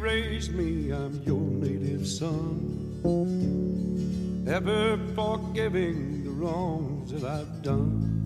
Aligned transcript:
raised 0.00 0.54
me, 0.54 0.90
I'm 0.90 1.22
your 1.26 1.40
native 1.40 2.06
son. 2.06 2.78
Ever 4.48 4.98
forgiving 5.14 6.24
the 6.24 6.30
wrongs 6.30 7.12
that 7.12 7.24
I've 7.24 7.62
done. 7.62 8.16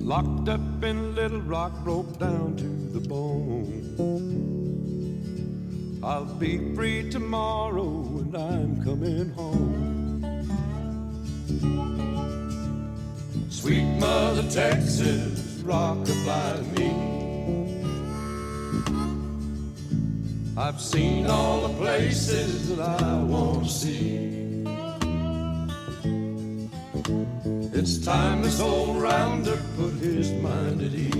Locked 0.00 0.48
up 0.48 0.82
in 0.82 1.14
Little 1.14 1.42
Rock, 1.42 1.72
broke 1.84 2.18
down 2.18 2.56
to 2.56 2.98
the 2.98 3.06
bone. 3.06 3.82
I'll 6.02 6.24
be 6.24 6.74
free 6.74 7.10
tomorrow 7.10 8.02
and 8.18 8.36
I'm 8.36 8.82
coming 8.82 9.30
home. 9.30 10.06
Sweet 13.50 13.84
Mother 14.00 14.48
Texas, 14.50 15.60
rockabye 15.62 16.78
me. 16.78 17.25
I've 20.58 20.80
seen 20.80 21.26
all 21.26 21.68
the 21.68 21.74
places 21.74 22.74
that 22.74 23.02
I 23.02 23.22
want 23.22 23.64
to 23.64 23.70
see. 23.70 24.64
It's 27.78 27.98
time 27.98 28.40
this 28.40 28.58
old 28.58 28.96
rounder 28.96 29.58
put 29.76 29.92
his 29.96 30.32
mind 30.32 30.80
at 30.80 30.94
ease. 30.94 31.12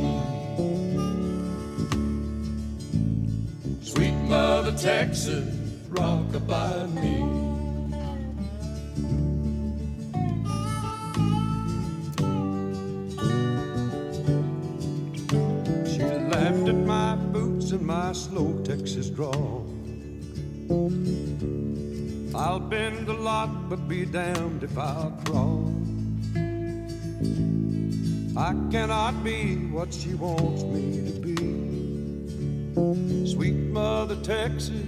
Sweet 3.92 4.14
Mother 4.24 4.72
Texas, 4.72 5.54
rockabye 5.90 6.95
me. 6.95 7.35
Drawl. 19.16 19.66
I'll 22.34 22.60
bend 22.60 23.09
a 23.09 23.14
lot, 23.14 23.70
but 23.70 23.88
be 23.88 24.04
damned 24.04 24.62
if 24.62 24.76
I'll 24.76 25.18
crawl. 25.24 25.73
I 28.36 28.54
cannot 28.70 29.24
be 29.24 29.56
what 29.73 29.95
she 29.95 30.12
wants 30.12 30.64
me 30.64 31.10
to 31.10 31.18
be. 31.20 31.36
Sweet 33.32 33.56
Mother 33.73 34.16
Texas, 34.16 34.84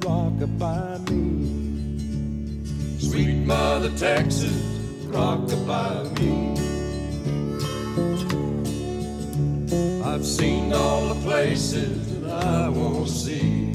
rockabye 0.00 1.08
me. 1.08 2.98
Sweet 2.98 3.46
Mother 3.46 3.96
Texas, 3.96 4.52
rockabye 5.08 6.20
me. 6.20 6.50
I've 10.04 10.26
seen 10.26 10.70
all 10.74 11.08
the 11.14 11.20
places 11.22 12.09
I 12.40 12.68
want 12.70 13.06
to 13.06 13.12
see. 13.12 13.72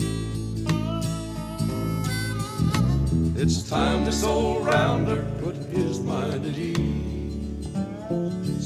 It's 3.38 3.70
time 3.70 4.06
this 4.06 4.24
old 4.24 4.66
rounder 4.66 5.24
put 5.42 5.56
his 5.56 6.00
mind 6.00 6.46
at 6.46 6.58
ease. 6.58 7.68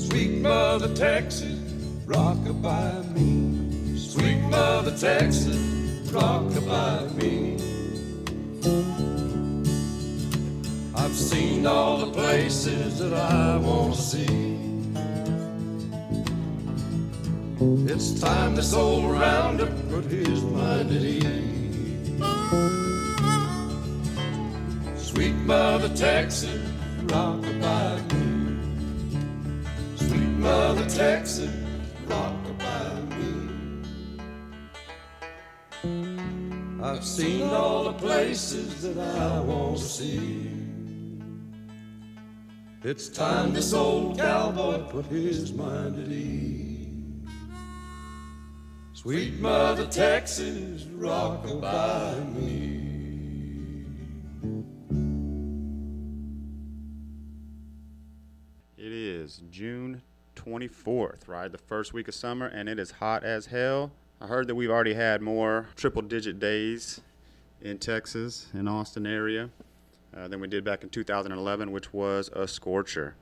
Sweet 0.08 0.40
Mother 0.40 0.94
Texas, 0.96 1.60
rockabye 2.06 3.14
me. 3.14 3.98
Sweet 3.98 4.40
Mother 4.44 4.92
Texas, 4.98 5.58
rockabye 6.12 7.16
me. 7.16 7.58
I've 10.96 11.16
seen 11.16 11.66
all 11.66 11.98
the 11.98 12.12
places 12.12 13.00
that 13.00 13.14
I 13.14 13.58
want 13.58 13.96
to 13.96 14.02
see. 14.02 14.69
It's 17.62 18.18
time 18.22 18.56
this 18.56 18.74
old 18.74 19.12
rounder 19.12 19.66
put 19.90 20.06
his 20.06 20.42
mind 20.44 20.92
at 20.92 21.02
ease. 21.02 22.08
Sweet 24.96 25.36
Mother 25.36 25.90
Texas, 25.94 26.58
rockabye 27.08 28.14
me. 28.14 28.58
Sweet 29.98 30.30
Mother 30.40 30.88
Texas, 30.90 31.54
rockabye 32.08 33.10
me. 35.84 36.82
I've 36.82 37.04
seen 37.04 37.50
all 37.50 37.84
the 37.84 37.94
places 37.94 38.84
that 38.84 38.98
I 38.98 39.42
want 39.42 39.80
to 39.80 39.84
see. 39.84 40.50
It's 42.86 43.10
time 43.10 43.52
this 43.52 43.74
old 43.74 44.18
cowboy 44.18 44.78
put 44.84 45.08
his 45.08 45.52
mind 45.52 46.02
at 46.02 46.10
ease. 46.10 46.69
Sweet 49.02 49.40
Mother 49.40 49.88
Texas, 49.88 50.84
rockabye 50.84 52.36
me. 52.36 53.86
It 58.78 58.92
is 58.92 59.42
June 59.50 60.02
24th, 60.36 61.30
right? 61.30 61.50
The 61.50 61.58
first 61.58 61.94
week 61.94 62.10
of 62.10 62.14
summer, 62.14 62.48
and 62.48 62.68
it 62.68 62.78
is 62.78 62.92
hot 62.92 63.24
as 63.24 63.46
hell. 63.46 63.94
I 64.20 64.28
heard 64.28 64.48
that 64.48 64.56
we've 64.56 64.70
already 64.70 64.96
had 64.96 65.22
more 65.22 65.70
triple 65.78 66.02
digit 66.02 66.38
days 66.38 67.00
in 67.62 67.78
Texas, 67.78 68.48
in 68.54 68.68
Austin 68.68 69.08
area, 69.08 69.50
uh, 70.14 70.28
than 70.28 70.42
we 70.42 70.50
did 70.50 70.66
back 70.66 70.84
in 70.84 70.90
2011, 70.90 71.72
which 71.72 71.94
was 71.94 72.30
a 72.34 72.50
scorcher. 72.50 73.16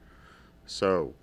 So, 0.66 1.14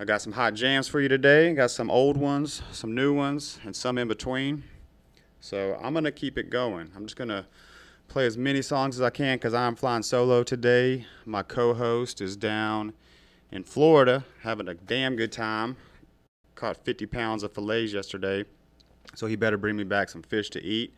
I 0.00 0.04
got 0.04 0.20
some 0.20 0.32
hot 0.32 0.54
jams 0.54 0.88
for 0.88 1.00
you 1.00 1.08
today. 1.08 1.54
Got 1.54 1.70
some 1.70 1.88
old 1.88 2.16
ones, 2.16 2.62
some 2.72 2.96
new 2.96 3.12
ones, 3.12 3.60
and 3.64 3.76
some 3.76 3.96
in 3.96 4.08
between. 4.08 4.64
So, 5.38 5.78
I'm 5.80 5.92
to 6.04 6.10
keep 6.10 6.36
it 6.36 6.50
going. 6.50 6.90
I'm 6.96 7.06
just 7.06 7.16
to 7.28 7.46
play 8.08 8.26
as 8.26 8.36
many 8.36 8.60
songs 8.60 8.96
as 8.96 9.02
I 9.02 9.10
can 9.10 9.36
because 9.36 9.54
I'm 9.54 9.76
flying 9.76 10.02
solo 10.02 10.42
today. 10.42 11.06
My 11.24 11.44
co 11.44 11.74
host 11.74 12.20
is 12.20 12.36
down 12.36 12.92
in 13.52 13.62
Florida 13.62 14.24
having 14.42 14.66
a 14.66 14.74
damn 14.74 15.14
good 15.14 15.30
time. 15.30 15.76
Caught 16.56 16.84
50 16.84 17.06
pounds 17.06 17.44
of 17.44 17.52
fillets 17.52 17.92
yesterday, 17.92 18.44
so 19.14 19.28
he 19.28 19.36
better 19.36 19.56
bring 19.56 19.76
me 19.76 19.84
back 19.84 20.08
some 20.08 20.22
fish 20.22 20.50
to 20.50 20.62
eat. 20.64 20.92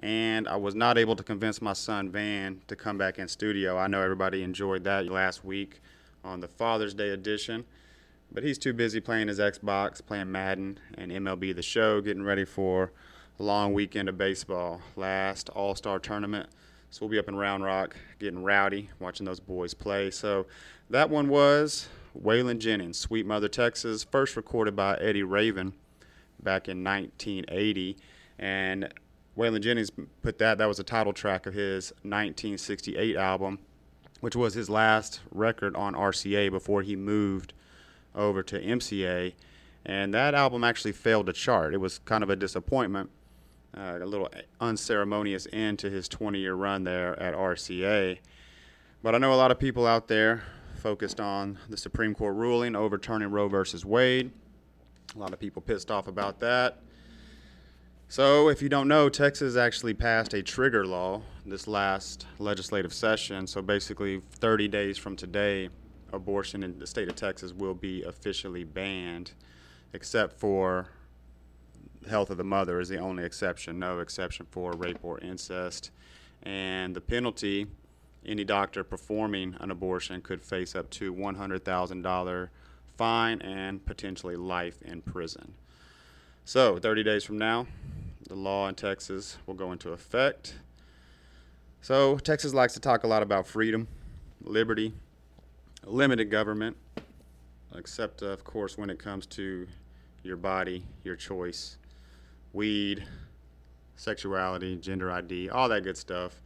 And 0.00 0.48
I 0.48 0.56
was 0.56 0.74
not 0.74 0.96
able 0.96 1.16
to 1.16 1.22
convince 1.22 1.60
my 1.60 1.74
son 1.74 2.08
Van 2.10 2.62
to 2.68 2.76
come 2.76 2.96
back 2.96 3.18
in 3.18 3.28
studio. 3.28 3.76
I 3.76 3.88
know 3.88 4.00
everybody 4.00 4.42
enjoyed 4.42 4.84
that 4.84 5.06
last 5.06 5.44
week 5.44 5.82
on 6.24 6.40
the 6.40 6.48
Father's 6.48 6.94
Day 6.94 7.10
edition, 7.10 7.64
but 8.30 8.42
he's 8.42 8.58
too 8.58 8.72
busy 8.72 9.00
playing 9.00 9.28
his 9.28 9.38
Xbox, 9.38 10.04
playing 10.04 10.30
Madden 10.30 10.78
and 10.94 11.10
MLB 11.10 11.54
The 11.54 11.62
Show, 11.62 12.00
getting 12.00 12.22
ready 12.22 12.44
for 12.44 12.92
a 13.38 13.42
long 13.42 13.72
weekend 13.72 14.08
of 14.08 14.18
baseball. 14.18 14.80
Last 14.96 15.48
All 15.50 15.74
Star 15.74 15.98
tournament. 15.98 16.48
So 16.90 17.00
we'll 17.02 17.10
be 17.10 17.18
up 17.18 17.28
in 17.28 17.36
Round 17.36 17.62
Rock 17.62 17.96
getting 18.18 18.42
rowdy, 18.42 18.90
watching 18.98 19.26
those 19.26 19.40
boys 19.40 19.74
play. 19.74 20.10
So 20.10 20.46
that 20.90 21.10
one 21.10 21.28
was 21.28 21.88
Waylon 22.18 22.58
Jennings, 22.58 22.98
Sweet 22.98 23.26
Mother 23.26 23.48
Texas, 23.48 24.04
first 24.04 24.36
recorded 24.36 24.74
by 24.74 24.96
Eddy 24.96 25.22
Raven 25.22 25.74
back 26.42 26.68
in 26.68 26.82
1980. 26.82 27.96
And 28.38 28.92
Waylon 29.36 29.60
Jennings 29.60 29.90
put 30.22 30.38
that, 30.38 30.58
that 30.58 30.66
was 30.66 30.78
the 30.78 30.84
title 30.84 31.12
track 31.12 31.46
of 31.46 31.54
his 31.54 31.90
1968 32.02 33.16
album, 33.16 33.58
which 34.20 34.34
was 34.34 34.54
his 34.54 34.70
last 34.70 35.20
record 35.30 35.76
on 35.76 35.94
RCA 35.94 36.50
before 36.50 36.82
he 36.82 36.96
moved 36.96 37.52
over 38.14 38.42
to 38.42 38.60
MCA. 38.60 39.34
And 39.84 40.12
that 40.14 40.34
album 40.34 40.64
actually 40.64 40.92
failed 40.92 41.26
to 41.26 41.32
chart. 41.32 41.74
It 41.74 41.78
was 41.78 41.98
kind 42.00 42.22
of 42.22 42.30
a 42.30 42.36
disappointment, 42.36 43.10
uh, 43.76 43.98
a 44.00 44.06
little 44.06 44.28
unceremonious 44.60 45.46
end 45.52 45.78
to 45.80 45.90
his 45.90 46.08
20 46.08 46.38
year 46.38 46.54
run 46.54 46.84
there 46.84 47.18
at 47.20 47.34
RCA. 47.34 48.18
But 49.02 49.14
I 49.14 49.18
know 49.18 49.32
a 49.32 49.36
lot 49.36 49.50
of 49.50 49.58
people 49.58 49.86
out 49.86 50.08
there 50.08 50.42
focused 50.78 51.20
on 51.20 51.58
the 51.68 51.76
Supreme 51.76 52.14
Court 52.14 52.34
ruling 52.34 52.76
overturning 52.76 53.30
Roe 53.30 53.48
versus 53.48 53.84
Wade. 53.84 54.30
A 55.14 55.18
lot 55.18 55.32
of 55.32 55.38
people 55.38 55.62
pissed 55.62 55.90
off 55.90 56.06
about 56.06 56.40
that. 56.40 56.80
So, 58.10 58.48
if 58.48 58.62
you 58.62 58.70
don't 58.70 58.88
know, 58.88 59.10
Texas 59.10 59.54
actually 59.54 59.92
passed 59.92 60.32
a 60.32 60.42
trigger 60.42 60.86
law 60.86 61.20
this 61.44 61.66
last 61.66 62.26
legislative 62.38 62.94
session. 62.94 63.46
So, 63.46 63.60
basically, 63.60 64.22
30 64.32 64.66
days 64.68 64.96
from 64.96 65.14
today, 65.14 65.68
abortion 66.12 66.62
in 66.62 66.78
the 66.78 66.86
state 66.86 67.08
of 67.08 67.16
Texas 67.16 67.52
will 67.52 67.74
be 67.74 68.02
officially 68.02 68.64
banned, 68.64 69.32
except 69.92 70.38
for 70.38 70.88
health 72.08 72.30
of 72.30 72.36
the 72.36 72.44
mother 72.44 72.80
is 72.80 72.88
the 72.88 72.98
only 72.98 73.24
exception, 73.24 73.78
no 73.78 73.98
exception 74.00 74.46
for 74.50 74.72
rape 74.72 74.98
or 75.02 75.18
incest. 75.20 75.90
And 76.42 76.94
the 76.94 77.00
penalty 77.00 77.66
any 78.26 78.44
doctor 78.44 78.84
performing 78.84 79.56
an 79.60 79.70
abortion 79.70 80.20
could 80.20 80.42
face 80.42 80.74
up 80.74 80.90
to 80.90 81.14
$100,000 81.14 82.48
fine 82.96 83.40
and 83.42 83.84
potentially 83.86 84.36
life 84.36 84.82
in 84.82 85.00
prison. 85.00 85.54
So, 86.44 86.78
30 86.78 87.02
days 87.04 87.24
from 87.24 87.38
now, 87.38 87.66
the 88.28 88.34
law 88.34 88.68
in 88.68 88.74
Texas 88.74 89.38
will 89.46 89.54
go 89.54 89.72
into 89.72 89.92
effect. 89.92 90.56
So, 91.80 92.18
Texas 92.18 92.52
likes 92.52 92.74
to 92.74 92.80
talk 92.80 93.04
a 93.04 93.06
lot 93.06 93.22
about 93.22 93.46
freedom, 93.46 93.86
liberty, 94.42 94.94
limited 95.84 96.30
government, 96.30 96.76
except, 97.74 98.22
of 98.22 98.44
course, 98.44 98.76
when 98.76 98.90
it 98.90 98.98
comes 98.98 99.26
to 99.26 99.66
your 100.22 100.36
body, 100.36 100.84
your 101.04 101.16
choice, 101.16 101.76
weed, 102.52 103.04
sexuality, 103.96 104.76
gender 104.76 105.10
ID, 105.10 105.50
all 105.50 105.68
that 105.68 105.82
good 105.82 105.96
stuff. 105.96 106.40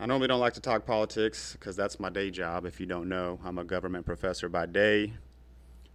I 0.00 0.06
normally 0.06 0.28
don't 0.28 0.40
like 0.40 0.54
to 0.54 0.60
talk 0.60 0.84
politics 0.84 1.52
because 1.52 1.76
that's 1.76 2.00
my 2.00 2.10
day 2.10 2.30
job. 2.30 2.64
If 2.64 2.80
you 2.80 2.86
don't 2.86 3.08
know, 3.08 3.38
I'm 3.44 3.58
a 3.58 3.64
government 3.64 4.04
professor 4.04 4.48
by 4.48 4.66
day, 4.66 5.12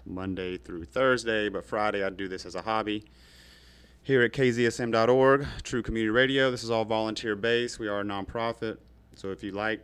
Monday 0.06 0.58
through 0.58 0.86
Thursday, 0.86 1.50
but 1.50 1.66
Friday 1.66 2.04
I 2.04 2.10
do 2.10 2.28
this 2.28 2.46
as 2.46 2.56
a 2.56 2.62
hobby. 2.62 3.04
Here 4.04 4.22
at 4.22 4.32
kzsm.org, 4.32 5.46
True 5.64 5.84
Community 5.84 6.10
Radio, 6.10 6.50
this 6.50 6.64
is 6.64 6.72
all 6.72 6.86
volunteer 6.86 7.36
based. 7.36 7.80
We 7.80 7.90
are 7.90 8.00
a 8.00 8.04
nonprofit. 8.04 8.78
So 9.16 9.32
if 9.32 9.44
you 9.44 9.52
like 9.52 9.82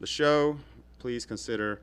the 0.00 0.06
show, 0.06 0.56
please 0.98 1.26
consider 1.26 1.82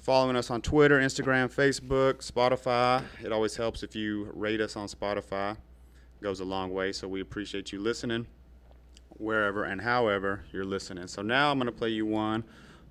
following 0.00 0.34
us 0.34 0.50
on 0.50 0.62
Twitter, 0.62 0.98
Instagram, 0.98 1.52
Facebook, 1.52 2.26
Spotify. 2.26 3.04
It 3.22 3.32
always 3.32 3.54
helps 3.56 3.82
if 3.82 3.94
you 3.94 4.30
rate 4.34 4.60
us 4.60 4.74
on 4.74 4.88
Spotify. 4.88 5.52
It 5.52 6.22
goes 6.22 6.40
a 6.40 6.44
long 6.44 6.72
way. 6.72 6.92
So 6.92 7.06
we 7.06 7.20
appreciate 7.20 7.70
you 7.72 7.80
listening 7.80 8.26
wherever 9.10 9.64
and 9.64 9.80
however 9.80 10.44
you're 10.52 10.64
listening. 10.64 11.06
So 11.06 11.20
now 11.20 11.50
I'm 11.50 11.58
going 11.58 11.66
to 11.66 11.72
play 11.72 11.90
you 11.90 12.06
one 12.06 12.44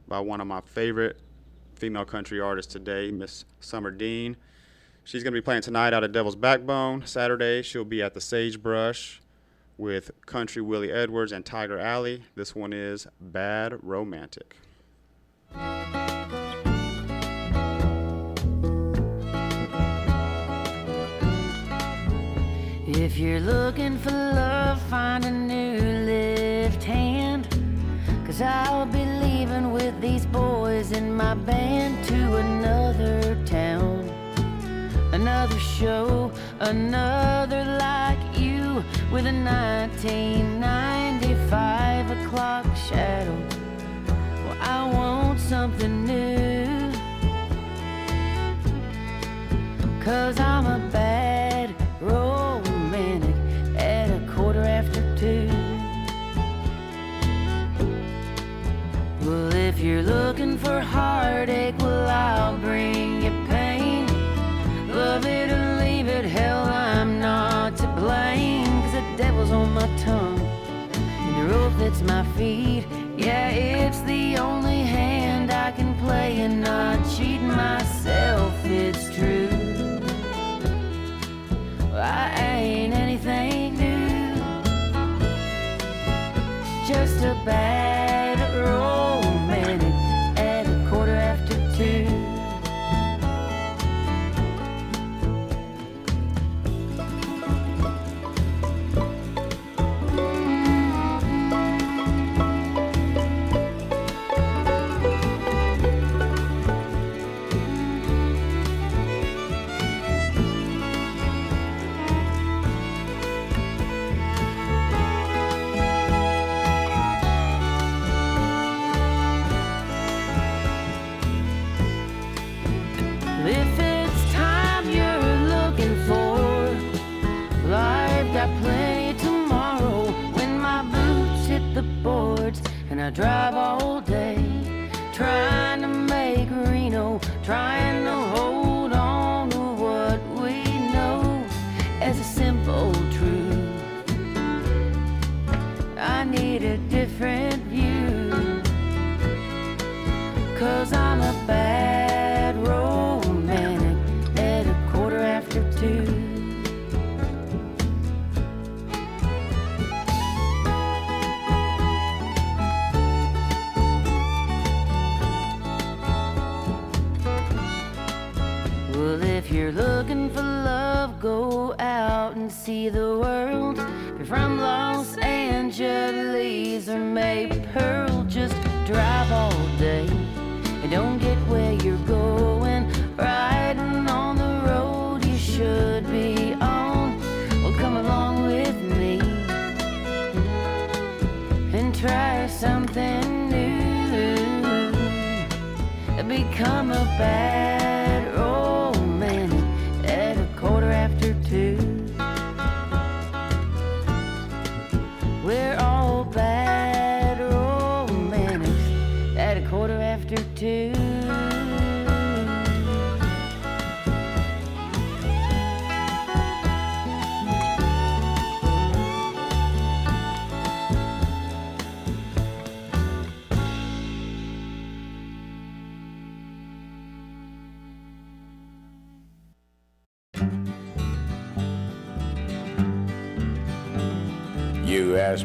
by 0.07 0.19
one 0.19 0.39
of 0.39 0.47
my 0.47 0.61
favorite 0.61 1.19
female 1.75 2.05
country 2.05 2.39
artists 2.39 2.71
today, 2.71 3.09
Miss 3.09 3.45
Summer 3.59 3.89
Dean. 3.89 4.37
She's 5.03 5.23
going 5.23 5.33
to 5.33 5.37
be 5.37 5.43
playing 5.43 5.63
tonight 5.63 5.93
out 5.93 6.03
of 6.03 6.11
Devil's 6.11 6.35
Backbone. 6.35 7.05
Saturday, 7.07 7.63
she'll 7.63 7.85
be 7.85 8.03
at 8.03 8.13
the 8.13 8.21
Sagebrush 8.21 9.19
with 9.77 10.11
Country 10.27 10.61
Willie 10.61 10.91
Edwards 10.91 11.31
and 11.31 11.43
Tiger 11.43 11.79
Alley. 11.79 12.23
This 12.35 12.53
one 12.53 12.73
is 12.73 13.07
Bad 13.19 13.79
Romantic. 13.81 14.55
If 22.99 23.17
you're 23.17 23.39
looking 23.39 23.97
for 23.97 24.11
love, 24.11 24.79
find 24.89 25.23
a 25.23 25.31
new 25.31 25.79
left 26.05 26.83
hand. 26.83 27.47
Cause 28.25 28.41
I'll 28.41 28.85
be 28.85 29.05
leaving 29.05 29.71
with 29.71 30.01
these 30.01 30.25
boys 30.25 30.91
in 30.91 31.15
my 31.15 31.33
band 31.33 32.03
to 32.09 32.35
another 32.35 33.41
town. 33.45 34.09
Another 35.13 35.57
show, 35.59 36.29
another 36.59 37.63
like 37.79 38.19
you 38.37 38.83
with 39.13 39.27
a 39.27 39.31
1995 39.31 42.11
o'clock 42.11 42.65
shadow. 42.75 43.37
Well, 44.43 44.57
I 44.59 44.91
want 44.91 45.39
something 45.39 46.05
new. 46.05 46.91
Cause 50.03 50.37
I'm 50.37 50.65
a 50.65 50.79
bad 50.91 51.73
romantic 52.01 52.38
if 59.79 59.85
you're 59.85 60.03
looking 60.03 60.57
for 60.57 60.81
heartache, 60.81 61.75
well, 61.79 62.09
I'll 62.09 62.57
bring 62.57 63.21
you 63.21 63.31
pain. 63.47 64.05
Love 64.89 65.25
it 65.25 65.49
or 65.49 65.77
leave 65.77 66.09
it, 66.09 66.25
hell, 66.25 66.65
I'm 66.65 67.21
not 67.21 67.77
to 67.77 67.87
blame. 67.95 68.65
Cause 68.81 68.91
the 68.91 69.03
devil's 69.15 69.51
on 69.51 69.71
my 69.73 69.87
tongue, 69.95 70.37
and 70.91 71.35
the 71.37 71.53
rope 71.53 71.71
that's 71.77 72.01
my 72.01 72.25
feet. 72.35 72.85
Yeah, 73.15 73.51
it's 73.51 74.01
the 74.01 74.37
only 74.37 74.81
hand 74.81 75.49
I 75.49 75.71
can 75.71 75.97
play 75.99 76.41
and 76.41 76.59
not 76.61 76.99
cheat 77.15 77.39
myself, 77.39 78.53
it's 78.65 79.05
true. 79.15 79.47
I 81.93 82.33
ain't 82.37 82.93
anything 82.93 83.77
new, 83.77 84.35
just 86.85 87.23
a 87.23 87.41
bad 87.45 88.18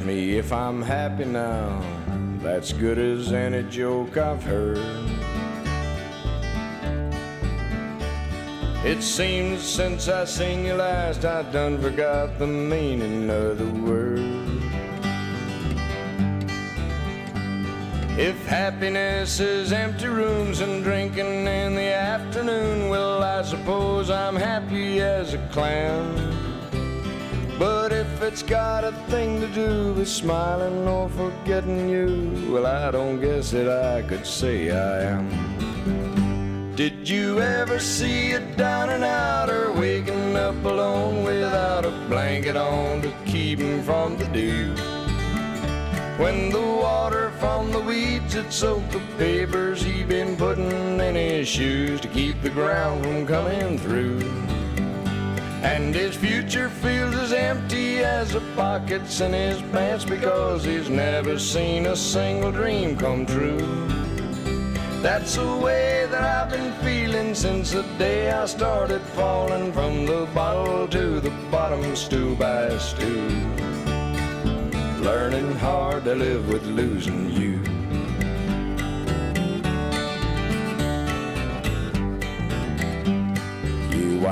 Me 0.01 0.39
if 0.39 0.53
I'm 0.53 0.83
happy 0.83 1.25
now. 1.25 1.83
That's 2.43 2.73
good 2.73 2.99
as 2.99 3.33
any 3.33 3.63
joke 3.65 4.17
I've 4.17 4.43
heard. 4.43 4.79
It 8.85 9.03
seems 9.03 9.63
since 9.63 10.09
I 10.09 10.25
seen 10.25 10.65
you 10.65 10.75
last, 10.75 11.25
I 11.25 11.43
done 11.51 11.79
forgot 11.81 12.39
the 12.39 12.47
meaning 12.47 13.31
of 13.31 13.59
the 13.59 13.71
word. 13.83 14.21
If 18.19 18.47
happiness 18.47 19.41
is 19.41 19.73
empty 19.73 20.07
rooms 20.07 20.61
and 20.61 20.85
drinking 20.85 21.47
in 21.47 21.75
the 21.75 21.93
afternoon, 21.93 22.89
well, 22.89 23.23
I 23.23 23.43
suppose 23.43 24.11
I'm 24.11 24.37
happy 24.37 25.01
as 25.01 25.35
a 25.35 25.39
clown. 25.49 26.15
But 27.59 27.93
if 27.93 28.14
it's 28.25 28.43
got 28.43 28.85
a 28.85 28.93
thing 29.11 29.39
to 29.39 29.47
do 29.49 29.93
with 29.93 30.09
smiling 30.09 30.89
or 30.89 31.11
forgetting 31.11 31.91
you, 31.91 32.33
well, 32.51 32.67
I 32.67 32.91
don't 32.91 33.21
guess 33.21 33.51
that 33.51 33.69
I 33.69 34.01
could 34.01 34.27
say 34.27 34.71
I 34.71 35.03
am. 35.03 36.75
Did 36.75 37.07
you 37.07 37.41
ever 37.41 37.79
see 37.79 38.33
a 38.33 38.41
down 38.57 38.89
and 38.89 39.05
outer 39.05 39.73
waking 39.73 40.37
up 40.37 40.65
alone 40.65 41.23
without 41.25 41.85
a 41.85 41.91
blanket 42.09 42.57
on 42.57 43.03
to 43.03 43.13
keep 43.27 43.59
him 43.59 43.83
from 43.83 44.17
the 44.17 44.27
dew? 44.29 44.75
When 46.17 46.49
the 46.49 46.63
water 46.63 47.31
from 47.39 47.73
the 47.73 47.81
weeds 47.81 48.33
had 48.33 48.51
soaked 48.51 48.93
the 48.93 49.03
papers 49.19 49.83
he'd 49.83 50.09
been 50.09 50.35
putting 50.37 50.99
in 50.99 51.15
his 51.15 51.47
shoes 51.47 52.01
to 52.01 52.09
keep 52.09 52.41
the 52.41 52.51
ground 52.51 53.05
from 53.05 53.27
coming 53.27 53.79
through. 53.79 54.54
And 55.65 55.95
his 55.95 56.15
future 56.15 56.69
feels 56.69 57.15
as 57.15 57.33
empty 57.33 58.01
as 58.01 58.35
the 58.35 58.43
pockets 58.55 59.23
in 59.23 59.33
his 59.33 59.63
pants 59.73 60.05
because 60.05 60.63
he's 60.63 60.91
never 60.91 61.39
seen 61.39 61.87
a 61.87 61.97
single 61.97 62.53
dream 62.53 62.99
come 62.99 63.25
true. 63.25 63.89
That's 65.01 65.37
the 65.37 65.57
way 65.57 66.07
that 66.11 66.23
I've 66.23 66.51
been 66.51 66.71
feeling 66.85 67.35
since 67.35 67.73
the 67.73 67.83
day 67.97 68.31
I 68.31 68.45
started 68.45 69.01
falling 69.17 69.73
from 69.73 70.05
the 70.05 70.29
bottle 70.35 70.87
to 70.89 71.19
the 71.21 71.31
bottom, 71.51 71.97
stew 71.97 72.37
by 72.37 72.77
stew. 72.77 73.27
Learning 75.01 75.51
hard 75.57 76.05
to 76.05 76.15
live 76.15 76.47
with 76.51 76.67
losing 76.67 77.31
you. 77.31 77.74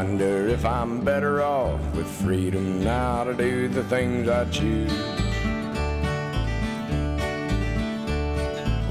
Wonder 0.03 0.49
if 0.49 0.65
I'm 0.65 1.05
better 1.05 1.43
off 1.43 1.81
with 1.95 2.09
freedom 2.09 2.83
now 2.83 3.23
to 3.23 3.35
do 3.35 3.69
the 3.69 3.85
things 3.85 4.29
I 4.29 4.45
choose. 4.47 4.93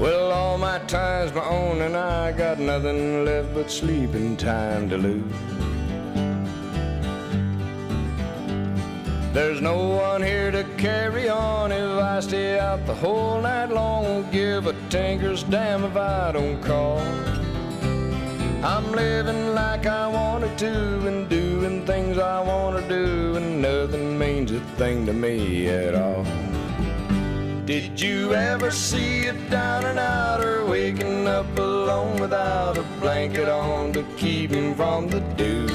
Well, 0.00 0.30
all 0.32 0.56
my 0.56 0.78
time's 0.86 1.34
my 1.34 1.44
own, 1.44 1.82
and 1.82 1.98
I 1.98 2.32
got 2.32 2.58
nothing 2.58 3.26
left 3.26 3.52
but 3.52 3.70
sleeping 3.70 4.38
time 4.38 4.88
to 4.88 4.96
lose. 4.96 5.36
There's 9.34 9.60
no 9.60 9.88
one 9.88 10.22
here 10.22 10.50
to 10.50 10.64
carry 10.78 11.28
on 11.28 11.72
if 11.72 11.90
I 12.02 12.20
stay 12.20 12.58
out 12.58 12.86
the 12.86 12.94
whole 12.94 13.38
night 13.42 13.70
long. 13.70 14.30
Give 14.30 14.66
a 14.66 14.72
tinker's 14.88 15.42
damn 15.42 15.84
if 15.84 15.94
I 15.94 16.32
don't 16.32 16.62
call. 16.62 17.02
I'm 18.64 18.92
living 18.92 19.54
like 19.54 19.86
I 19.86 20.06
wanted 20.06 20.56
to 20.58 21.06
and 21.08 21.28
doing 21.28 21.84
things 21.84 22.16
I 22.16 22.40
want 22.40 22.80
to 22.80 22.88
do, 22.88 23.34
and 23.34 23.60
nothing 23.60 24.16
means 24.16 24.52
a 24.52 24.60
thing 24.78 25.04
to 25.06 25.12
me 25.12 25.68
at 25.68 25.96
all. 25.96 26.24
Did 27.64 28.00
you 28.00 28.34
ever 28.34 28.70
see 28.70 29.26
a 29.26 29.32
down 29.50 29.84
and 29.84 29.98
outer 29.98 30.64
waking 30.64 31.26
up 31.26 31.58
alone 31.58 32.20
without 32.20 32.78
a 32.78 32.84
blanket 33.00 33.48
on 33.48 33.92
to 33.94 34.04
keep 34.16 34.52
him 34.52 34.76
from 34.76 35.08
the 35.08 35.18
dew? 35.36 35.66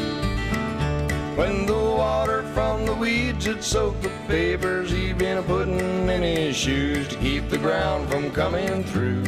When 1.36 1.66
the 1.66 1.74
water 1.74 2.44
from 2.54 2.86
the 2.86 2.96
weeds 2.96 3.48
had 3.48 3.66
soaked 3.66 4.04
the 4.04 4.12
papers 4.30 4.92
he'd 4.92 5.18
been 5.18 5.44
putting 5.44 6.08
in 6.08 6.24
his 6.24 6.56
shoes 6.56 7.10
to 7.10 7.18
keep 7.18 7.50
the 7.50 7.58
ground 7.58 8.10
from 8.10 8.32
coming 8.32 8.86
through. 8.86 9.26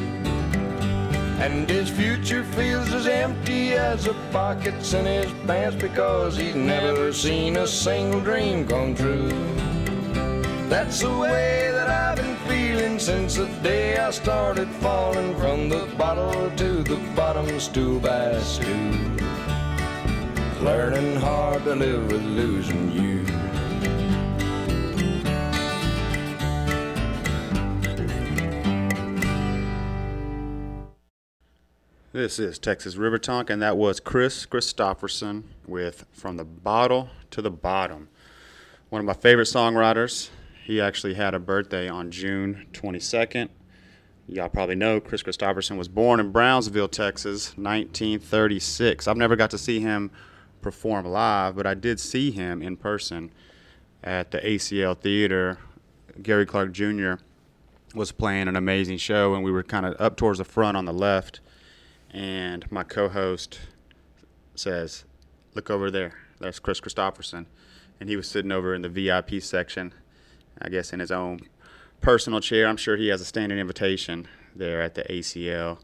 And 1.40 1.70
his 1.70 1.90
future 1.90 2.44
feels 2.44 2.92
as 2.94 3.08
empty 3.08 3.72
as 3.72 4.04
the 4.04 4.14
pockets 4.32 4.94
in 4.94 5.06
his 5.06 5.32
pants 5.48 5.78
because 5.82 6.36
he's 6.36 6.54
never 6.54 7.14
seen 7.14 7.56
a 7.56 7.66
single 7.66 8.20
dream 8.20 8.68
come 8.68 8.94
true. 8.94 9.30
That's 10.68 11.00
the 11.00 11.18
way 11.18 11.72
that 11.72 11.90
I've 11.90 12.18
been 12.18 12.36
feeling 12.50 13.00
since 13.00 13.36
the 13.36 13.48
day 13.64 13.98
I 13.98 14.12
started 14.12 14.68
falling 14.82 15.34
from 15.38 15.70
the 15.70 15.88
bottle 15.98 16.52
to 16.58 16.84
the 16.84 16.98
bottom, 17.16 17.58
stool 17.60 18.02
by 18.02 18.38
stool. 18.42 18.92
Learning 20.62 21.16
hard 21.16 21.64
to 21.64 21.74
live 21.74 22.12
with 22.12 22.22
losing 22.22 22.92
you. 22.92 23.19
This 32.12 32.40
is 32.40 32.58
Texas 32.58 32.96
River 32.96 33.20
Tonk, 33.20 33.52
and 33.52 33.62
that 33.62 33.78
was 33.78 34.00
Kris 34.00 34.48
Kristofferson 34.48 35.44
with 35.68 36.08
From 36.12 36.38
the 36.38 36.44
Bottle 36.44 37.10
to 37.30 37.40
the 37.40 37.52
Bottom. 37.52 38.10
One 38.90 39.00
of 39.00 39.06
my 39.06 39.14
favorite 39.14 39.46
songwriters. 39.46 40.32
He 40.66 40.82
actually 40.82 41.14
had 41.14 41.36
a 41.36 41.40
birthday 41.40 41.88
on 41.88 42.10
June 42.10 42.66
22nd. 42.74 43.50
Y'all 44.28 44.50
probably 44.50 44.74
know 44.74 45.00
Kris 45.00 45.22
Kristofferson 45.22 45.78
was 45.78 45.88
born 45.88 46.20
in 46.20 46.32
Brownsville, 46.32 46.88
Texas, 46.88 47.50
1936. 47.58 49.08
I've 49.08 49.16
never 49.16 49.36
got 49.36 49.52
to 49.52 49.60
see 49.60 49.80
him 49.80 50.10
perform 50.64 51.06
live, 51.06 51.56
but 51.56 51.68
I 51.68 51.76
did 51.76 52.00
see 52.00 52.32
him 52.32 52.64
in 52.64 52.76
person 52.76 53.32
at 54.04 54.32
the 54.32 54.40
ACL 54.40 54.98
Theater. 54.98 55.60
Gary 56.24 56.48
Clark 56.48 56.72
Jr. 56.72 57.14
was 57.94 58.12
playing 58.12 58.48
an 58.48 58.56
amazing 58.56 58.98
show, 58.98 59.36
and 59.36 59.44
we 59.44 59.52
were 59.52 59.62
kind 59.62 59.86
of 59.86 59.96
up 60.02 60.18
towards 60.18 60.40
the 60.40 60.44
front 60.44 60.76
on 60.76 60.86
the 60.86 60.94
left 60.94 61.42
and 62.12 62.70
my 62.72 62.84
co-host 62.84 63.60
says, 64.56 65.06
"Look 65.56 65.70
over 65.70 65.92
there. 65.92 66.14
That's 66.40 66.60
Kris 66.60 66.82
Kristofferson," 66.82 67.46
and 68.00 68.10
he 68.10 68.16
was 68.16 68.28
sitting 68.28 68.52
over 68.52 68.74
in 68.74 68.82
the 68.82 68.90
VIP 68.90 69.42
section, 69.42 69.94
I 70.62 70.70
guess 70.70 70.94
in 70.94 71.00
his 71.00 71.12
own 71.12 71.42
personal 72.02 72.40
chair. 72.40 72.68
I'm 72.68 72.78
sure 72.78 72.98
he 72.98 73.08
has 73.08 73.22
a 73.22 73.26
standing 73.26 73.60
invitation 73.60 74.28
there 74.56 74.82
at 74.82 74.96
the 74.96 75.04
ACL 75.12 75.80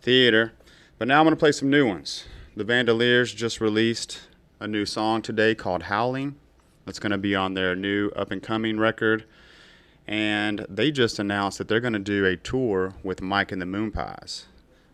Theater. 0.00 0.52
But 0.98 1.08
now 1.08 1.18
I'm 1.18 1.24
going 1.24 1.34
to 1.34 1.40
play 1.40 1.52
some 1.52 1.70
new 1.70 1.86
ones. 1.86 2.24
The 2.56 2.64
Vandoliers 2.64 3.34
just 3.34 3.60
released 3.60 4.20
a 4.58 4.66
new 4.66 4.84
song 4.84 5.22
today 5.22 5.54
called 5.54 5.84
"Howling." 5.84 6.36
That's 6.84 6.98
going 6.98 7.12
to 7.12 7.18
be 7.18 7.34
on 7.34 7.54
their 7.54 7.76
new 7.76 8.10
up 8.10 8.30
and 8.30 8.42
coming 8.42 8.78
record. 8.78 9.24
And 10.06 10.66
they 10.68 10.90
just 10.90 11.18
announced 11.18 11.58
that 11.58 11.68
they're 11.68 11.80
going 11.80 11.92
to 11.92 11.98
do 11.98 12.24
a 12.24 12.36
tour 12.36 12.94
with 13.02 13.22
Mike 13.22 13.52
and 13.52 13.62
the 13.62 13.66
Moonpies. 13.66 14.46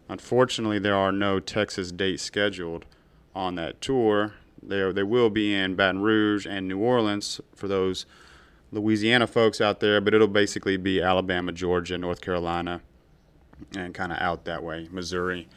Unfortunately, 0.08 0.78
there 0.78 0.94
are 0.94 1.12
no 1.12 1.40
Texas 1.40 1.90
dates 1.90 2.22
scheduled 2.22 2.84
on 3.34 3.56
that 3.56 3.80
tour. 3.80 4.34
They, 4.62 4.90
they 4.92 5.02
will 5.02 5.30
be 5.30 5.54
in 5.54 5.74
Baton 5.74 6.00
Rouge 6.00 6.46
and 6.46 6.68
New 6.68 6.78
Orleans 6.78 7.40
for 7.54 7.68
those 7.68 8.06
Louisiana 8.72 9.26
folks 9.26 9.60
out 9.60 9.80
there, 9.80 10.00
but 10.00 10.14
it'll 10.14 10.28
basically 10.28 10.76
be 10.76 11.00
Alabama, 11.00 11.52
Georgia, 11.52 11.98
North 11.98 12.20
Carolina, 12.20 12.80
and 13.76 13.94
kind 13.94 14.12
of 14.12 14.18
out 14.18 14.44
that 14.44 14.62
way, 14.62 14.88
Missouri. 14.90 15.48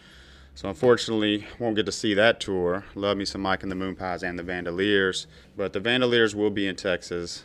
So 0.55 0.67
unfortunately, 0.67 1.47
won't 1.57 1.75
get 1.75 1.85
to 1.85 1.91
see 1.91 2.13
that 2.15 2.39
tour. 2.39 2.85
Love 2.93 3.17
me 3.17 3.25
some 3.25 3.41
Mike 3.41 3.63
and 3.63 3.71
the 3.71 3.75
Moonpies 3.75 4.23
and 4.23 4.37
the 4.37 4.43
Vandoliers, 4.43 5.25
but 5.55 5.73
the 5.73 5.79
Vandoliers 5.79 6.35
will 6.35 6.49
be 6.49 6.67
in 6.67 6.75
Texas 6.75 7.43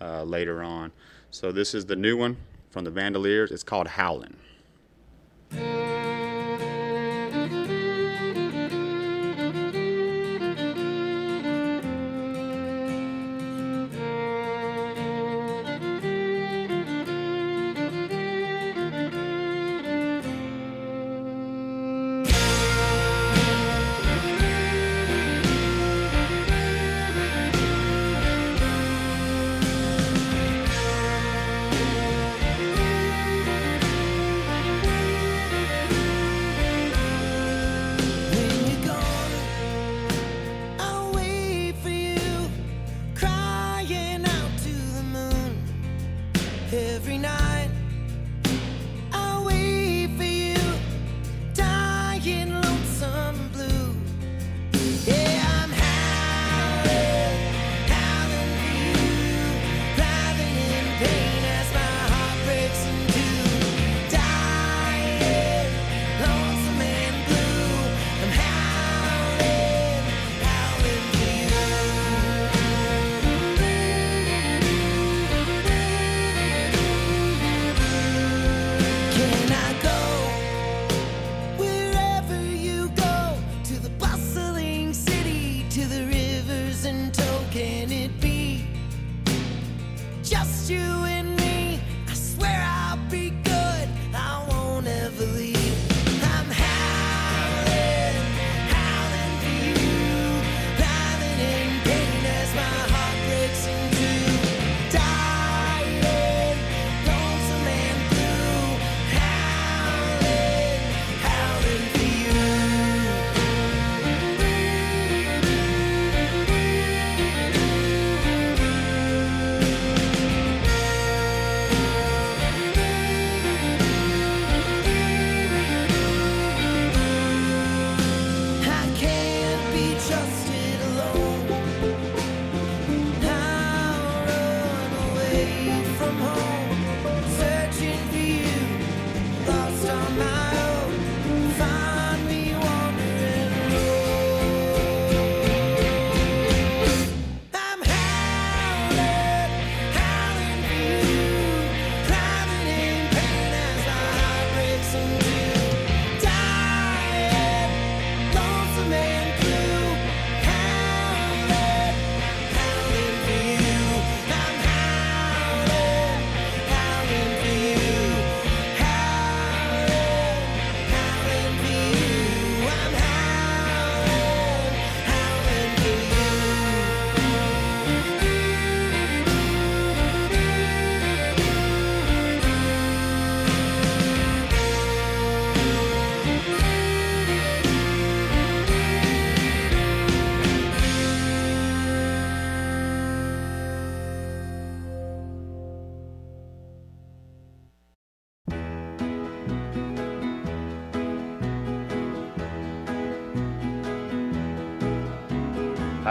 uh, 0.00 0.22
later 0.24 0.62
on. 0.62 0.92
So 1.30 1.52
this 1.52 1.74
is 1.74 1.86
the 1.86 1.96
new 1.96 2.16
one 2.16 2.38
from 2.70 2.84
the 2.84 2.90
Vandoliers. 2.90 3.52
It's 3.52 3.62
called 3.62 3.88
Howlin'. 3.88 4.36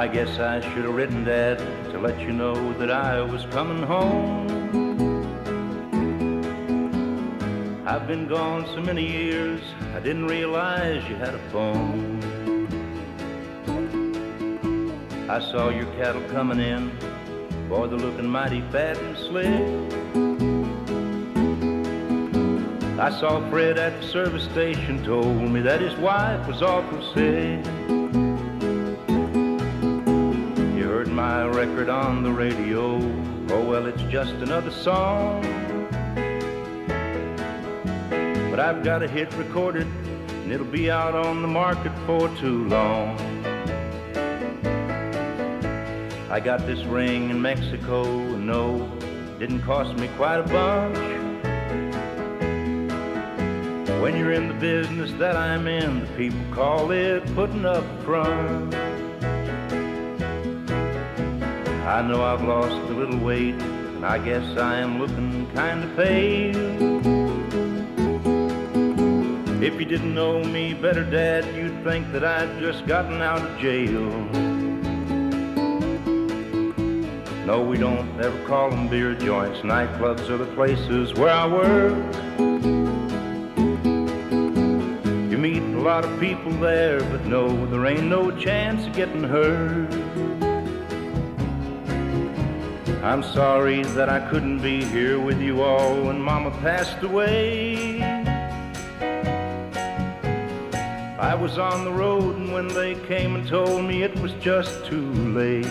I 0.05 0.07
guess 0.07 0.37
I 0.37 0.61
should 0.61 0.85
have 0.85 0.93
written 0.93 1.23
Dad 1.23 1.57
to 1.89 1.97
let 1.97 2.19
you 2.19 2.31
know 2.31 2.73
that 2.73 2.91
I 2.91 3.23
was 3.23 3.43
coming 3.45 3.81
home. 3.81 4.45
I've 7.87 8.05
been 8.05 8.27
gone 8.27 8.67
so 8.67 8.81
many 8.83 9.03
years, 9.03 9.61
I 9.95 9.99
didn't 10.01 10.27
realize 10.27 11.03
you 11.09 11.15
had 11.15 11.33
a 11.33 11.39
phone. 11.49 12.21
I 15.27 15.39
saw 15.39 15.69
your 15.69 15.87
cattle 15.95 16.21
coming 16.29 16.59
in, 16.59 16.91
boy, 17.67 17.87
they're 17.87 17.97
looking 17.97 18.27
mighty 18.27 18.61
fat 18.71 18.99
and 18.99 19.17
slick. 19.17 19.59
I 22.99 23.09
saw 23.19 23.49
Fred 23.49 23.79
at 23.79 23.99
the 23.99 24.07
service 24.07 24.43
station, 24.43 25.03
told 25.03 25.41
me 25.41 25.61
that 25.61 25.81
his 25.81 25.95
wife 25.95 26.47
was 26.47 26.61
awful 26.61 27.01
sick. 27.15 27.65
Record 31.85 31.89
on 31.89 32.23
the 32.23 32.31
radio. 32.31 32.95
Oh, 33.49 33.65
well, 33.65 33.85
it's 33.85 34.01
just 34.03 34.33
another 34.35 34.71
song. 34.71 35.41
But 38.49 38.59
I've 38.59 38.83
got 38.83 39.03
a 39.03 39.07
hit 39.07 39.31
recorded, 39.35 39.85
and 39.85 40.51
it'll 40.51 40.65
be 40.65 40.89
out 40.89 41.13
on 41.13 41.41
the 41.41 41.47
market 41.47 41.91
for 42.05 42.29
too 42.37 42.67
long. 42.69 43.17
I 46.29 46.39
got 46.39 46.65
this 46.65 46.83
ring 46.85 47.29
in 47.29 47.41
Mexico, 47.41 48.03
and 48.03 48.47
no, 48.47 48.87
didn't 49.39 49.61
cost 49.61 49.97
me 49.99 50.09
quite 50.17 50.39
a 50.39 50.43
bunch. 50.43 50.97
When 54.01 54.17
you're 54.17 54.33
in 54.33 54.47
the 54.47 54.55
business 54.55 55.11
that 55.19 55.35
I'm 55.35 55.67
in, 55.67 56.01
the 56.01 56.07
people 56.17 56.39
call 56.51 56.91
it 56.91 57.23
putting 57.35 57.65
up 57.65 57.83
front. 58.03 58.94
I 61.85 62.01
know 62.01 62.23
I've 62.23 62.41
lost 62.43 62.73
a 62.73 62.93
little 62.93 63.19
weight, 63.19 63.53
and 63.53 64.03
I 64.03 64.17
guess 64.17 64.57
I 64.57 64.77
am 64.77 64.99
looking 64.99 65.47
kind 65.53 65.83
of 65.83 65.95
pale. 65.95 67.05
If 69.63 69.79
you 69.79 69.85
didn't 69.85 70.15
know 70.15 70.43
me 70.43 70.73
better, 70.73 71.03
Dad, 71.03 71.45
you'd 71.55 71.83
think 71.83 72.11
that 72.11 72.25
I'd 72.25 72.59
just 72.59 72.87
gotten 72.87 73.21
out 73.21 73.39
of 73.39 73.59
jail. 73.59 74.09
No, 77.45 77.61
we 77.61 77.77
don't 77.77 78.19
ever 78.19 78.43
call 78.47 78.71
them 78.71 78.87
beer 78.87 79.13
joints. 79.13 79.59
Nightclubs 79.59 80.27
are 80.29 80.37
the 80.37 80.51
places 80.55 81.13
where 81.13 81.29
I 81.29 81.47
work. 81.47 81.93
You 85.29 85.37
meet 85.37 85.61
a 85.61 85.81
lot 85.81 86.03
of 86.03 86.19
people 86.19 86.51
there, 86.53 86.99
but 86.99 87.25
no, 87.25 87.67
there 87.67 87.85
ain't 87.85 88.05
no 88.05 88.31
chance 88.31 88.87
of 88.87 88.93
getting 88.93 89.23
hurt. 89.23 90.04
I'm 93.05 93.21
sorry 93.21 93.83
that 93.83 94.09
I 94.09 94.19
couldn't 94.31 94.63
be 94.63 94.83
here 94.83 95.19
with 95.19 95.39
you 95.39 95.61
all 95.61 96.05
when 96.05 96.19
Mama 96.19 96.49
passed 96.61 97.03
away. 97.03 98.01
I 101.19 101.35
was 101.35 101.59
on 101.59 101.85
the 101.85 101.91
road, 101.91 102.35
and 102.35 102.51
when 102.51 102.67
they 102.67 102.95
came 103.05 103.35
and 103.35 103.47
told 103.47 103.85
me 103.85 104.01
it 104.01 104.19
was 104.21 104.33
just 104.41 104.85
too 104.87 105.11
late, 105.11 105.67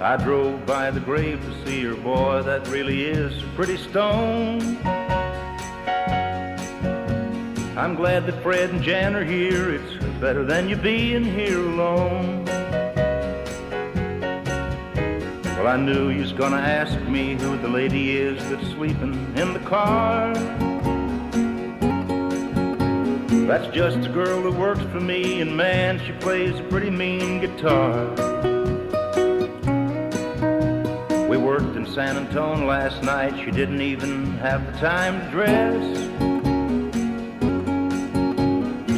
I 0.00 0.16
drove 0.24 0.64
by 0.64 0.90
the 0.90 1.00
grave 1.00 1.38
to 1.44 1.66
see 1.66 1.82
her. 1.84 1.94
Boy, 1.94 2.40
that 2.40 2.66
really 2.68 3.04
is 3.04 3.42
a 3.42 3.46
pretty 3.48 3.76
stone. 3.76 4.78
I'm 7.76 7.94
glad 7.94 8.24
that 8.24 8.42
Fred 8.42 8.70
and 8.70 8.82
Jan 8.82 9.14
are 9.14 9.24
here. 9.24 9.74
It's 9.74 10.02
better 10.20 10.42
than 10.42 10.70
you 10.70 10.76
being 10.76 11.22
here 11.22 11.60
alone. 11.60 12.45
Well, 15.66 15.74
I 15.74 15.80
knew 15.80 16.10
you 16.10 16.20
was 16.20 16.32
gonna 16.32 16.58
ask 16.58 16.96
me 17.08 17.34
who 17.34 17.58
the 17.58 17.66
lady 17.66 18.16
is 18.16 18.38
that's 18.50 18.68
sleeping 18.68 19.14
in 19.36 19.52
the 19.52 19.58
car. 19.58 20.32
That's 23.48 23.66
just 23.74 23.98
a 24.08 24.12
girl 24.12 24.42
that 24.42 24.52
works 24.56 24.82
for 24.92 25.00
me, 25.00 25.40
and 25.40 25.56
man, 25.56 26.00
she 26.06 26.12
plays 26.12 26.60
a 26.60 26.62
pretty 26.62 26.90
mean 26.90 27.40
guitar. 27.40 28.06
We 31.28 31.36
worked 31.36 31.74
in 31.74 31.84
San 31.92 32.16
Antonio 32.16 32.64
last 32.64 33.02
night, 33.02 33.34
she 33.44 33.50
didn't 33.50 33.80
even 33.80 34.38
have 34.38 34.64
the 34.72 34.78
time 34.78 35.20
to 35.20 35.30
dress. 35.32 35.82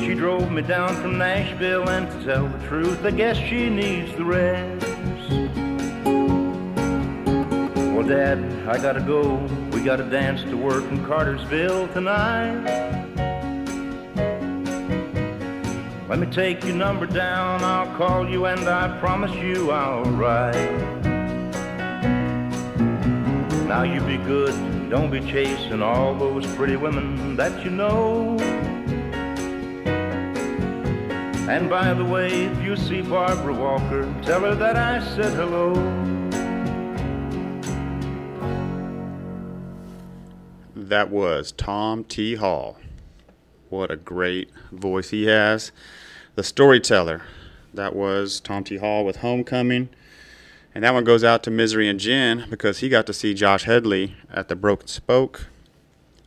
She 0.05 0.13
drove 0.13 0.53
me 0.53 0.61
down 0.61 0.95
from 0.97 1.17
Nashville, 1.17 1.89
and 1.89 2.11
to 2.11 2.25
tell 2.27 2.47
the 2.47 2.59
truth, 2.67 3.07
I 3.07 3.13
guess 3.13 3.39
she 3.39 3.71
needs 3.71 4.15
the 4.17 4.25
rest. 4.27 4.88
Dad, 8.09 8.39
I 8.67 8.79
gotta 8.81 9.03
go. 9.03 9.35
We 9.71 9.83
gotta 9.83 10.05
dance 10.05 10.41
to 10.45 10.57
work 10.57 10.83
in 10.85 11.05
Cartersville 11.05 11.89
tonight. 11.89 12.65
Let 16.09 16.19
me 16.19 16.27
take 16.29 16.65
your 16.65 16.75
number 16.75 17.05
down. 17.05 17.63
I'll 17.63 17.95
call 17.99 18.27
you, 18.27 18.47
and 18.47 18.67
I 18.67 18.99
promise 18.99 19.35
you 19.35 19.73
I'll 19.73 20.05
write. 20.05 20.55
Now 23.69 23.83
you 23.83 24.01
be 24.01 24.17
good, 24.17 24.55
don't 24.89 25.11
be 25.11 25.21
chasing 25.21 25.83
all 25.83 26.15
those 26.15 26.47
pretty 26.57 26.77
women 26.77 27.37
that 27.37 27.63
you 27.63 27.71
know. 27.71 28.39
And 31.47 31.69
by 31.69 31.93
the 31.93 32.07
way, 32.07 32.45
if 32.47 32.63
you 32.63 32.75
see 32.75 33.03
Barbara 33.03 33.53
Walker, 33.53 34.11
tell 34.23 34.41
her 34.41 34.55
that 34.55 34.77
I 34.77 35.05
said 35.15 35.35
hello. 35.35 36.18
That 40.89 41.11
was 41.11 41.53
Tom 41.53 42.05
T. 42.05 42.35
Hall. 42.37 42.79
What 43.69 43.91
a 43.91 43.97
great 43.97 44.51
voice 44.73 45.11
he 45.11 45.27
has. 45.27 45.73
The 46.35 46.43
storyteller. 46.43 47.23
That 47.75 47.95
was 47.95 48.41
Tom 48.41 48.65
T. 48.65 48.77
Hall 48.79 49.05
with 49.05 49.17
Homecoming. 49.17 49.91
And 50.75 50.85
that 50.85 50.95
one 50.95 51.05
goes 51.05 51.25
out 51.25 51.43
to 51.45 51.51
Misery 51.51 51.89
and 51.89 52.01
Jen 52.01 52.47
because 52.49 52.79
he 52.79 52.89
got 52.89 53.07
to 53.07 53.13
see 53.13 53.35
Josh 53.35 53.65
Headley 53.65 54.17
at 54.33 54.49
the 54.49 54.57
Broken 54.57 54.89
Spoke 54.89 55.47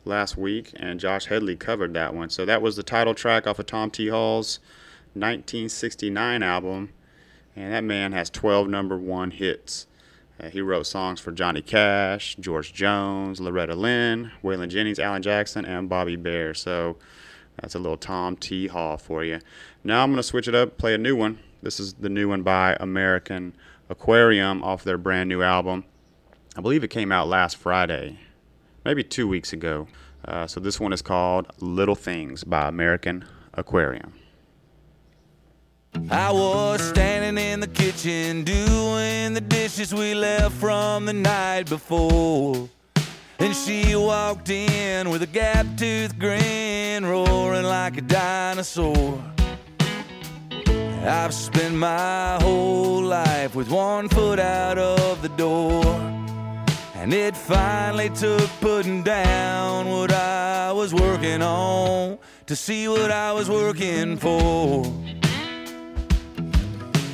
last 0.04 0.36
week, 0.36 0.72
and 0.76 1.00
Josh 1.00 1.26
Headley 1.26 1.56
covered 1.56 1.94
that 1.94 2.14
one. 2.14 2.30
So 2.30 2.44
that 2.44 2.62
was 2.62 2.76
the 2.76 2.82
title 2.82 3.14
track 3.14 3.46
off 3.46 3.58
of 3.58 3.66
Tom 3.66 3.90
T. 3.90 4.08
Hall's 4.08 4.58
1969 5.14 6.42
album. 6.42 6.90
And 7.54 7.72
that 7.72 7.84
man 7.84 8.12
has 8.12 8.30
12 8.30 8.68
number 8.68 8.96
one 8.96 9.30
hits. 9.30 9.86
He 10.50 10.60
wrote 10.60 10.86
songs 10.86 11.20
for 11.20 11.30
Johnny 11.30 11.62
Cash, 11.62 12.36
George 12.40 12.72
Jones, 12.72 13.40
Loretta 13.40 13.74
Lynn, 13.74 14.32
Waylon 14.42 14.68
Jennings, 14.68 14.98
Alan 14.98 15.22
Jackson, 15.22 15.64
and 15.64 15.88
Bobby 15.88 16.16
Bare. 16.16 16.54
So 16.54 16.96
that's 17.60 17.74
a 17.74 17.78
little 17.78 17.96
Tom 17.96 18.36
T. 18.36 18.66
Hall 18.66 18.96
for 18.96 19.24
you. 19.24 19.38
Now 19.84 20.02
I'm 20.02 20.10
going 20.10 20.16
to 20.16 20.22
switch 20.22 20.48
it 20.48 20.54
up, 20.54 20.78
play 20.78 20.94
a 20.94 20.98
new 20.98 21.14
one. 21.14 21.38
This 21.62 21.78
is 21.78 21.94
the 21.94 22.08
new 22.08 22.28
one 22.28 22.42
by 22.42 22.76
American 22.80 23.54
Aquarium 23.88 24.64
off 24.64 24.82
their 24.82 24.98
brand 24.98 25.28
new 25.28 25.42
album. 25.42 25.84
I 26.56 26.60
believe 26.60 26.82
it 26.82 26.88
came 26.88 27.12
out 27.12 27.28
last 27.28 27.56
Friday, 27.56 28.18
maybe 28.84 29.04
two 29.04 29.28
weeks 29.28 29.52
ago. 29.52 29.86
Uh, 30.24 30.46
so 30.46 30.60
this 30.60 30.80
one 30.80 30.92
is 30.92 31.02
called 31.02 31.46
Little 31.60 31.94
Things 31.94 32.44
by 32.44 32.68
American 32.68 33.24
Aquarium. 33.54 34.12
I 35.94 36.32
was 36.32 36.80
standing 36.82 37.42
in 37.42 37.60
the 37.60 37.66
kitchen 37.66 38.44
doing 38.44 39.34
the 39.34 39.42
dishes 39.42 39.94
we 39.94 40.14
left 40.14 40.54
from 40.56 41.04
the 41.04 41.12
night 41.12 41.68
before. 41.68 42.68
And 43.38 43.54
she 43.54 43.94
walked 43.94 44.48
in 44.48 45.10
with 45.10 45.22
a 45.22 45.26
gap 45.26 45.66
tooth 45.76 46.18
grin, 46.18 47.04
roaring 47.04 47.64
like 47.64 47.98
a 47.98 48.00
dinosaur. 48.00 49.22
I've 51.04 51.34
spent 51.34 51.74
my 51.74 52.38
whole 52.40 53.02
life 53.02 53.54
with 53.54 53.68
one 53.70 54.08
foot 54.08 54.38
out 54.38 54.78
of 54.78 55.20
the 55.20 55.28
door. 55.30 55.84
And 56.94 57.12
it 57.12 57.36
finally 57.36 58.08
took 58.10 58.48
putting 58.60 59.02
down 59.02 59.88
what 59.88 60.12
I 60.12 60.72
was 60.72 60.94
working 60.94 61.42
on 61.42 62.18
to 62.46 62.56
see 62.56 62.88
what 62.88 63.10
I 63.10 63.32
was 63.32 63.50
working 63.50 64.16
for. 64.16 64.84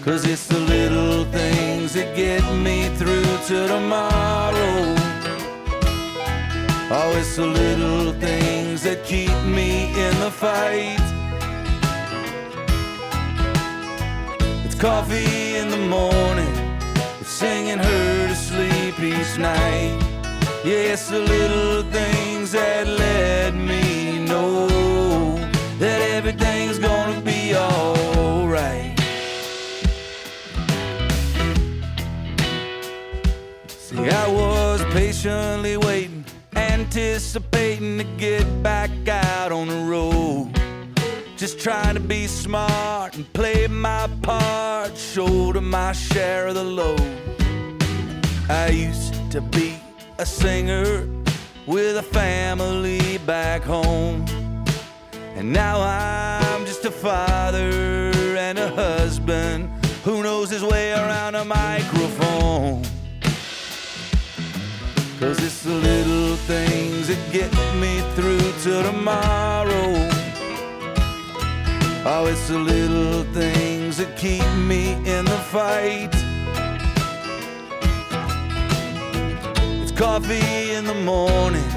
Cause 0.08 0.24
it's 0.24 0.46
the 0.46 0.58
little 0.58 1.26
things 1.26 1.92
that 1.92 2.16
get 2.16 2.42
me 2.54 2.88
through 2.96 3.30
to 3.48 3.68
tomorrow. 3.68 4.94
Oh, 6.90 7.12
it's 7.14 7.36
the 7.36 7.44
little 7.44 8.14
things 8.14 8.84
that 8.84 9.04
keep 9.04 9.36
me 9.44 9.88
in 9.88 10.18
the 10.20 10.30
fight. 10.30 10.96
It's 14.64 14.76
coffee 14.76 15.56
in 15.56 15.68
the 15.68 15.76
morning, 15.76 16.54
it's 17.20 17.28
singing 17.28 17.76
her 17.76 18.28
to 18.28 18.34
sleep 18.34 18.98
each 19.00 19.36
night. 19.36 19.92
Yeah, 20.64 20.94
it's 20.94 21.10
the 21.10 21.20
little 21.20 21.82
things 21.92 22.52
that 22.52 22.86
let 22.86 23.54
me 23.54 24.24
know 24.24 24.68
that 25.78 26.00
everything's 26.00 26.78
gonna 26.78 27.20
be 27.20 27.54
alright. 27.54 28.87
Anticipating 36.88 37.98
to 37.98 38.04
get 38.16 38.62
back 38.62 38.90
out 39.08 39.52
on 39.52 39.68
the 39.68 39.76
road. 39.76 40.50
Just 41.36 41.60
trying 41.60 41.94
to 41.94 42.00
be 42.00 42.26
smart 42.26 43.16
and 43.16 43.30
play 43.32 43.66
my 43.66 44.08
part, 44.22 44.96
shoulder 44.96 45.60
my 45.60 45.92
share 45.92 46.46
of 46.46 46.54
the 46.54 46.64
load. 46.64 47.00
I 48.48 48.68
used 48.68 49.30
to 49.32 49.40
be 49.40 49.78
a 50.18 50.24
singer 50.24 51.06
with 51.66 51.96
a 51.98 52.02
family 52.02 53.18
back 53.18 53.62
home. 53.62 54.24
And 55.36 55.52
now 55.52 55.80
I'm 55.80 56.64
just 56.64 56.84
a 56.84 56.90
father 56.90 57.70
and 58.38 58.58
a 58.58 58.68
husband 58.70 59.68
who 60.04 60.22
knows 60.22 60.48
his 60.50 60.64
way 60.64 60.92
around 60.92 61.34
a 61.34 61.44
microphone. 61.44 61.97
It's 65.58 65.66
the 65.66 65.74
little 65.74 66.36
things 66.36 67.08
that 67.08 67.32
get 67.32 67.52
me 67.80 68.00
through 68.14 68.38
to 68.62 68.82
tomorrow. 68.84 69.90
Oh, 72.06 72.28
it's 72.30 72.46
the 72.46 72.58
little 72.58 73.24
things 73.32 73.96
that 73.96 74.16
keep 74.16 74.46
me 74.54 74.92
in 75.04 75.24
the 75.24 75.40
fight. 75.50 76.10
It's 79.82 79.90
coffee 79.90 80.74
in 80.74 80.84
the 80.84 80.94
morning, 80.94 81.68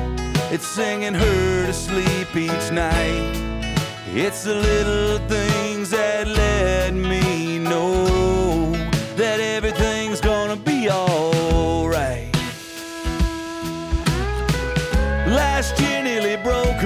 it's 0.52 0.68
singing 0.68 1.16
her 1.16 1.66
to 1.66 1.74
sleep 1.74 2.36
each 2.36 2.72
night. 2.72 3.34
It's 4.14 4.44
the 4.44 4.56
little 4.56 5.18
things 5.28 5.90
that 5.90 6.28
let 6.28 6.94
me 6.94 7.58
know 7.58 8.21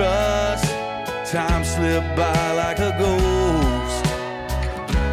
us. 0.03 0.61
Time 1.31 1.63
slipped 1.63 2.15
by 2.15 2.51
like 2.53 2.79
a 2.79 2.95
ghost. 2.99 4.05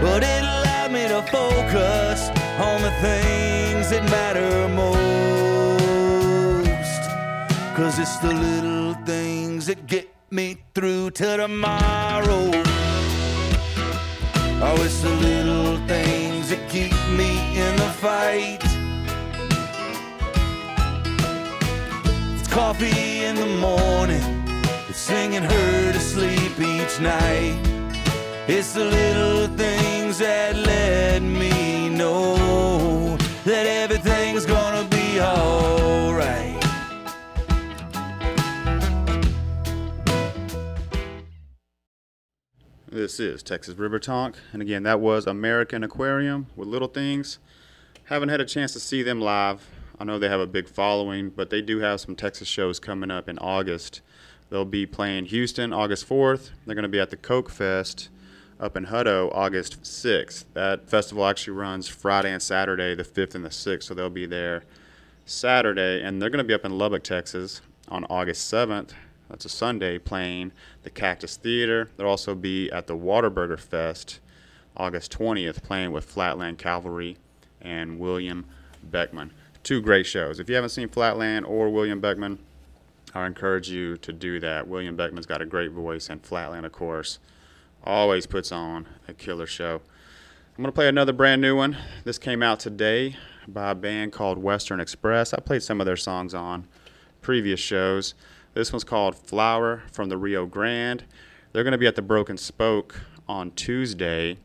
But 0.00 0.22
it 0.22 0.42
allowed 0.42 0.92
me 0.92 1.08
to 1.08 1.22
focus 1.22 2.30
on 2.58 2.82
the 2.82 2.92
things 3.00 3.90
that 3.90 4.04
matter 4.10 4.68
most. 4.68 5.02
Cause 7.76 7.98
it's 7.98 8.18
the 8.18 8.32
little 8.32 8.94
things 9.04 9.66
that 9.66 9.86
get 9.86 10.08
me 10.30 10.56
through 10.74 11.10
to 11.10 11.36
tomorrow. 11.36 12.50
Oh, 14.64 14.76
it's 14.84 15.00
the 15.00 15.10
little 15.10 15.76
things 15.88 16.50
that 16.50 16.70
keep 16.70 16.92
me 17.18 17.58
in 17.58 17.76
the 17.76 17.90
fight. 18.00 18.62
It's 22.38 22.48
coffee 22.48 23.24
in 23.24 23.34
the 23.34 23.46
morning, 23.46 24.22
singing 25.02 25.42
her 25.42 25.92
to 25.92 25.98
sleep 25.98 26.52
each 26.60 27.00
night. 27.00 27.58
It's 28.46 28.72
the 28.72 28.84
little 28.84 29.48
things 29.56 30.18
that 30.18 30.54
let 30.54 31.22
me 31.22 31.88
know 31.88 33.16
that 33.44 33.66
everything's 33.66 34.46
gonna 34.46 34.88
be 34.88 35.20
alright. 35.20 36.62
This 42.88 43.18
is 43.18 43.42
Texas 43.42 43.74
River 43.76 43.98
Tonk, 43.98 44.36
and 44.52 44.62
again, 44.62 44.84
that 44.84 45.00
was 45.00 45.26
American 45.26 45.82
Aquarium 45.82 46.46
with 46.54 46.68
Little 46.68 46.86
Things. 46.86 47.40
Haven't 48.04 48.28
had 48.28 48.40
a 48.40 48.44
chance 48.44 48.72
to 48.74 48.78
see 48.78 49.02
them 49.02 49.20
live. 49.20 49.66
I 49.98 50.04
know 50.04 50.20
they 50.20 50.28
have 50.28 50.38
a 50.38 50.46
big 50.46 50.68
following, 50.68 51.30
but 51.30 51.50
they 51.50 51.60
do 51.60 51.80
have 51.80 52.00
some 52.00 52.14
Texas 52.14 52.46
shows 52.46 52.78
coming 52.78 53.10
up 53.10 53.28
in 53.28 53.36
August. 53.40 54.00
They'll 54.52 54.66
be 54.66 54.84
playing 54.84 55.24
Houston 55.24 55.72
August 55.72 56.06
4th. 56.06 56.50
They're 56.66 56.74
going 56.74 56.82
to 56.82 56.88
be 56.90 57.00
at 57.00 57.08
the 57.08 57.16
Coke 57.16 57.48
Fest 57.48 58.10
up 58.60 58.76
in 58.76 58.84
Hutto 58.84 59.34
August 59.34 59.80
6th. 59.82 60.44
That 60.52 60.90
festival 60.90 61.24
actually 61.24 61.54
runs 61.54 61.88
Friday 61.88 62.30
and 62.30 62.42
Saturday, 62.42 62.94
the 62.94 63.02
5th 63.02 63.34
and 63.34 63.46
the 63.46 63.48
6th, 63.48 63.84
so 63.84 63.94
they'll 63.94 64.10
be 64.10 64.26
there 64.26 64.64
Saturday, 65.24 66.02
and 66.02 66.20
they're 66.20 66.28
going 66.28 66.36
to 66.36 66.44
be 66.44 66.52
up 66.52 66.66
in 66.66 66.76
Lubbock, 66.76 67.02
Texas 67.02 67.62
on 67.88 68.04
August 68.10 68.52
7th. 68.52 68.90
That's 69.30 69.46
a 69.46 69.48
Sunday 69.48 69.98
playing 69.98 70.52
the 70.82 70.90
Cactus 70.90 71.38
Theater. 71.38 71.88
They'll 71.96 72.06
also 72.06 72.34
be 72.34 72.70
at 72.72 72.86
the 72.86 72.94
Whataburger 72.94 73.58
Fest 73.58 74.20
August 74.76 75.16
20th 75.16 75.62
playing 75.62 75.92
with 75.92 76.04
Flatland 76.04 76.58
Cavalry 76.58 77.16
and 77.62 77.98
William 77.98 78.44
Beckmann. 78.86 79.30
Two 79.62 79.80
great 79.80 80.04
shows. 80.04 80.38
If 80.38 80.50
you 80.50 80.56
haven't 80.56 80.70
seen 80.70 80.90
Flatland 80.90 81.46
or 81.46 81.70
William 81.70 82.02
Beckmann, 82.02 82.36
I 83.14 83.26
encourage 83.26 83.68
you 83.68 83.96
to 83.98 84.12
do 84.12 84.40
that. 84.40 84.66
William 84.68 84.96
Beckmann's 84.96 85.26
got 85.26 85.42
a 85.42 85.46
great 85.46 85.70
voice, 85.70 86.08
and 86.08 86.22
Flatland, 86.22 86.64
of 86.64 86.72
course, 86.72 87.18
always 87.84 88.26
puts 88.26 88.52
on 88.52 88.86
a 89.06 89.12
killer 89.12 89.46
show. 89.46 89.82
I'm 90.56 90.62
going 90.62 90.66
to 90.66 90.72
play 90.72 90.88
another 90.88 91.12
brand 91.12 91.40
new 91.42 91.56
one. 91.56 91.76
This 92.04 92.18
came 92.18 92.42
out 92.42 92.60
today 92.60 93.16
by 93.48 93.70
a 93.70 93.74
band 93.74 94.12
called 94.12 94.38
Western 94.38 94.80
Express. 94.80 95.32
I 95.32 95.40
played 95.40 95.62
some 95.62 95.80
of 95.80 95.86
their 95.86 95.96
songs 95.96 96.34
on 96.34 96.68
previous 97.20 97.60
shows. 97.60 98.14
This 98.54 98.72
one's 98.72 98.84
called 98.84 99.16
Flower 99.16 99.82
from 99.92 100.08
the 100.08 100.16
Rio 100.16 100.46
Grande. 100.46 101.04
They're 101.52 101.64
going 101.64 101.72
to 101.72 101.78
be 101.78 101.86
at 101.86 101.96
the 101.96 102.02
Broken 102.02 102.36
Spoke 102.36 103.00
on 103.28 103.50
Tuesday 103.52 104.38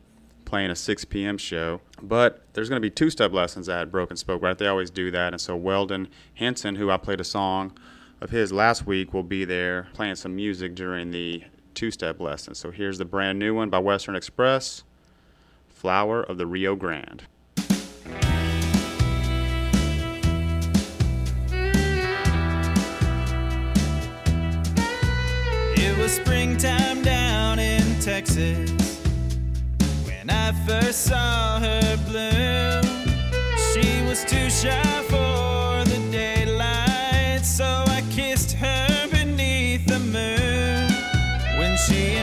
playing 0.44 0.70
a 0.70 0.76
6 0.76 1.04
p.m. 1.06 1.36
show. 1.36 1.80
But 2.02 2.42
there's 2.54 2.70
going 2.70 2.80
to 2.80 2.86
be 2.86 2.90
two 2.90 3.10
step 3.10 3.32
lessons 3.32 3.68
at 3.68 3.90
Broken 3.90 4.16
Spoke, 4.16 4.42
right? 4.42 4.56
They 4.56 4.66
always 4.66 4.90
do 4.90 5.10
that. 5.10 5.34
And 5.34 5.40
so 5.40 5.54
Weldon 5.56 6.08
Henson, 6.34 6.76
who 6.76 6.90
I 6.90 6.96
played 6.96 7.20
a 7.20 7.24
song 7.24 7.76
of 8.20 8.30
his 8.30 8.52
last 8.52 8.86
week, 8.86 9.14
will 9.14 9.22
be 9.22 9.44
there 9.44 9.88
playing 9.94 10.16
some 10.16 10.34
music 10.34 10.74
during 10.74 11.10
the 11.10 11.44
two 11.74 11.90
step 11.90 12.20
lesson. 12.20 12.54
So 12.54 12.70
here's 12.70 12.98
the 12.98 13.04
brand 13.04 13.38
new 13.38 13.54
one 13.54 13.70
by 13.70 13.78
Western 13.78 14.16
Express 14.16 14.82
Flower 15.68 16.22
of 16.22 16.38
the 16.38 16.46
Rio 16.46 16.74
Grande. 16.74 17.22
It 25.80 25.96
was 25.96 26.12
springtime 26.12 27.02
down 27.02 27.60
in 27.60 27.82
Texas 28.00 29.00
when 30.04 30.28
I 30.28 30.52
first 30.66 31.04
saw 31.04 31.60
her 31.60 31.96
bloom. 32.08 32.82
She 33.72 34.02
was 34.02 34.24
too 34.24 34.50
shy 34.50 35.02
for 35.04 35.84
the 35.88 36.08
daylight, 36.10 37.44
so 37.44 37.84
her 38.58 39.08
beneath 39.10 39.86
the 39.86 39.98
moon. 39.98 40.90
When 41.58 41.76
she 41.76 42.16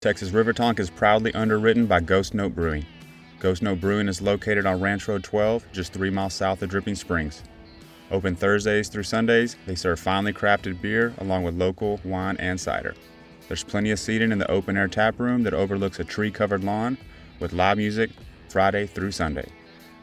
Texas 0.00 0.30
River 0.30 0.54
Tonk 0.54 0.80
is 0.80 0.88
proudly 0.88 1.30
underwritten 1.34 1.84
by 1.84 2.00
Ghost 2.00 2.32
Note 2.32 2.54
Brewing. 2.54 2.86
Ghost 3.38 3.60
Note 3.60 3.82
Brewing 3.82 4.08
is 4.08 4.22
located 4.22 4.64
on 4.64 4.80
Ranch 4.80 5.06
Road 5.06 5.22
12, 5.22 5.66
just 5.72 5.92
three 5.92 6.08
miles 6.08 6.32
south 6.32 6.62
of 6.62 6.70
Dripping 6.70 6.94
Springs. 6.94 7.42
Open 8.10 8.34
Thursdays 8.34 8.88
through 8.88 9.02
Sundays, 9.02 9.56
they 9.66 9.74
serve 9.74 10.00
finely 10.00 10.32
crafted 10.32 10.80
beer 10.80 11.12
along 11.18 11.44
with 11.44 11.54
local 11.54 12.00
wine 12.02 12.38
and 12.38 12.58
cider. 12.58 12.94
There's 13.46 13.62
plenty 13.62 13.90
of 13.90 13.98
seating 13.98 14.32
in 14.32 14.38
the 14.38 14.50
open 14.50 14.74
air 14.74 14.88
tap 14.88 15.20
room 15.20 15.42
that 15.42 15.52
overlooks 15.52 16.00
a 16.00 16.04
tree 16.04 16.30
covered 16.30 16.64
lawn 16.64 16.96
with 17.38 17.52
live 17.52 17.76
music 17.76 18.08
Friday 18.48 18.86
through 18.86 19.10
Sunday. 19.10 19.52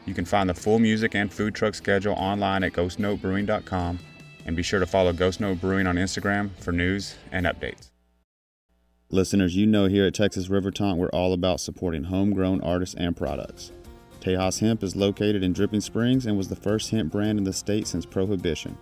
You 0.06 0.14
can 0.14 0.24
find 0.24 0.48
the 0.48 0.54
full 0.54 0.78
music 0.78 1.16
and 1.16 1.32
food 1.32 1.56
truck 1.56 1.74
schedule 1.74 2.14
online 2.14 2.62
at 2.62 2.72
ghostnotebrewing.com 2.72 3.98
and 4.46 4.54
be 4.54 4.62
sure 4.62 4.78
to 4.78 4.86
follow 4.86 5.12
Ghost 5.12 5.40
Note 5.40 5.60
Brewing 5.60 5.88
on 5.88 5.96
Instagram 5.96 6.56
for 6.60 6.70
news 6.70 7.16
and 7.32 7.46
updates. 7.46 7.90
Listeners, 9.10 9.56
you 9.56 9.66
know 9.66 9.86
here 9.86 10.04
at 10.04 10.12
Texas 10.12 10.50
River 10.50 10.70
Tonk, 10.70 10.98
we're 10.98 11.08
all 11.08 11.32
about 11.32 11.60
supporting 11.60 12.04
homegrown 12.04 12.60
artists 12.60 12.94
and 12.94 13.16
products. 13.16 13.72
Tejas 14.20 14.60
Hemp 14.60 14.82
is 14.82 14.96
located 14.96 15.42
in 15.42 15.54
Dripping 15.54 15.80
Springs 15.80 16.26
and 16.26 16.36
was 16.36 16.48
the 16.48 16.56
first 16.56 16.90
hemp 16.90 17.10
brand 17.10 17.38
in 17.38 17.44
the 17.44 17.52
state 17.54 17.86
since 17.86 18.04
Prohibition. 18.04 18.76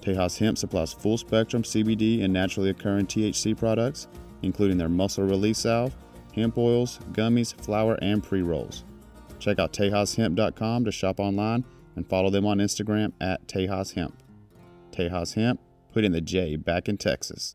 Tejas 0.00 0.38
Hemp 0.38 0.56
supplies 0.56 0.94
full 0.94 1.18
spectrum 1.18 1.64
CBD 1.64 2.24
and 2.24 2.32
naturally 2.32 2.70
occurring 2.70 3.04
THC 3.04 3.54
products, 3.58 4.08
including 4.40 4.78
their 4.78 4.88
muscle 4.88 5.24
release 5.24 5.58
salve, 5.58 5.94
hemp 6.34 6.56
oils, 6.56 6.98
gummies, 7.12 7.54
flour, 7.62 7.98
and 8.00 8.24
pre 8.24 8.40
rolls. 8.40 8.84
Check 9.38 9.58
out 9.58 9.74
TejasHemp.com 9.74 10.86
to 10.86 10.90
shop 10.90 11.20
online 11.20 11.62
and 11.94 12.08
follow 12.08 12.30
them 12.30 12.46
on 12.46 12.56
Instagram 12.56 13.12
at 13.20 13.46
Tejas 13.46 13.92
Hemp. 13.92 14.16
Tejas 14.92 15.34
Hemp, 15.34 15.60
putting 15.92 16.12
the 16.12 16.22
J 16.22 16.56
back 16.56 16.88
in 16.88 16.96
Texas. 16.96 17.54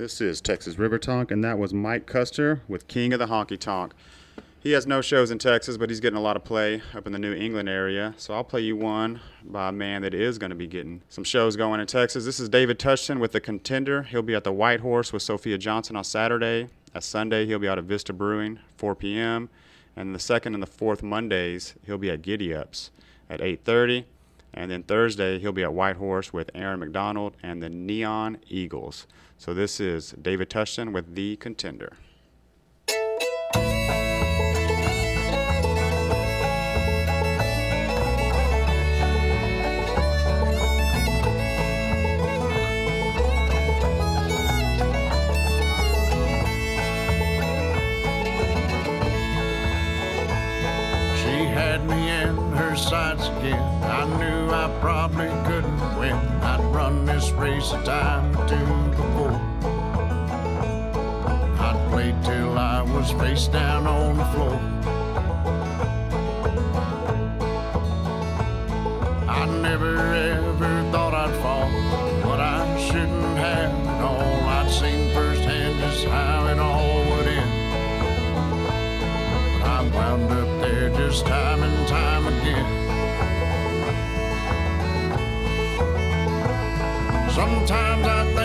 This 0.00 0.22
is 0.22 0.40
Texas 0.40 0.78
River 0.78 0.98
Tonk, 0.98 1.30
and 1.30 1.44
that 1.44 1.58
was 1.58 1.74
Mike 1.74 2.06
Custer 2.06 2.62
with 2.66 2.88
King 2.88 3.12
of 3.12 3.18
the 3.18 3.26
Honky 3.26 3.58
Tonk. 3.58 3.92
He 4.58 4.72
has 4.72 4.86
no 4.86 5.02
shows 5.02 5.30
in 5.30 5.38
Texas, 5.38 5.76
but 5.76 5.90
he's 5.90 6.00
getting 6.00 6.16
a 6.16 6.22
lot 6.22 6.36
of 6.36 6.42
play 6.42 6.80
up 6.94 7.06
in 7.06 7.12
the 7.12 7.18
New 7.18 7.34
England 7.34 7.68
area. 7.68 8.14
So 8.16 8.32
I'll 8.32 8.42
play 8.42 8.62
you 8.62 8.76
one 8.76 9.20
by 9.44 9.68
a 9.68 9.72
man 9.72 10.00
that 10.00 10.14
is 10.14 10.38
going 10.38 10.48
to 10.48 10.56
be 10.56 10.66
getting 10.66 11.02
some 11.10 11.22
shows 11.22 11.54
going 11.54 11.80
in 11.80 11.86
Texas. 11.86 12.24
This 12.24 12.40
is 12.40 12.48
David 12.48 12.78
Touchton 12.78 13.20
with 13.20 13.32
The 13.32 13.42
Contender. 13.42 14.04
He'll 14.04 14.22
be 14.22 14.34
at 14.34 14.42
the 14.42 14.52
White 14.52 14.80
Horse 14.80 15.12
with 15.12 15.20
Sophia 15.20 15.58
Johnson 15.58 15.96
on 15.96 16.04
Saturday. 16.04 16.68
At 16.94 17.04
Sunday, 17.04 17.44
he'll 17.44 17.58
be 17.58 17.68
out 17.68 17.76
at 17.76 17.84
Vista 17.84 18.14
Brewing, 18.14 18.58
4 18.78 18.94
p.m. 18.94 19.50
And 19.96 20.14
the 20.14 20.18
second 20.18 20.54
and 20.54 20.62
the 20.62 20.66
fourth 20.66 21.02
Mondays, 21.02 21.74
he'll 21.84 21.98
be 21.98 22.08
at 22.08 22.22
Giddy 22.22 22.54
Ups 22.54 22.90
at 23.28 23.40
8.30. 23.40 24.06
And 24.54 24.70
then 24.70 24.82
Thursday, 24.82 25.38
he'll 25.38 25.52
be 25.52 25.62
at 25.62 25.74
White 25.74 25.96
Horse 25.96 26.32
with 26.32 26.50
Aaron 26.54 26.80
McDonald 26.80 27.36
and 27.42 27.62
the 27.62 27.68
Neon 27.68 28.38
Eagles. 28.48 29.06
So 29.40 29.54
this 29.54 29.80
is 29.80 30.14
David 30.20 30.50
Tushton 30.50 30.92
with 30.92 31.14
The 31.14 31.36
Contender. 31.36 31.96
sights 52.76 53.28
again. 53.28 53.60
I 53.84 54.04
knew 54.18 54.50
I 54.50 54.74
probably 54.80 55.28
couldn't 55.44 55.98
win. 55.98 56.14
I'd 56.42 56.64
run 56.74 57.04
this 57.04 57.30
race 57.32 57.72
a 57.72 57.82
time 57.84 58.32
to 58.34 58.48
two. 58.48 59.19
I'd 61.92 62.24
till 62.24 62.56
I 62.56 62.82
was 62.82 63.10
face 63.12 63.48
down 63.48 63.86
on 63.86 64.16
the 64.16 64.24
floor. 64.26 64.60
I 69.28 69.46
never 69.60 69.96
ever 70.14 70.90
thought 70.92 71.14
I'd 71.14 71.34
fall, 71.42 71.70
but 72.22 72.40
I 72.40 72.78
shouldn't 72.86 73.38
have 73.38 73.86
at 73.88 74.00
all. 74.02 74.48
I'd 74.56 74.70
seen 74.70 75.12
firsthand 75.14 75.80
just 75.80 76.04
how 76.06 76.46
it 76.46 76.58
all 76.58 77.04
would 77.10 77.26
end. 77.26 77.50
But 79.60 79.68
I 79.68 79.88
wound 79.94 80.30
up 80.32 80.60
there 80.60 80.90
just 80.90 81.26
time 81.26 81.62
and 81.62 81.88
time 81.88 82.26
again. 82.26 82.66
Sometimes 87.30 88.06
I 88.06 88.39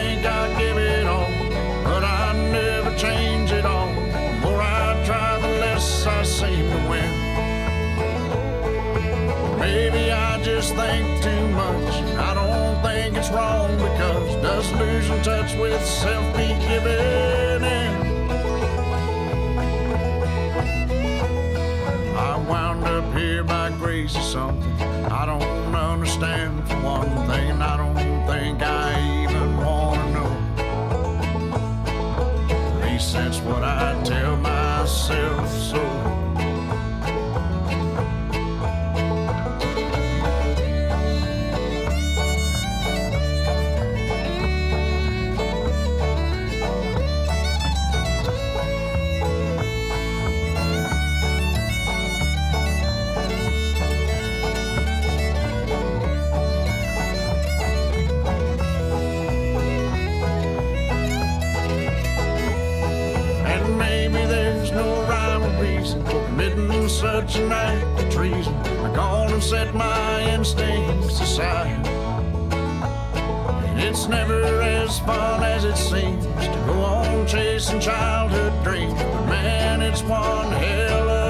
wrong 13.36 13.76
because 13.78 14.36
does 14.42 14.72
losing 14.74 15.22
touch 15.22 15.56
with 15.56 15.84
self 15.86 16.26
be 16.38 16.48
giving 16.68 17.64
in? 17.82 18.02
I 22.16 22.38
wound 22.50 22.86
up 22.86 23.14
here 23.14 23.44
by 23.44 23.72
grace 23.72 24.16
or 24.16 24.22
something. 24.22 24.72
I 25.12 25.26
don't 25.26 25.76
understand 25.76 26.68
for 26.68 26.80
one 26.80 27.10
thing, 27.28 27.52
and 27.52 27.62
I 27.62 27.76
don't 27.78 28.28
think 28.28 28.62
I 28.62 29.24
even 29.24 29.58
wanna 29.58 30.08
know. 30.16 30.34
At 32.56 32.92
least 32.92 33.14
that's 33.14 33.40
what 33.40 33.64
I 33.64 34.02
tell 34.04 34.38
myself 34.38 35.50
so. 35.52 35.85
Such 66.90 67.38
an 67.38 67.52
act 67.52 68.00
of 68.00 68.10
treason. 68.12 68.54
I 68.56 68.96
gone 68.96 69.32
and 69.34 69.44
set 69.44 69.74
my 69.74 70.22
instincts 70.34 71.20
aside. 71.20 71.86
And 73.70 73.80
it's 73.80 74.08
never 74.08 74.62
as 74.62 75.00
fun 75.00 75.44
as 75.44 75.64
it 75.66 75.78
seems 75.78 76.26
to 76.26 76.64
go 76.68 76.74
on 76.74 77.28
chasing 77.28 77.80
childhood 77.80 78.64
dreams. 78.64 78.94
But 78.94 79.26
man, 79.28 79.82
it's 79.82 80.04
one 80.04 80.52
hell 80.52 81.10
of 81.10 81.25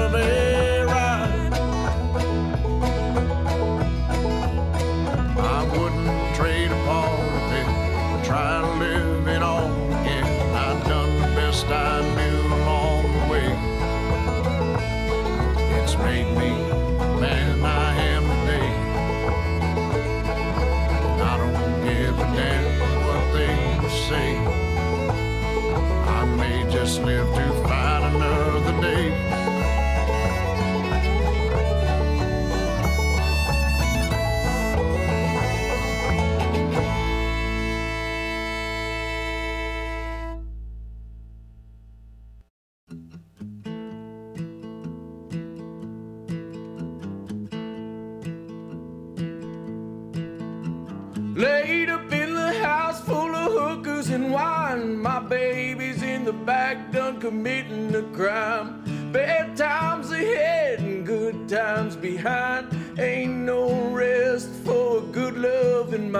My 54.36 55.20
baby's 55.20 56.02
in 56.02 56.24
the 56.24 56.32
back, 56.34 56.92
done 56.92 57.18
committing 57.18 57.94
a 57.94 58.02
crime. 58.14 58.82
Bad 59.10 59.56
times 59.56 60.12
ahead 60.12 60.78
and 60.80 61.06
good 61.06 61.48
times 61.48 61.96
behind. 61.96 62.68
Ain't 62.98 63.32
no 63.32 63.88
rest 63.92 64.50
for 64.62 64.98
a 64.98 65.00
good 65.00 65.38
love 65.38 65.94
in 65.94 66.12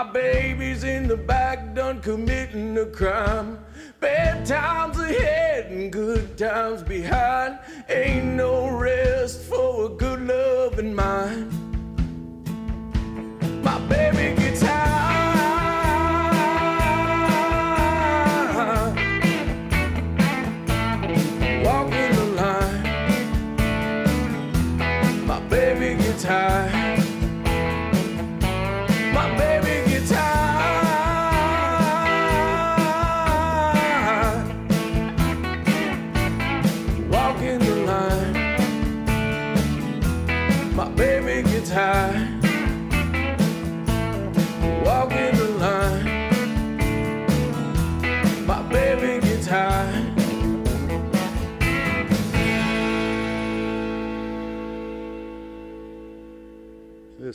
My 0.00 0.10
baby's 0.12 0.82
in 0.82 1.08
the 1.08 1.16
back, 1.18 1.74
done 1.74 2.00
committing 2.00 2.78
a 2.78 2.86
crime. 2.86 3.58
Bad 4.00 4.46
times 4.46 4.98
ahead 4.98 5.70
and 5.70 5.92
good 5.92 6.38
times 6.38 6.82
behind. 6.82 7.58
Ain't 7.86 8.29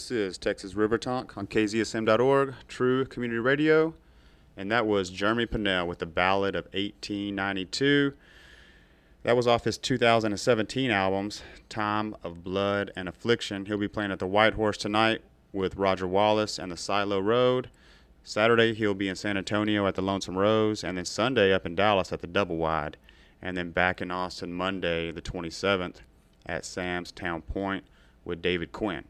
This 0.05 0.11
is 0.11 0.37
Texas 0.37 0.75
River 0.75 0.99
Tonk 0.99 1.35
on 1.35 1.47
KZSM.org, 1.47 2.53
True 2.67 3.05
Community 3.05 3.39
Radio, 3.39 3.95
and 4.55 4.71
that 4.71 4.85
was 4.85 5.09
Jeremy 5.09 5.47
Pinnell 5.47 5.87
with 5.87 5.97
the 5.97 6.05
Ballad 6.05 6.53
of 6.55 6.65
1892. 6.65 8.13
That 9.23 9.35
was 9.35 9.47
off 9.47 9.63
his 9.63 9.79
2017 9.79 10.91
albums, 10.91 11.41
Ties 11.69 12.13
of 12.21 12.43
Blood 12.43 12.91
and 12.95 13.09
Affection. 13.09 13.65
He'll 13.65 13.79
be 13.79 13.87
playing 13.87 14.11
at 14.11 14.19
the 14.19 14.27
White 14.27 14.53
Horse 14.53 14.77
tonight 14.77 15.23
with 15.51 15.75
Roger 15.75 16.05
Wallace 16.05 16.59
and 16.59 16.71
the 16.71 16.77
Silo 16.77 17.19
Road. 17.19 17.71
Saturday, 18.23 18.75
he'll 18.75 18.93
be 18.93 19.09
in 19.09 19.15
San 19.15 19.37
Antonio 19.37 19.87
at 19.87 19.95
the 19.95 20.03
Lonesome 20.03 20.37
Rose, 20.37 20.83
and 20.83 20.99
then 20.99 21.05
Sunday 21.05 21.51
up 21.51 21.65
in 21.65 21.73
Dallas 21.73 22.13
at 22.13 22.21
the 22.21 22.27
Double 22.27 22.57
Wide, 22.57 22.97
and 23.41 23.57
then 23.57 23.71
back 23.71 24.03
in 24.03 24.11
Austin 24.11 24.53
Monday, 24.53 25.09
the 25.09 25.23
27th, 25.23 26.01
at 26.45 26.63
Sam's 26.63 27.11
Town 27.11 27.41
Point 27.41 27.85
with 28.23 28.43
David 28.43 28.71
Quinn. 28.71 29.05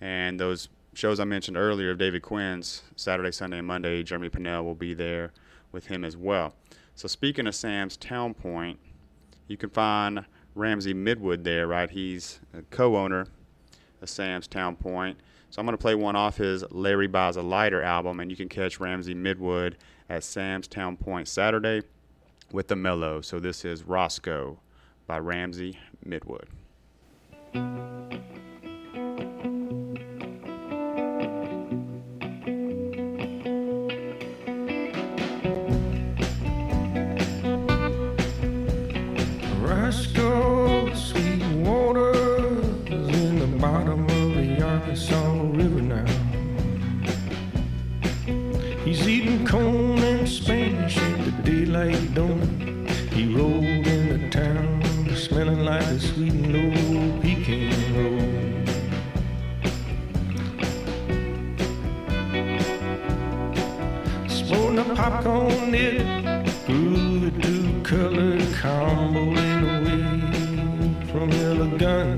And 0.00 0.38
those 0.38 0.68
shows 0.94 1.20
I 1.20 1.24
mentioned 1.24 1.56
earlier 1.56 1.90
of 1.90 1.98
David 1.98 2.22
Quinn's, 2.22 2.82
Saturday, 2.96 3.32
Sunday, 3.32 3.58
and 3.58 3.66
Monday, 3.66 4.02
Jeremy 4.02 4.30
Pinnell 4.30 4.64
will 4.64 4.74
be 4.74 4.94
there 4.94 5.32
with 5.72 5.86
him 5.86 6.04
as 6.04 6.16
well. 6.16 6.54
So 6.94 7.08
speaking 7.08 7.46
of 7.46 7.54
Sam's 7.54 7.96
Town 7.96 8.34
Point, 8.34 8.78
you 9.48 9.56
can 9.56 9.70
find 9.70 10.24
Ramsey 10.54 10.94
Midwood 10.94 11.44
there, 11.44 11.66
right? 11.66 11.90
He's 11.90 12.40
a 12.54 12.62
co-owner 12.62 13.26
of 14.00 14.08
Sam's 14.08 14.46
Town 14.46 14.76
Point. 14.76 15.18
So 15.50 15.60
I'm 15.60 15.66
going 15.66 15.76
to 15.76 15.80
play 15.82 15.94
one 15.94 16.16
off 16.16 16.38
his 16.38 16.64
Larry 16.70 17.06
Buys 17.06 17.36
a 17.36 17.42
Lighter 17.42 17.82
album, 17.82 18.20
and 18.20 18.30
you 18.30 18.36
can 18.36 18.48
catch 18.48 18.80
Ramsey 18.80 19.14
Midwood 19.14 19.74
at 20.08 20.24
Sam's 20.24 20.66
Town 20.66 20.96
Point 20.96 21.28
Saturday 21.28 21.82
with 22.52 22.68
the 22.68 22.76
Mellow. 22.76 23.20
So 23.20 23.38
this 23.38 23.64
is 23.64 23.82
Roscoe 23.82 24.58
by 25.06 25.18
Ramsey 25.18 25.78
Midwood. 26.06 26.46
The 51.76 51.92
daylight 51.92 52.14
dawn. 52.14 52.86
He 53.12 53.34
rolled 53.34 53.64
into 53.64 54.30
town 54.30 54.82
smelling 55.14 55.64
like 55.64 55.82
a 55.82 56.00
sweet 56.00 56.32
and 56.32 56.52
low 56.52 57.20
pecan 57.20 57.94
roll. 57.96 58.20
Sporting 64.28 64.78
a 64.78 64.84
popcorn 64.94 65.70
nip, 65.70 66.02
groovy 66.66 67.30
two 67.42 67.82
colored 67.82 68.54
combo 68.54 69.22
in 69.22 69.64
away 69.76 70.02
from 71.10 71.30
Eleganzo. 71.30 72.15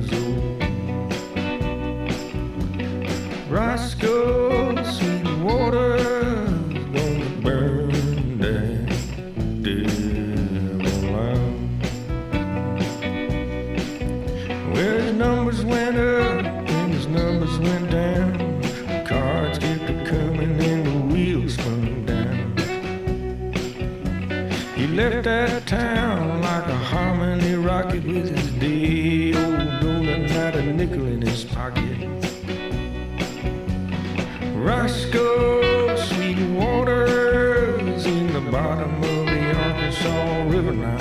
Roscoe, 35.09 35.96
sweet 35.96 36.38
waters 36.50 38.04
in 38.04 38.30
the 38.32 38.40
bottom 38.50 38.94
of 39.02 39.26
the 39.26 39.54
Arkansas 39.56 40.42
River 40.42 40.72
now. 40.72 40.98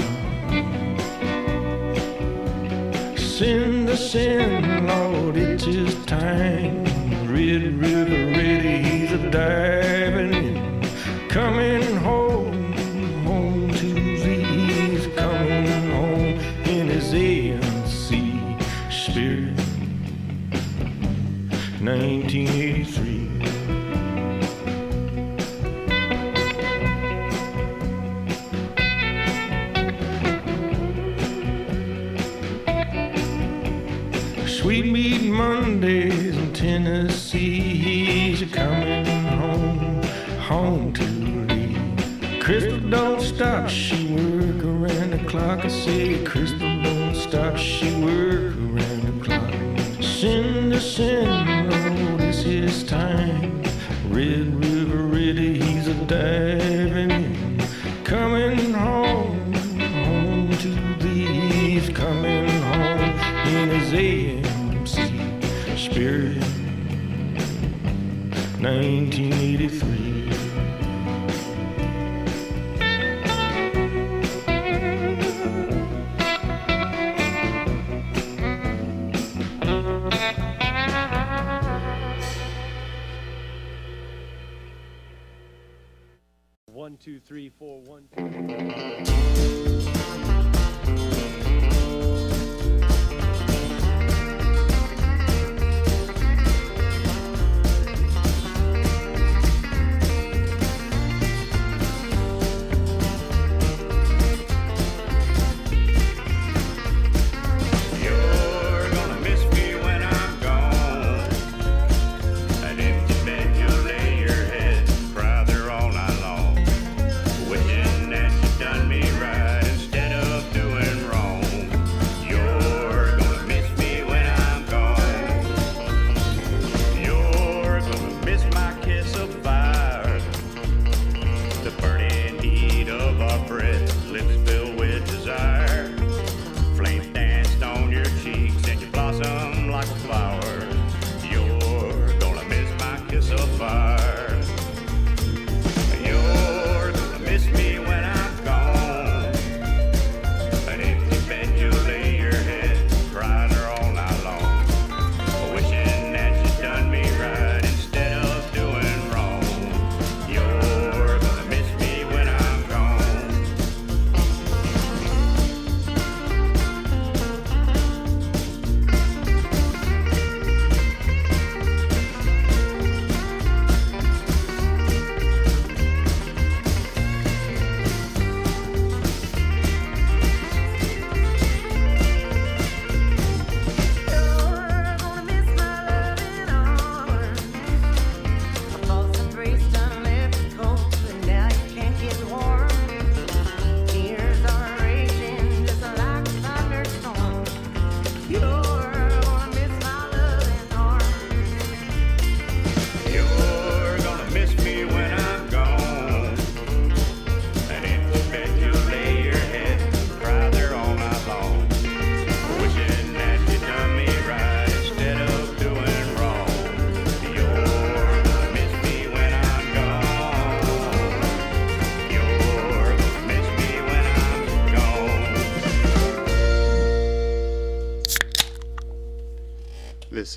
Sin 3.18 3.86
to 3.86 3.98
sin, 3.98 4.88
Lord, 4.88 5.36
it's 5.36 5.66
his 5.66 5.94
time. 6.06 6.86
Red 7.28 7.74
River 7.74 8.32
ready, 8.32 8.82
he's 8.82 9.12
a 9.12 9.30
diving 9.30 9.67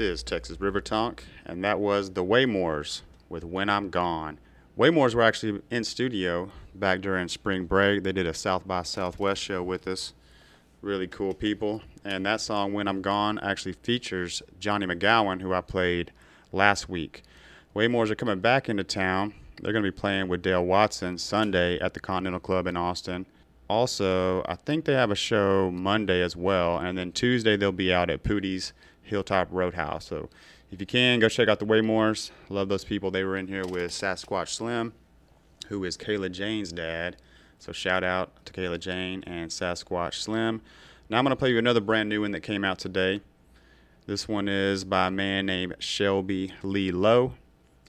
Is 0.01 0.23
Texas 0.23 0.59
River 0.59 0.81
Tonk, 0.81 1.25
and 1.45 1.63
that 1.63 1.79
was 1.79 2.13
the 2.13 2.25
Waymores 2.25 3.03
with 3.29 3.45
When 3.45 3.69
I'm 3.69 3.91
Gone. 3.91 4.39
Waymores 4.75 5.15
were 5.15 5.21
actually 5.21 5.61
in 5.71 5.85
studio 5.85 6.51
back 6.75 7.03
during 7.03 7.29
spring 7.29 7.67
break. 7.67 8.03
They 8.03 8.13
did 8.13 8.27
a 8.27 8.33
South 8.33 8.67
by 8.67 8.83
Southwest 8.83 9.43
show 9.43 9.63
with 9.63 9.87
us. 9.87 10.15
Really 10.81 11.07
cool 11.07 11.35
people. 11.35 11.83
And 12.03 12.25
that 12.25 12.41
song, 12.41 12.73
When 12.73 12.89
I'm 12.89 13.03
Gone, 13.03 13.39
actually 13.41 13.75
features 13.75 14.43
Johnny 14.59 14.87
McGowan, 14.87 15.43
who 15.43 15.53
I 15.53 15.61
played 15.61 16.13
last 16.51 16.89
week. 16.89 17.23
Waymores 17.77 18.11
are 18.11 18.15
coming 18.15 18.41
back 18.41 18.71
into 18.71 18.85
town. 18.85 19.35
They're 19.61 19.75
going 19.75 19.85
to 19.85 19.93
be 19.93 19.97
playing 19.97 20.29
with 20.29 20.41
Dale 20.41 20.65
Watson 20.65 21.19
Sunday 21.19 21.79
at 21.79 21.93
the 21.93 22.01
Continental 22.01 22.41
Club 22.41 22.67
in 22.67 22.75
Austin. 22.75 23.27
Also, 23.69 24.43
I 24.49 24.55
think 24.55 24.87
they 24.87 24.95
have 24.95 25.11
a 25.11 25.15
show 25.15 25.71
Monday 25.71 26.23
as 26.23 26.35
well, 26.35 26.79
and 26.79 26.97
then 26.97 27.13
Tuesday 27.13 27.59
they'll 27.59 27.71
be 27.71 27.93
out 27.93 28.09
at 28.09 28.23
Poodie's 28.23 28.73
Hilltop 29.11 29.49
Roadhouse. 29.51 30.07
So 30.07 30.31
if 30.71 30.81
you 30.81 30.87
can, 30.87 31.19
go 31.19 31.29
check 31.29 31.49
out 31.49 31.59
the 31.59 31.67
Waymores. 31.67 32.31
Love 32.49 32.69
those 32.69 32.85
people. 32.85 33.11
They 33.11 33.25
were 33.25 33.37
in 33.37 33.49
here 33.49 33.67
with 33.67 33.91
Sasquatch 33.91 34.49
Slim, 34.49 34.93
who 35.69 35.85
is 35.85 35.99
Kayla 35.99 36.31
Jane's 36.31 36.73
dad. 36.73 37.17
So 37.59 37.73
shout 37.73 38.05
out 38.05 38.47
to 38.47 38.53
Kayla 38.53 38.81
Jane 38.81 39.23
and 39.27 39.51
Sasquatch 39.51 40.15
Slim. 40.15 40.63
Now 41.11 41.19
I'm 41.19 41.25
going 41.25 41.33
to 41.33 41.37
play 41.37 41.51
you 41.51 41.59
another 41.59 41.81
brand 41.81 42.09
new 42.09 42.23
one 42.23 42.31
that 42.31 42.41
came 42.41 42.65
out 42.65 42.79
today. 42.79 43.21
This 44.07 44.27
one 44.27 44.49
is 44.49 44.85
by 44.85 45.09
a 45.09 45.11
man 45.11 45.47
named 45.47 45.75
Shelby 45.79 46.55
Lee 46.63 46.91
Lowe, 46.91 47.35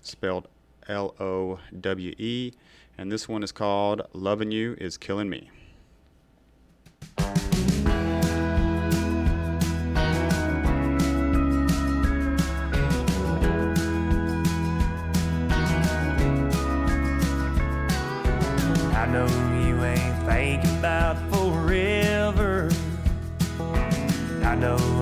spelled 0.02 0.48
L 0.88 1.16
O 1.20 1.60
W 1.80 2.14
E. 2.18 2.52
And 2.98 3.12
this 3.12 3.30
one 3.30 3.44
is 3.44 3.52
called 3.52 4.02
Loving 4.14 4.52
You 4.52 4.76
Is 4.80 4.98
Killing 4.98 5.30
Me. 5.30 5.50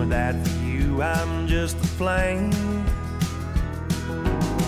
That 0.10 0.36
for 0.48 0.66
you 0.66 1.04
I'm 1.04 1.48
just 1.48 1.78
a 1.78 1.88
flame. 1.88 2.52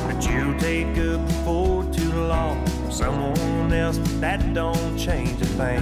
But 0.06 0.30
you'll 0.30 0.58
take 0.60 0.96
up 0.98 1.26
before 1.28 1.84
too 1.92 2.14
long 2.14 2.64
for 2.68 2.92
someone 2.92 3.74
else, 3.74 3.98
that 4.20 4.54
don't 4.54 4.98
change 4.98 5.42
a 5.42 5.46
thing. 5.46 5.82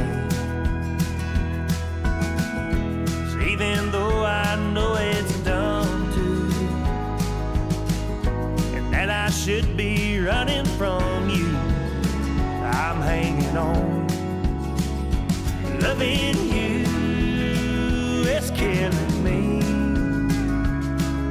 So 3.32 3.40
even 3.42 3.92
though 3.92 4.24
I 4.24 4.56
know 4.74 4.96
it's 4.96 5.38
done 5.40 6.12
to, 6.14 6.26
and 8.78 8.94
that 8.94 9.10
I 9.10 9.30
should 9.30 9.76
be 9.76 10.20
running 10.22 10.66
from 10.78 11.30
you. 11.30 11.50
I'm 12.64 13.02
hanging 13.02 13.58
on. 13.58 14.08
Loving 15.82 16.36
you 16.54 17.09
killing 18.56 19.24
me, 19.24 19.62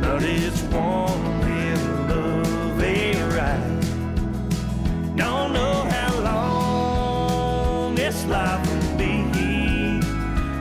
but 0.01 0.23
it's 0.23 0.62
one 0.62 1.43
hell 1.43 2.12
of 2.12 2.83
a 2.83 3.23
ride. 3.37 3.81
Don't 5.16 5.53
know 5.53 5.85
how 5.91 6.21
long 6.21 7.95
this 7.95 8.25
life 8.27 8.66
will 8.66 8.97
be, 8.97 10.01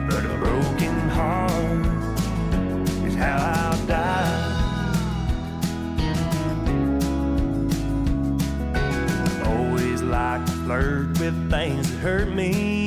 but 0.08 0.24
a 0.24 0.36
broken 0.38 1.08
heart 1.10 1.86
is 3.06 3.14
how 3.14 3.36
I'll 3.36 3.86
die. 3.86 4.54
always 9.44 10.02
like 10.02 10.44
to 10.46 10.52
flirt 10.52 11.18
with 11.20 11.50
things 11.50 11.90
that 11.90 11.98
hurt 11.98 12.28
me. 12.28 12.77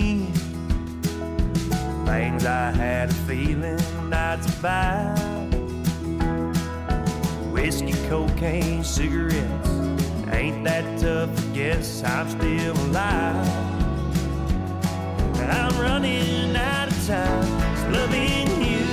Things 2.11 2.45
I 2.45 2.71
had 2.71 3.09
a 3.09 3.13
feeling 3.13 3.79
I'd 4.13 4.43
survive. 4.43 5.53
Whiskey, 7.53 7.93
cocaine, 8.09 8.83
cigarettes. 8.83 9.69
Ain't 10.29 10.65
that 10.65 10.83
tough? 10.99 11.29
I 11.29 11.55
guess 11.55 12.03
I'm 12.03 12.29
still 12.29 12.75
alive. 12.87 13.47
I'm 15.39 15.79
running 15.79 16.53
out 16.53 16.89
of 16.89 17.07
time. 17.07 17.93
loving 17.93 18.61
you 18.61 18.83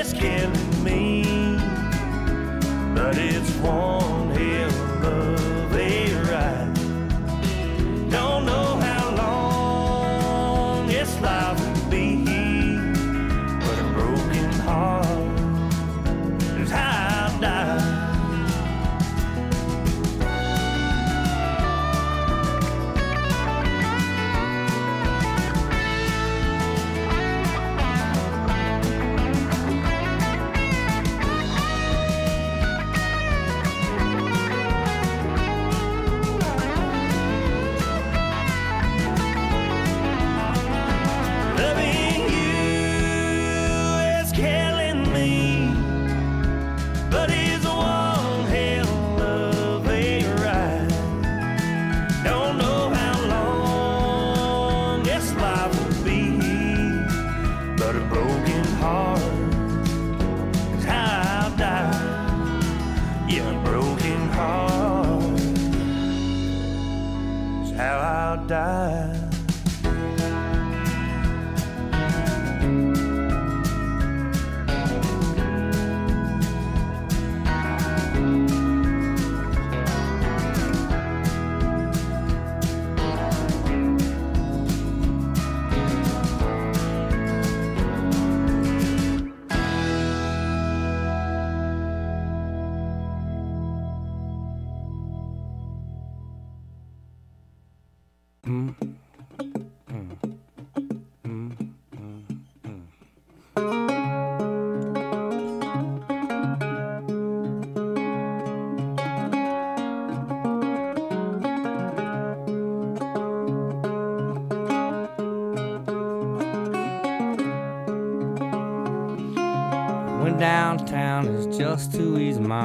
is 0.00 0.12
killing 0.12 0.84
me 0.84 1.58
but 2.92 3.16
it's 3.16 3.50
one 3.58 4.11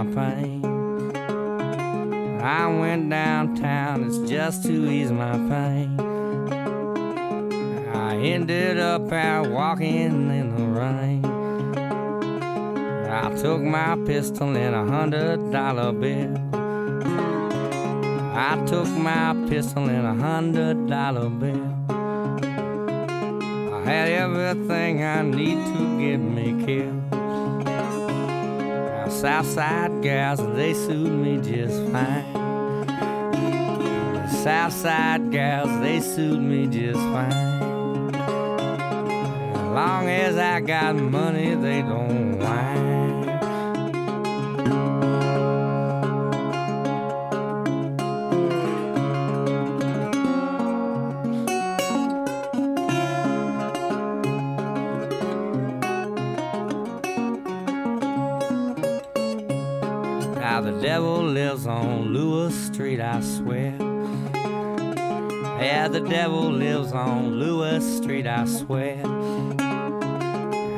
my 0.03 0.13
pain. 0.13 0.63
I 2.39 2.67
went 2.67 3.09
downtown 3.09 4.03
it's 4.03 4.19
just 4.29 4.63
to 4.63 4.91
ease 4.91 5.11
my 5.11 5.31
pain. 5.49 5.99
I 7.95 8.15
ended 8.17 8.77
up 8.77 9.11
out 9.11 9.49
walking 9.49 10.29
in 10.29 10.55
the 10.55 10.65
rain. 10.79 11.25
I 13.09 13.33
took 13.41 13.61
my 13.61 13.97
pistol 14.05 14.55
and 14.55 14.75
a 14.75 14.85
hundred 14.85 15.51
dollar 15.51 15.91
bill. 15.91 16.37
I 18.35 18.63
took 18.67 18.87
my 18.87 19.33
pistol 19.49 19.89
and 19.89 20.05
a 20.05 20.13
hundred 20.13 20.87
dollar 20.87 21.29
bill. 21.29 21.73
I 23.73 23.81
had 23.83 24.09
everything 24.09 25.03
I 25.03 25.23
need 25.23 25.57
to 25.73 25.99
get 25.99 26.17
me 26.17 26.65
killed. 26.65 27.06
Southside 29.21 30.03
gals, 30.03 30.39
they 30.55 30.75
suit 30.75 31.09
me 31.09 31.37
just 31.37 31.91
fine. 31.91 32.23
Southside 34.29 35.31
gals, 35.31 35.79
they 35.81 36.01
suit 36.01 36.39
me 36.39 36.67
just 36.67 36.99
fine. 36.99 37.31
As 39.55 39.73
long 39.73 40.07
as 40.07 40.37
I 40.37 40.59
got 40.59 40.95
money, 40.97 41.55
they 41.55 41.81
don't 41.81 42.36
the 60.67 60.81
devil 60.81 61.23
lives 61.23 61.65
on 61.65 62.13
Lewis 62.13 62.53
Street, 62.53 62.99
I 62.99 63.21
swear. 63.21 63.73
Yeah, 65.61 65.87
the 65.87 66.01
devil 66.01 66.51
lives 66.51 66.91
on 66.91 67.39
Lewis 67.39 67.85
Street, 67.97 68.27
I 68.27 68.43
swear. 68.43 69.01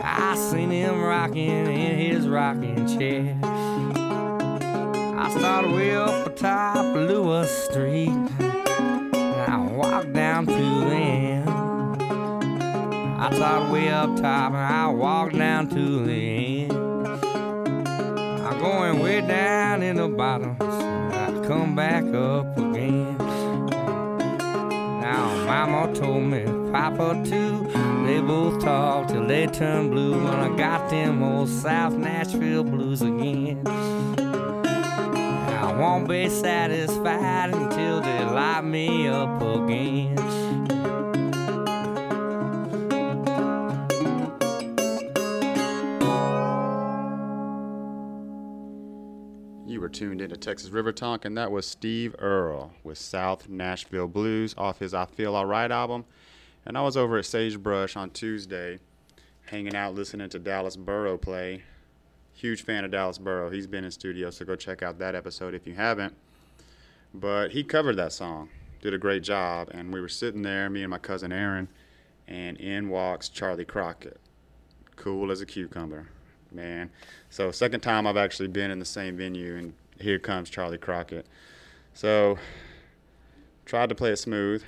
I 0.03 0.35
seen 0.51 0.69
him 0.69 1.01
rocking 1.01 1.65
in 1.65 1.97
his 1.97 2.27
rocking 2.27 2.85
chair. 2.99 3.35
I 3.43 5.35
started 5.35 5.71
way 5.71 5.95
up 5.95 6.27
atop 6.27 6.95
Lewis 6.95 7.49
Street. 7.65 8.09
And 8.09 9.51
I 9.51 9.71
walked 9.71 10.13
down 10.13 10.45
to 10.45 10.53
the 10.53 10.95
end. 10.95 11.49
I 13.19 13.31
started 13.33 13.71
way 13.71 13.89
up 13.89 14.15
top 14.17 14.53
and 14.53 14.57
I 14.57 14.87
walked 14.89 15.35
down 15.35 15.67
to 15.69 16.05
the 16.05 16.13
end. 16.13 16.73
I'm 18.49 18.59
going 18.59 18.99
way 18.99 19.21
down 19.21 19.78
in 20.19 20.41
the 20.47 20.55
bottom. 20.55 20.57
I 20.61 21.47
come 21.47 21.75
back 21.75 22.03
up 22.13 22.57
again. 22.57 23.17
Now, 25.01 25.45
Mama 25.45 25.93
told 25.95 26.23
me, 26.23 26.43
Papa 26.71 27.21
too. 27.25 27.67
They 28.05 28.19
both 28.21 28.61
talked 28.61 29.09
till 29.09 29.25
they 29.27 29.47
turned 29.47 29.91
blue 29.91 30.13
when 30.13 30.33
I 30.33 30.55
got 30.57 30.89
them 30.89 31.23
old 31.23 31.49
South 31.49 31.93
Nashville 31.93 32.63
blues 32.63 33.01
again. 33.01 33.61
I 35.57 35.75
won't 35.77 36.07
be 36.07 36.27
satisfied 36.29 37.53
until 37.53 38.01
they 38.01 38.23
light 38.25 38.63
me 38.63 39.07
up 39.07 39.41
again. 39.41 40.17
Were 49.89 49.93
tuned 49.93 50.21
into 50.21 50.37
Texas 50.37 50.69
River 50.69 50.91
Tonk, 50.91 51.25
and 51.25 51.35
that 51.35 51.51
was 51.51 51.65
Steve 51.65 52.15
Earle 52.19 52.73
with 52.83 52.99
South 52.99 53.49
Nashville 53.49 54.07
Blues 54.07 54.53
off 54.55 54.77
his 54.77 54.93
I 54.93 55.05
Feel 55.05 55.35
Alright 55.35 55.71
album. 55.71 56.05
And 56.63 56.77
I 56.77 56.81
was 56.81 56.95
over 56.95 57.17
at 57.17 57.25
Sagebrush 57.25 57.95
on 57.95 58.11
Tuesday, 58.11 58.77
hanging 59.47 59.75
out 59.75 59.95
listening 59.95 60.29
to 60.29 60.37
Dallas 60.37 60.75
Burrow 60.75 61.17
play. 61.17 61.63
Huge 62.33 62.61
fan 62.61 62.85
of 62.85 62.91
Dallas 62.91 63.17
Burrow. 63.17 63.49
He's 63.49 63.65
been 63.65 63.83
in 63.83 63.89
studio, 63.89 64.29
so 64.29 64.45
go 64.45 64.55
check 64.55 64.83
out 64.83 64.99
that 64.99 65.15
episode 65.15 65.55
if 65.55 65.65
you 65.65 65.73
haven't. 65.73 66.13
But 67.11 67.53
he 67.53 67.63
covered 67.63 67.95
that 67.95 68.13
song, 68.13 68.49
did 68.83 68.93
a 68.93 68.99
great 68.99 69.23
job, 69.23 69.69
and 69.71 69.91
we 69.91 69.99
were 69.99 70.07
sitting 70.07 70.43
there, 70.43 70.69
me 70.69 70.83
and 70.83 70.91
my 70.91 70.99
cousin 70.99 71.31
Aaron, 71.31 71.67
and 72.27 72.57
in 72.57 72.89
walks 72.89 73.27
Charley 73.27 73.65
Crockett, 73.65 74.19
cool 74.97 75.31
as 75.31 75.41
a 75.41 75.47
cucumber, 75.47 76.09
man. 76.51 76.89
So 77.29 77.51
second 77.51 77.81
time 77.81 78.07
I've 78.07 78.17
actually 78.17 78.47
been 78.47 78.71
in 78.71 78.79
the 78.79 78.85
same 78.85 79.17
venue, 79.17 79.55
and 79.55 79.73
here 79.99 80.19
comes 80.19 80.49
Charley 80.49 80.77
Crockett. 80.77 81.25
So 81.93 82.37
tried 83.65 83.89
to 83.89 83.95
play 83.95 84.11
it 84.11 84.17
smooth. 84.17 84.63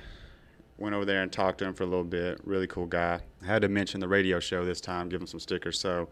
Went 0.78 0.94
over 0.94 1.04
there 1.04 1.22
and 1.22 1.30
talked 1.30 1.58
to 1.58 1.64
him 1.64 1.74
for 1.74 1.84
a 1.84 1.86
little 1.86 2.04
bit. 2.04 2.40
Really 2.44 2.66
cool 2.66 2.86
guy. 2.86 3.20
had 3.44 3.62
to 3.62 3.68
mention 3.68 4.00
the 4.00 4.08
radio 4.08 4.40
show 4.40 4.64
this 4.64 4.80
time, 4.80 5.08
give 5.08 5.20
him 5.20 5.26
some 5.26 5.40
stickers. 5.40 5.78
So 5.78 6.08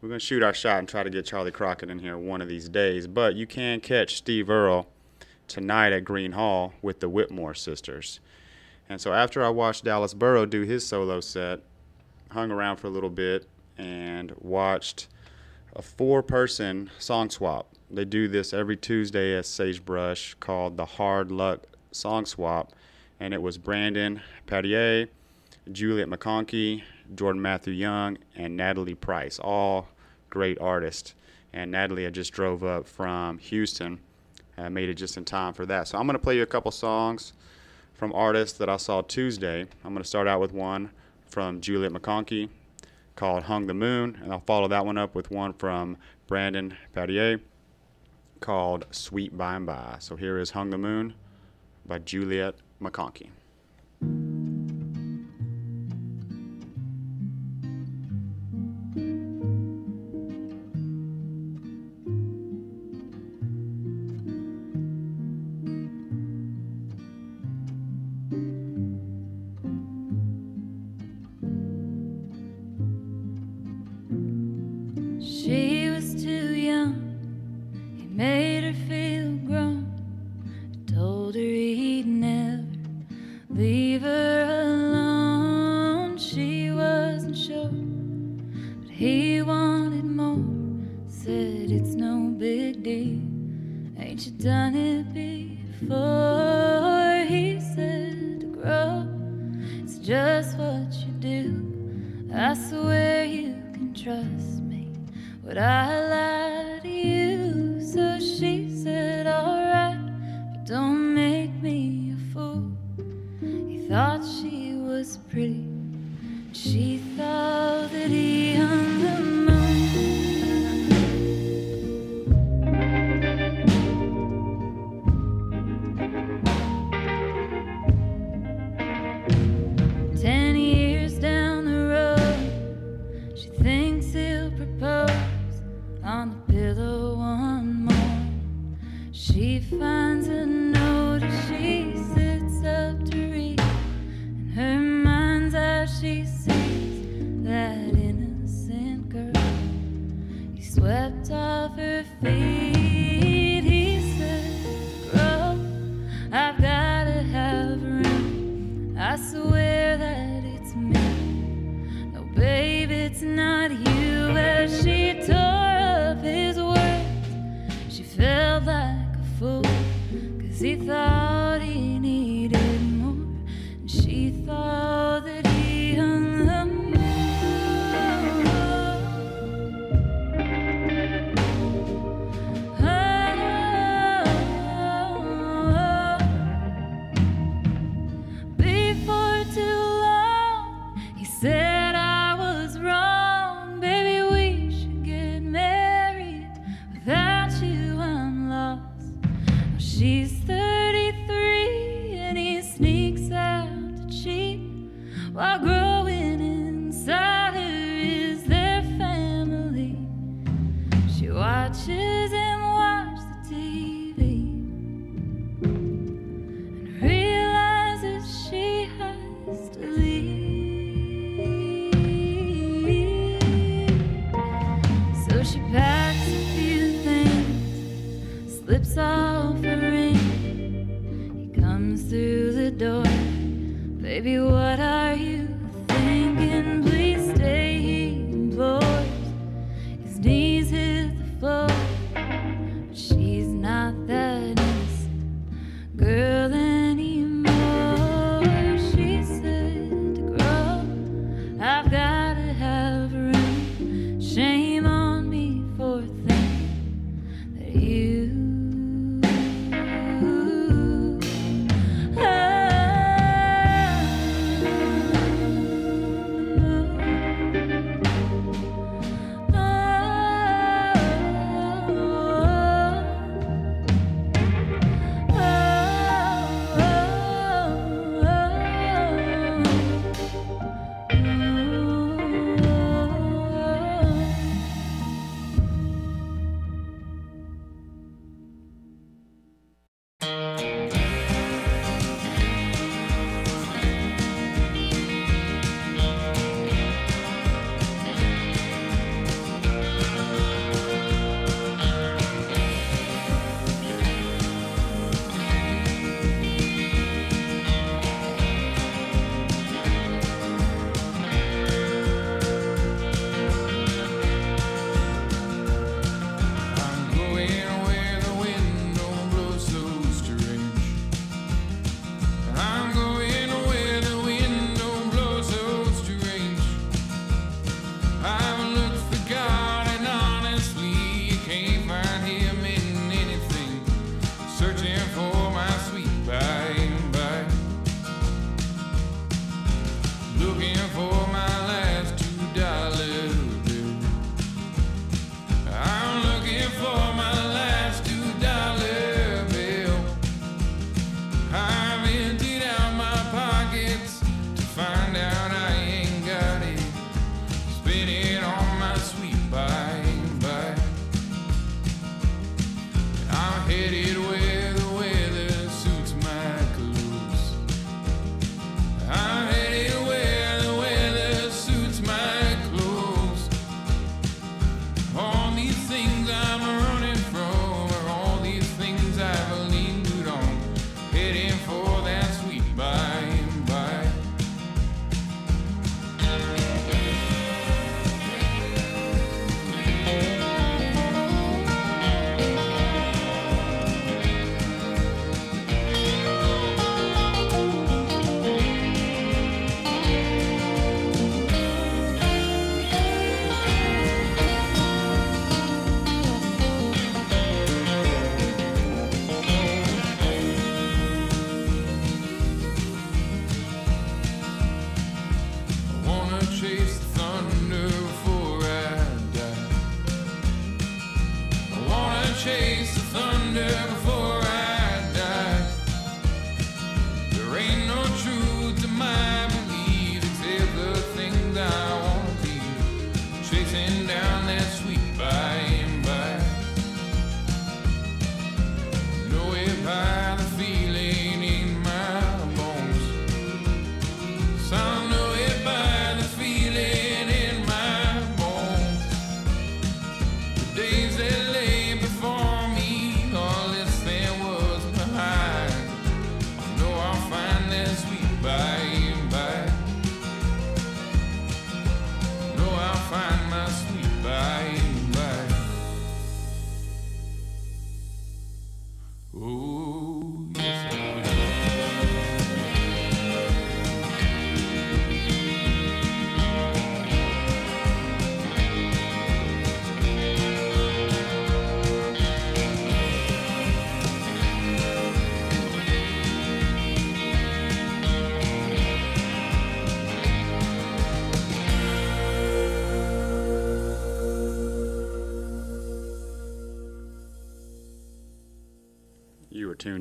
we're 0.00 0.08
gonna 0.08 0.20
shoot 0.20 0.42
our 0.42 0.54
shot 0.54 0.78
and 0.78 0.88
try 0.88 1.02
to 1.02 1.10
get 1.10 1.26
Charley 1.26 1.50
Crockett 1.50 1.90
in 1.90 1.98
here 1.98 2.16
one 2.16 2.40
of 2.40 2.48
these 2.48 2.68
days. 2.68 3.06
But 3.06 3.34
you 3.34 3.46
can 3.46 3.80
catch 3.80 4.16
Steve 4.16 4.50
Earle 4.50 4.86
tonight 5.48 5.92
at 5.92 6.04
Gruene 6.04 6.34
Hall 6.34 6.74
with 6.82 7.00
the 7.00 7.08
Whitmore 7.08 7.54
sisters. 7.54 8.20
And 8.88 9.00
so 9.00 9.12
after 9.12 9.42
I 9.42 9.48
watched 9.48 9.84
Dallas 9.84 10.14
Burrow 10.14 10.46
do 10.46 10.62
his 10.62 10.86
solo 10.86 11.20
set, 11.20 11.60
hung 12.30 12.50
around 12.50 12.76
for 12.76 12.86
a 12.86 12.90
little 12.90 13.10
bit 13.10 13.46
and 13.78 14.32
watched 14.38 15.08
a 15.74 15.82
four 15.82 16.22
person 16.22 16.90
song 16.98 17.30
swap. 17.30 17.68
They 17.90 18.04
do 18.04 18.28
this 18.28 18.52
every 18.52 18.76
Tuesday 18.76 19.36
at 19.36 19.46
Sagebrush 19.46 20.34
called 20.34 20.76
the 20.76 20.84
Hard 20.84 21.30
Luck 21.30 21.66
Song 21.92 22.26
Swap. 22.26 22.72
And 23.20 23.32
it 23.32 23.40
was 23.40 23.58
Brandon 23.58 24.20
Pattier, 24.46 25.08
Juliet 25.70 26.08
McConkey, 26.08 26.82
Jordan 27.14 27.40
Matthew 27.40 27.72
Young, 27.72 28.18
and 28.34 28.56
Natalie 28.56 28.94
Price, 28.94 29.38
all 29.38 29.88
great 30.30 30.58
artists. 30.60 31.14
And 31.52 31.70
Natalie, 31.70 32.06
I 32.06 32.10
just 32.10 32.32
drove 32.32 32.64
up 32.64 32.86
from 32.88 33.38
Houston, 33.38 34.00
uh, 34.58 34.68
made 34.68 34.88
it 34.88 34.94
just 34.94 35.16
in 35.16 35.24
time 35.24 35.54
for 35.54 35.64
that. 35.66 35.88
So 35.88 35.98
I'm 35.98 36.06
going 36.06 36.18
to 36.18 36.22
play 36.22 36.36
you 36.36 36.42
a 36.42 36.46
couple 36.46 36.70
songs 36.70 37.32
from 37.94 38.12
artists 38.12 38.58
that 38.58 38.68
I 38.68 38.76
saw 38.76 39.00
Tuesday. 39.00 39.62
I'm 39.84 39.92
going 39.92 40.02
to 40.02 40.08
start 40.08 40.26
out 40.26 40.40
with 40.40 40.52
one 40.52 40.90
from 41.26 41.60
Juliet 41.60 41.92
McConkey 41.92 42.48
called 43.16 43.44
Hung 43.44 43.66
the 43.66 43.74
Moon, 43.74 44.18
and 44.22 44.32
I'll 44.32 44.40
follow 44.46 44.68
that 44.68 44.86
one 44.86 44.98
up 44.98 45.14
with 45.14 45.30
one 45.30 45.54
from 45.54 45.96
Brandon 46.26 46.76
Pattier 46.94 47.40
called 48.40 48.86
Sweet 48.90 49.36
By 49.36 49.56
and 49.56 49.66
By. 49.66 49.96
So 49.98 50.16
here 50.16 50.38
is 50.38 50.50
Hung 50.50 50.70
the 50.70 50.78
Moon 50.78 51.14
by 51.86 51.98
Juliet 51.98 52.56
McConkey. 52.80 53.30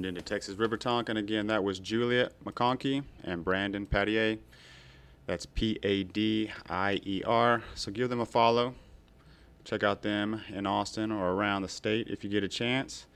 Tuned 0.06 0.20
into 0.20 0.30
Texas 0.30 0.56
River 0.60 0.78
Tonk. 0.78 1.10
And 1.10 1.18
again, 1.18 1.48
that 1.48 1.64
was 1.64 1.80
Juliet 1.80 2.32
McConkey 2.46 3.04
and 3.24 3.44
Brandon 3.44 3.88
Padier. 3.88 4.38
That's 5.26 5.48
P 5.48 5.80
A 5.82 6.04
D 6.04 6.52
I 6.70 7.00
E 7.04 7.24
R. 7.26 7.64
So 7.74 7.92
give 7.92 8.12
them 8.12 8.20
a 8.20 8.26
follow. 8.28 8.76
Check 9.64 9.82
out 9.82 10.04
them 10.04 10.42
in 10.54 10.68
Austin 10.68 11.12
or 11.12 11.32
around 11.32 11.64
the 11.64 11.68
state 11.68 12.08
if 12.08 12.24
you 12.24 12.30
get 12.30 12.44
a 12.44 12.48
chance. 12.48 13.08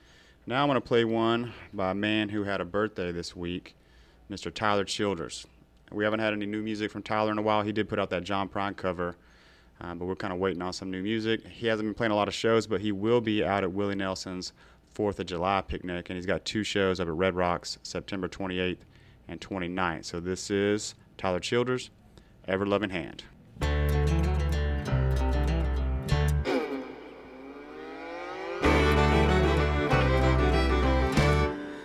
Now 0.48 0.62
I'm 0.62 0.68
going 0.68 0.80
to 0.82 0.86
play 0.88 1.04
one 1.04 1.52
by 1.72 1.92
a 1.92 1.94
man 1.94 2.28
who 2.28 2.42
had 2.42 2.60
a 2.60 2.64
birthday 2.64 3.12
this 3.12 3.36
week, 3.36 3.76
Mr. 4.28 4.52
Tyler 4.52 4.82
Childers. 4.82 5.46
We 5.92 6.02
haven't 6.02 6.18
had 6.18 6.32
any 6.32 6.46
new 6.46 6.60
music 6.60 6.90
from 6.90 7.04
Tyler 7.04 7.30
in 7.30 7.38
a 7.38 7.42
while. 7.42 7.62
He 7.62 7.70
did 7.70 7.88
put 7.88 8.00
out 8.00 8.10
that 8.10 8.24
John 8.24 8.48
Prine 8.48 8.76
cover, 8.76 9.14
um, 9.80 9.98
but 9.98 10.06
we're 10.06 10.16
kind 10.16 10.32
of 10.32 10.40
waiting 10.40 10.60
on 10.60 10.72
some 10.72 10.90
new 10.90 11.04
music. 11.04 11.46
He 11.46 11.68
hasn't 11.68 11.86
been 11.86 11.94
playing 11.94 12.10
a 12.10 12.16
lot 12.16 12.26
of 12.26 12.34
shows, 12.34 12.66
but 12.66 12.80
he 12.80 12.90
will 12.90 13.20
be 13.20 13.44
out 13.44 13.62
at 13.62 13.70
Willie 13.70 13.94
Nelson's 13.94 14.52
4th 14.94 15.18
of 15.18 15.26
July 15.26 15.60
picnic, 15.60 16.10
and 16.10 16.16
he's 16.16 16.26
got 16.26 16.44
two 16.44 16.64
shows 16.64 17.00
up 17.00 17.08
at 17.08 17.14
Red 17.14 17.34
Rocks 17.34 17.78
September 17.82 18.28
28th 18.28 18.78
and 19.28 19.40
29th. 19.40 20.04
So 20.04 20.20
this 20.20 20.50
is 20.50 20.94
Tyler 21.16 21.40
Childers, 21.40 21.90
Ever 22.46 22.66
Loving 22.66 22.90
Hand. 22.90 23.24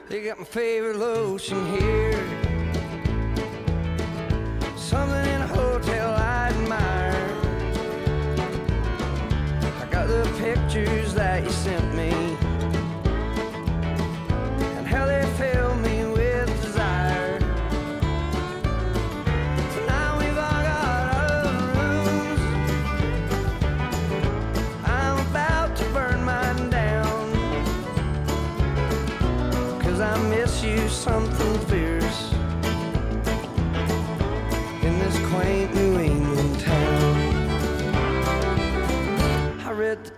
They 0.10 0.24
got 0.24 0.40
my 0.40 0.46
favorite 0.46 0.98
lotion 0.98 1.66
here. 1.78 2.45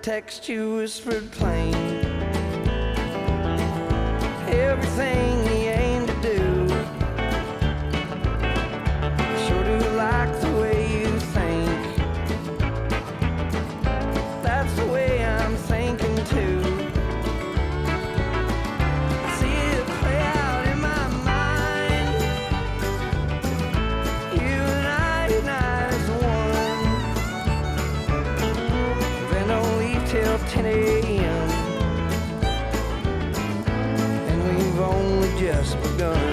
Text 0.08 0.48
you 0.48 0.76
whispered 0.76 1.30
plain. 1.34 1.76
Everything 4.48 5.47
just 35.98 36.27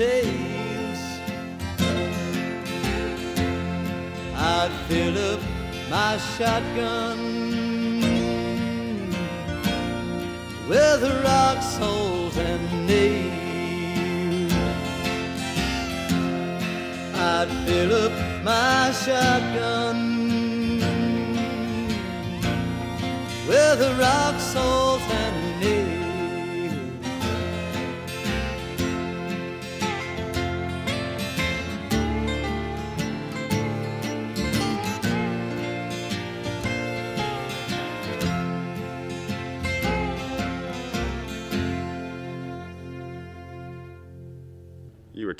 tails, 0.00 1.00
I'd 4.34 4.72
fill 4.88 5.16
up 5.32 5.40
my 5.90 6.16
shotgun 6.16 7.18
with 10.70 11.00
the 11.02 11.14
rock 11.22 11.58
holes 11.78 12.34
and 12.38 12.86
nails. 12.86 14.52
I'd 17.32 17.50
fill 17.66 17.92
up 18.06 18.14
my 18.42 18.92
shotgun 19.04 19.98
with 23.46 23.78
the 23.84 23.92
rock 24.00 24.40
salt 24.40 25.02
and 25.24 25.39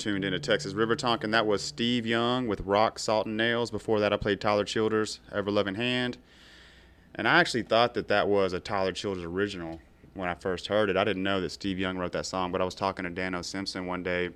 tuned 0.01 0.25
into 0.25 0.39
Texas 0.39 0.73
River 0.73 0.95
Tonk, 0.95 1.23
and 1.23 1.31
that 1.31 1.45
was 1.45 1.61
Steve 1.61 2.07
Young 2.07 2.47
with 2.47 2.61
Rock, 2.61 2.97
Salt, 2.97 3.27
and 3.27 3.37
Nails. 3.37 3.69
Before 3.69 3.99
that, 3.99 4.11
I 4.11 4.17
played 4.17 4.41
Tyler 4.41 4.65
Childers, 4.65 5.19
Ever 5.31 5.51
Loving 5.51 5.75
Hand. 5.75 6.17
And 7.13 7.27
I 7.27 7.39
actually 7.39 7.61
thought 7.61 7.93
that 7.93 8.07
that 8.07 8.27
was 8.27 8.53
a 8.53 8.59
Tyler 8.59 8.93
Childers 8.93 9.23
original 9.23 9.79
when 10.15 10.27
I 10.27 10.33
first 10.33 10.65
heard 10.65 10.89
it. 10.89 10.97
I 10.97 11.03
didn't 11.03 11.21
know 11.21 11.39
that 11.39 11.51
Steve 11.51 11.77
Young 11.77 11.99
wrote 11.99 12.13
that 12.13 12.25
song, 12.25 12.51
but 12.51 12.61
I 12.61 12.65
was 12.65 12.73
talking 12.73 13.03
to 13.03 13.11
Dano 13.11 13.43
Simpson 13.43 13.85
one 13.85 14.01
day 14.01 14.31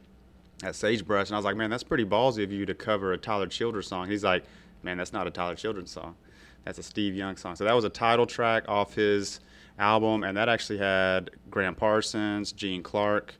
at 0.63 0.75
Sagebrush, 0.75 1.29
and 1.29 1.35
I 1.35 1.39
was 1.39 1.45
like, 1.45 1.57
man, 1.57 1.71
that's 1.71 1.83
pretty 1.83 2.05
ballsy 2.05 2.43
of 2.43 2.51
you 2.51 2.67
to 2.67 2.75
cover 2.75 3.13
a 3.13 3.17
Tyler 3.17 3.47
Childers 3.47 3.87
song. 3.87 4.07
He's 4.07 4.23
like, 4.23 4.43
man, 4.83 4.97
that's 4.97 5.13
not 5.13 5.25
a 5.25 5.31
Tyler 5.31 5.55
Childers 5.55 5.89
song. 5.89 6.15
That's 6.63 6.77
a 6.77 6.83
Steve 6.83 7.15
Young 7.15 7.37
song. 7.37 7.55
So 7.55 7.63
that 7.63 7.73
was 7.73 7.85
a 7.85 7.89
title 7.89 8.27
track 8.27 8.65
off 8.67 8.93
his 8.93 9.39
album, 9.79 10.23
and 10.23 10.37
that 10.37 10.47
actually 10.47 10.77
had 10.77 11.31
Gram 11.49 11.73
Parsons, 11.73 12.51
Gene 12.51 12.83
Clark 12.83 13.33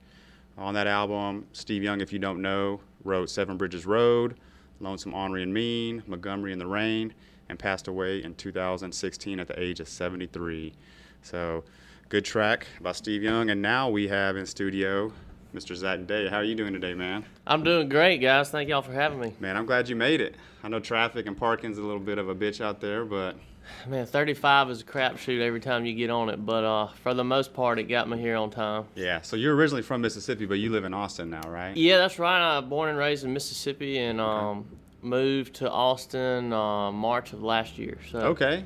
on 0.58 0.74
that 0.74 0.88
album. 0.88 1.46
Steve 1.54 1.84
Young, 1.84 2.02
if 2.02 2.14
you 2.14 2.20
don't 2.20 2.42
know, 2.42 2.80
wrote 3.04 3.30
Seven 3.30 3.58
Bridges 3.58 3.86
Road, 3.86 4.36
Lonesome 4.80 5.14
On'ry 5.14 5.44
and 5.44 5.54
Mean, 5.54 6.04
Montgomery 6.08 6.54
in 6.54 6.60
the 6.60 6.68
Rain, 6.68 7.14
and 7.50 7.60
passed 7.60 7.88
away 7.88 8.24
in 8.24 8.36
2016 8.36 9.40
at 9.40 9.48
the 9.48 9.60
age 9.60 9.80
of 9.80 9.88
73. 9.88 10.74
So, 11.22 11.64
good 12.10 12.26
track 12.26 12.68
by 12.82 12.92
Steve 12.92 13.24
Young. 13.24 13.50
And 13.50 13.62
now 13.62 13.90
we 13.90 14.08
have 14.08 14.38
in 14.38 14.46
studio 14.46 15.12
Mr. 15.56 15.76
Zach 15.76 16.06
Day. 16.06 16.28
How 16.28 16.38
are 16.38 16.44
you 16.44 16.56
doing 16.56 16.74
today, 16.74 16.94
man? 16.94 17.26
I'm 17.48 17.64
doing 17.64 17.88
great, 17.88 18.18
guys. 18.18 18.50
Thank 18.50 18.70
y'all 18.70 18.82
for 18.82 18.92
having 18.92 19.20
me. 19.20 19.34
Man, 19.40 19.56
I'm 19.56 19.66
glad 19.66 19.88
you 19.88 19.96
made 19.96 20.20
it. 20.20 20.36
I 20.64 20.68
know 20.68 20.80
traffic 20.80 21.28
and 21.28 21.38
parking's 21.38 21.78
a 21.78 21.82
little 21.82 22.00
bit 22.00 22.18
of 22.18 22.28
a 22.28 22.36
bitch 22.36 22.60
out 22.60 22.82
there, 22.82 23.06
but 23.06 23.38
Man, 23.88 24.06
35 24.06 24.70
is 24.70 24.82
a 24.82 24.84
crapshoot 24.84 25.42
every 25.42 25.60
time 25.60 25.86
you 25.86 25.94
get 25.94 26.10
on 26.10 26.30
it, 26.30 26.46
but 26.46 26.64
uh, 26.64 26.88
for 27.04 27.14
the 27.14 27.24
most 27.24 27.54
part, 27.54 27.80
it 27.80 27.84
got 27.84 28.10
me 28.10 28.18
here 28.18 28.36
on 28.36 28.50
time. 28.52 28.86
yeah. 28.96 29.22
So 29.22 29.36
you're 29.36 29.56
originally 29.56 29.82
from 29.82 30.02
Mississippi, 30.02 30.46
but 30.46 30.56
you 30.56 30.72
live 30.72 30.84
in 30.84 30.94
Austin 30.94 31.30
now, 31.30 31.42
right? 31.50 31.76
Yeah, 31.76 31.98
that's 31.98 32.20
right. 32.20 32.40
I 32.40 32.60
was 32.60 32.70
born 32.70 32.90
and 32.90 32.98
raised 32.98 33.24
in 33.24 33.34
Mississippi 33.34 33.98
and 34.00 34.20
um, 34.22 34.66
moved 35.02 35.56
to 35.56 35.70
Austin 35.72 36.52
uh, 36.54 36.92
March 36.92 37.34
of 37.34 37.44
last 37.44 37.78
year. 37.78 37.98
So 38.12 38.20
Okay. 38.20 38.66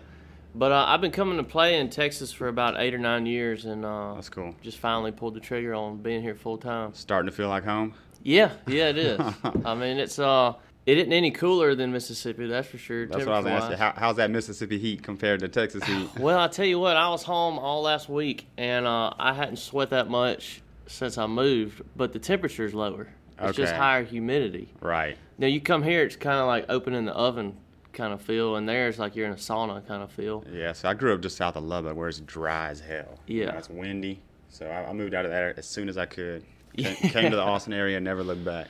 But 0.55 0.71
uh, 0.71 0.85
I've 0.87 0.99
been 0.99 1.11
coming 1.11 1.37
to 1.37 1.43
play 1.43 1.79
in 1.79 1.89
Texas 1.91 2.31
for 2.31 2.47
about 2.47 2.75
eight 2.79 2.93
or 2.95 2.97
nine 2.97 3.27
years, 3.27 3.65
and 3.65 3.85
uh, 3.85 4.15
that's 4.15 4.29
cool. 4.29 4.55
Just 4.63 4.79
finally 4.79 5.11
pulled 5.11 5.35
the 5.35 5.39
trigger 5.39 5.75
on 5.75 5.97
being 5.97 6.23
here 6.23 6.33
full 6.33 6.57
time. 6.57 6.93
Starting 6.95 7.29
to 7.29 7.35
feel 7.35 7.49
like 7.49 7.63
home. 7.63 7.93
Yeah, 8.23 8.51
yeah, 8.67 8.89
it 8.89 8.97
is. 8.97 9.19
I 9.65 9.75
mean, 9.75 9.97
it's 9.99 10.17
uh, 10.17 10.53
it 10.85 10.97
isn't 10.97 11.13
any 11.13 11.31
cooler 11.31 11.75
than 11.75 11.91
Mississippi, 11.91 12.47
that's 12.47 12.67
for 12.67 12.77
sure. 12.77 13.05
That's 13.05 13.25
what 13.25 13.35
I 13.35 13.39
was 13.39 13.47
asking. 13.47 13.77
How, 13.77 13.93
how's 13.95 14.15
that 14.15 14.31
Mississippi 14.31 14.77
heat 14.77 15.03
compared 15.03 15.41
to 15.41 15.47
Texas 15.47 15.83
heat? 15.83 16.09
Well, 16.19 16.39
I 16.39 16.47
tell 16.47 16.65
you 16.65 16.79
what, 16.79 16.97
I 16.97 17.09
was 17.09 17.23
home 17.23 17.59
all 17.59 17.81
last 17.81 18.09
week, 18.09 18.47
and 18.57 18.85
uh, 18.85 19.13
I 19.17 19.33
hadn't 19.33 19.57
sweat 19.57 19.91
that 19.91 20.09
much 20.09 20.61
since 20.87 21.17
I 21.17 21.27
moved, 21.27 21.81
but 21.95 22.13
the 22.13 22.19
temperature's 22.19 22.73
lower. 22.73 23.07
It's 23.41 23.55
just 23.55 23.73
higher 23.73 24.03
humidity. 24.03 24.69
Right. 24.81 25.17
Now 25.37 25.47
you 25.47 25.61
come 25.61 25.81
here, 25.83 26.03
it's 26.03 26.17
kind 26.17 26.39
of 26.39 26.47
like 26.47 26.65
opening 26.67 27.05
the 27.05 27.13
oven 27.13 27.55
kind 27.93 28.13
of 28.13 28.21
feel, 28.21 28.55
and 28.55 28.67
there 28.67 28.87
it's 28.89 28.99
like 28.99 29.15
you're 29.15 29.27
in 29.27 29.31
a 29.33 29.37
sauna 29.37 29.85
kind 29.87 30.03
of 30.03 30.11
feel. 30.11 30.43
Yeah, 30.51 30.73
so 30.73 30.89
I 30.89 30.93
grew 30.93 31.13
up 31.13 31.21
just 31.21 31.37
south 31.37 31.55
of 31.55 31.63
Lubbock, 31.63 31.95
where 31.95 32.09
it's 32.09 32.19
dry 32.19 32.69
as 32.69 32.79
hell. 32.79 33.19
Yeah. 33.27 33.57
it's 33.57 33.69
windy. 33.69 34.19
So 34.49 34.65
I, 34.65 34.89
I 34.89 34.93
moved 34.93 35.13
out 35.13 35.25
of 35.25 35.31
there 35.31 35.53
as 35.57 35.65
soon 35.67 35.89
as 35.89 35.97
I 35.97 36.05
could. 36.05 36.43
Came, 36.77 36.95
came 36.95 37.31
to 37.31 37.35
the 37.35 37.41
Austin 37.41 37.73
area 37.73 37.97
and 37.97 38.05
never 38.05 38.23
looked 38.23 38.45
back. 38.45 38.67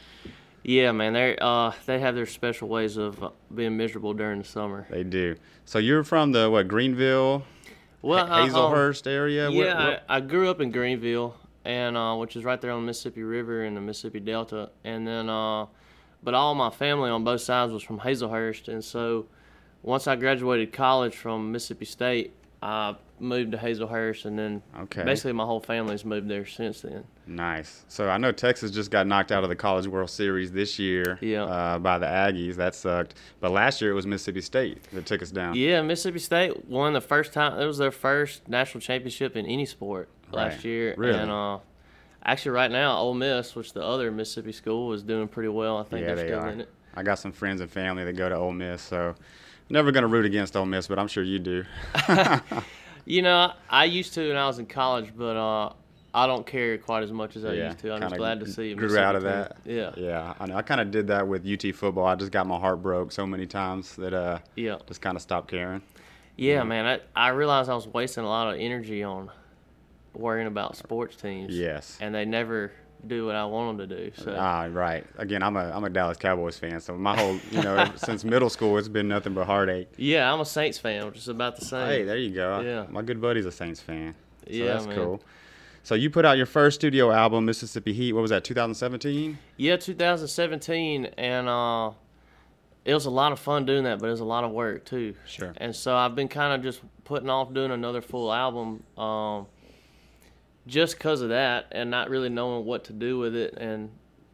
Yeah, 0.64 0.91
man, 0.91 1.14
they 1.14 1.38
uh 1.40 1.72
they 1.86 1.99
have 1.99 2.15
their 2.15 2.26
special 2.26 2.68
ways 2.68 2.98
of 2.98 3.23
uh, 3.23 3.30
being 3.53 3.77
miserable 3.77 4.14
during 4.14 4.40
the 4.40 4.45
summer. 4.48 4.86
They 4.90 5.03
do. 5.03 5.36
So 5.65 5.80
you're 5.80 6.03
from 6.03 6.31
the 6.31 6.49
what 6.49 6.68
Greenville, 6.68 7.44
Well, 8.02 8.26
Ha- 8.27 8.34
I, 8.36 8.41
um, 8.44 8.49
Hazlehurst 8.49 9.07
area? 9.07 9.49
Yeah, 9.49 9.57
Where- 9.57 9.76
where- 9.76 10.02
I, 10.10 10.18
I 10.18 10.19
grew 10.19 10.49
up 10.49 10.60
in 10.61 10.72
Greenville, 10.72 11.36
and 11.65 11.95
uh, 11.98 12.15
which 12.15 12.36
is 12.36 12.44
right 12.44 12.60
there 12.60 12.72
on 12.72 12.81
the 12.81 12.86
Mississippi 12.88 13.23
River 13.23 13.64
in 13.65 13.73
the 13.76 13.81
Mississippi 13.81 14.19
Delta, 14.19 14.69
and 14.84 15.07
then 15.07 15.30
uh, 15.30 15.65
but 16.23 16.34
all 16.34 16.53
my 16.56 16.69
family 16.69 17.10
on 17.10 17.23
both 17.23 17.41
sides 17.41 17.72
was 17.72 17.81
from 17.84 17.99
Hazlehurst, 17.99 18.68
and 18.68 18.84
so 18.84 19.27
once 19.81 20.07
I 20.07 20.18
graduated 20.18 20.73
college 20.73 21.15
from 21.15 21.52
Mississippi 21.53 21.86
State, 21.86 22.34
I 22.61 22.95
moved 23.21 23.51
to 23.51 23.57
Hazlehurst, 23.57 24.25
and 24.25 24.37
then 24.37 24.61
Okay. 24.83 25.03
basically 25.03 25.33
my 25.33 25.45
whole 25.45 25.59
family's 25.59 26.03
moved 26.05 26.27
there 26.29 26.45
since 26.45 26.81
then. 26.81 27.03
Nice. 27.27 27.85
So 27.87 28.09
I 28.09 28.17
know 28.17 28.31
Texas 28.31 28.71
just 28.71 28.89
got 28.91 29.05
knocked 29.07 29.31
out 29.31 29.43
of 29.43 29.49
the 29.49 29.55
College 29.55 29.87
World 29.87 30.09
Series 30.09 30.51
this 30.51 30.79
year 30.79 31.17
Yeah. 31.21 31.43
uh, 31.43 31.79
by 31.79 31.97
the 31.99 32.05
Aggies. 32.07 32.55
That 32.55 32.75
sucked. 32.75 33.15
But 33.39 33.51
last 33.51 33.81
year 33.81 33.91
it 33.91 33.95
was 33.95 34.07
Mississippi 34.07 34.41
State 34.41 34.83
that 34.93 35.05
took 35.05 35.21
us 35.21 35.31
down. 35.31 35.55
Yeah, 35.55 35.81
Mississippi 35.81 36.19
State 36.19 36.65
won 36.65 36.93
the 36.93 37.01
first 37.01 37.33
time. 37.33 37.59
It 37.59 37.65
was 37.65 37.77
their 37.77 37.91
first 37.91 38.47
national 38.47 38.81
championship 38.81 39.35
in 39.35 39.45
any 39.45 39.65
sport 39.65 40.09
last 40.31 40.55
Right. 40.57 40.65
year. 40.65 40.93
Really? 40.97 41.19
And 41.19 41.29
uh, 41.31 41.59
actually, 42.23 42.51
right 42.51 42.71
now, 42.71 42.97
Ole 42.97 43.13
Miss, 43.13 43.55
which 43.55 43.73
the 43.73 43.83
other 43.83 44.11
Mississippi 44.11 44.51
school, 44.51 44.93
is 44.93 45.03
doing 45.03 45.27
pretty 45.27 45.49
well. 45.49 45.77
I 45.77 45.83
think 45.83 46.01
yeah, 46.01 46.07
they're 46.07 46.15
they 46.15 46.25
still 46.27 46.39
are. 46.39 46.49
in 46.49 46.61
it. 46.61 46.69
I 46.95 47.03
got 47.03 47.19
some 47.19 47.31
friends 47.31 47.61
and 47.61 47.69
family 47.69 48.03
that 48.03 48.13
go 48.13 48.27
to 48.29 48.35
Ole 48.35 48.51
Miss, 48.51 48.81
so 48.81 49.13
never 49.69 49.91
going 49.91 50.01
to 50.01 50.07
root 50.07 50.25
against 50.25 50.55
Ole 50.57 50.65
Miss, 50.65 50.87
but 50.87 50.97
I'm 50.97 51.07
sure 51.07 51.23
you 51.23 51.37
do. 51.37 51.63
You 53.05 53.21
know, 53.21 53.53
I 53.69 53.85
used 53.85 54.13
to 54.15 54.27
when 54.27 54.38
I 54.38 54.45
was 54.47 54.59
in 54.59 54.65
college, 54.65 55.11
but 55.15 55.35
uh, 55.35 55.73
I 56.13 56.27
don't 56.27 56.45
care 56.45 56.77
quite 56.77 57.03
as 57.03 57.11
much 57.11 57.35
as 57.35 57.45
I 57.45 57.53
yeah, 57.53 57.65
used 57.67 57.80
to. 57.80 57.93
I'm 57.93 58.01
just 58.01 58.15
glad 58.15 58.39
to 58.39 58.51
see. 58.51 58.71
a 58.71 58.76
Grew 58.76 58.97
out 58.97 59.15
of 59.15 59.23
that. 59.23 59.57
Yeah. 59.65 59.91
Yeah. 59.95 60.34
I 60.39 60.45
know. 60.47 60.55
I 60.55 60.61
kind 60.61 60.81
of 60.81 60.91
did 60.91 61.07
that 61.07 61.27
with 61.27 61.45
UT 61.47 61.73
football. 61.76 62.05
I 62.05 62.15
just 62.15 62.31
got 62.31 62.47
my 62.47 62.57
heart 62.59 62.81
broke 62.81 63.11
so 63.11 63.26
many 63.27 63.45
times 63.45 63.95
that 63.97 64.13
uh, 64.13 64.39
Yeah. 64.55 64.77
just 64.88 65.01
kind 65.01 65.15
of 65.15 65.21
stopped 65.21 65.49
caring. 65.49 65.81
Yeah, 66.35 66.63
man. 66.63 66.85
I, 67.15 67.27
I 67.27 67.30
realized 67.30 67.69
I 67.69 67.76
was 67.76 67.88
wasting 67.88 68.23
a 68.23 68.27
lot 68.27 68.53
of 68.53 68.59
energy 68.59 69.03
on 69.03 69.30
worrying 70.13 70.47
about 70.47 70.77
sports 70.77 71.15
teams. 71.15 71.53
Yes. 71.55 71.97
And 72.01 72.15
they 72.15 72.26
never 72.26 72.71
do 73.07 73.26
what 73.26 73.35
I 73.35 73.45
want 73.45 73.77
them 73.77 73.89
to 73.89 73.95
do. 73.95 74.11
So. 74.15 74.35
Ah, 74.38 74.67
right. 74.71 75.05
Again, 75.17 75.41
I'm 75.43 75.55
a 75.55 75.71
I'm 75.71 75.84
a 75.84 75.89
Dallas 75.89 76.17
Cowboys 76.17 76.57
fan, 76.57 76.80
so 76.81 76.95
my 76.97 77.17
whole 77.17 77.39
you 77.51 77.61
know 77.63 77.91
since 77.95 78.23
middle 78.23 78.49
school 78.49 78.77
it's 78.77 78.88
been 78.88 79.07
nothing 79.07 79.34
but 79.34 79.45
heartache. 79.45 79.89
Yeah, 79.97 80.31
I'm 80.31 80.39
a 80.39 80.45
Saints 80.45 80.77
fan, 80.77 81.05
which 81.05 81.17
is 81.17 81.27
about 81.27 81.57
the 81.57 81.65
same. 81.65 81.88
Hey, 81.88 82.03
there 82.03 82.17
you 82.17 82.31
go. 82.34 82.59
Yeah. 82.61 82.85
My 82.89 83.01
good 83.01 83.21
buddy's 83.21 83.45
a 83.45 83.51
Saints 83.51 83.80
fan. 83.81 84.15
So 84.45 84.53
Yeah, 84.53 84.73
that's 84.73 84.88
man. 84.88 84.95
cool. 84.95 85.21
So 85.84 85.95
you 85.95 86.09
put 86.09 86.26
out 86.26 86.38
your 86.38 86.45
first 86.45 86.76
studio 86.80 87.11
album, 87.11 87.45
Mississippi 87.45 87.93
Heat. 87.93 88.13
What 88.13 88.21
was 88.21 88.31
that? 88.31 88.43
2017. 88.43 89.38
Yeah, 89.57 89.77
2017, 89.77 91.05
and 91.17 91.47
uh, 91.47 91.91
it 92.85 92.93
was 92.93 93.05
a 93.05 93.09
lot 93.09 93.31
of 93.31 93.39
fun 93.39 93.65
doing 93.65 93.84
that, 93.85 93.99
but 93.99 94.07
it 94.07 94.11
was 94.11 94.19
a 94.19 94.26
lot 94.26 94.43
of 94.43 94.51
work 94.51 94.85
too. 94.85 95.15
Sure. 95.26 95.53
And 95.57 95.76
so 95.76 95.95
I've 95.95 96.15
been 96.15 96.27
kind 96.27 96.53
of 96.53 96.61
just 96.61 96.81
putting 97.05 97.30
off 97.30 97.53
doing 97.53 97.71
another 97.71 98.01
full 98.01 98.31
album, 98.31 98.84
um, 98.97 99.47
just 100.69 100.97
because 100.97 101.21
of 101.21 101.29
that, 101.29 101.67
and 101.71 101.89
not 101.89 102.09
really 102.09 102.29
knowing 102.29 102.65
what 102.65 102.85
to 102.85 102.93
do 102.93 103.17
with 103.17 103.35
it. 103.35 103.55
And 103.57 103.89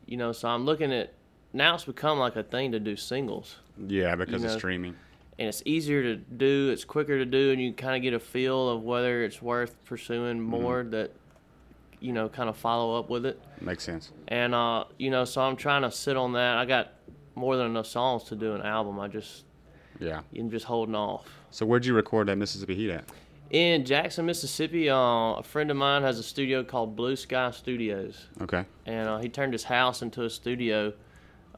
you 0.05 0.17
know, 0.17 0.31
so 0.31 0.47
I'm 0.47 0.65
looking 0.65 0.93
at 0.93 1.13
now 1.53 1.75
it's 1.75 1.85
become 1.85 2.19
like 2.19 2.35
a 2.35 2.43
thing 2.43 2.71
to 2.73 2.79
do 2.79 2.95
singles. 2.95 3.55
Yeah, 3.87 4.15
because 4.15 4.41
You 4.43 4.49
of 4.49 4.53
streaming. 4.57 4.95
and 5.39 5.47
it's 5.47 5.63
easier 5.65 6.03
to 6.03 6.15
do. 6.15 6.69
It's 6.71 6.83
quicker 6.85 7.17
to 7.17 7.25
do, 7.25 7.51
and 7.51 7.61
you 7.61 7.73
kind 7.73 7.95
of 7.95 8.01
get 8.01 8.13
a 8.13 8.19
feel 8.19 8.69
of 8.69 8.83
whether 8.83 9.23
it's 9.23 9.41
worth 9.41 9.75
pursuing 9.85 10.37
Mm-hmm. 10.39 10.49
more. 10.49 10.83
That 10.83 11.11
you 12.01 12.11
know, 12.13 12.29
kind 12.29 12.49
of 12.49 12.57
follow 12.57 12.99
up 12.99 13.09
with 13.09 13.25
it. 13.25 13.41
Makes 13.61 13.83
sense. 13.83 14.11
And 14.27 14.53
uh, 14.53 14.83
you 14.99 15.09
know, 15.09 15.25
so 15.25 15.41
I'm 15.41 15.55
trying 15.55 15.81
to 15.83 15.91
sit 15.91 16.17
on 16.17 16.33
that. 16.33 16.57
I 16.57 16.65
got 16.65 16.91
more 17.35 17.57
than 17.57 17.65
enough 17.67 17.87
songs 17.87 18.23
to 18.25 18.35
do 18.35 18.53
an 18.53 18.61
album. 18.61 18.99
I 18.99 19.07
just 19.07 19.43
Yeah. 19.99 20.21
I'm 20.37 20.49
just 20.51 20.65
holding 20.65 20.93
off. 20.95 21.25
So 21.51 21.65
where'd 21.65 21.85
you 21.85 21.93
record 21.95 22.27
that 22.27 22.37
Mississippi 22.37 22.75
Heat 22.75 22.91
at? 22.91 23.05
In 23.51 23.85
Jackson, 23.85 24.25
Mississippi, 24.25 24.89
uh, 24.89 24.95
a 24.95 25.43
friend 25.43 25.69
of 25.69 25.77
mine 25.77 26.01
has 26.01 26.17
a 26.19 26.23
studio 26.23 26.63
called 26.63 26.95
Blue 26.95 27.15
Sky 27.15 27.51
Studios, 27.51 28.27
Okay. 28.41 28.65
and 28.85 29.07
uh, 29.07 29.17
he 29.19 29.29
turned 29.29 29.53
his 29.53 29.63
house 29.63 30.01
into 30.01 30.23
a 30.23 30.29
studio. 30.29 30.93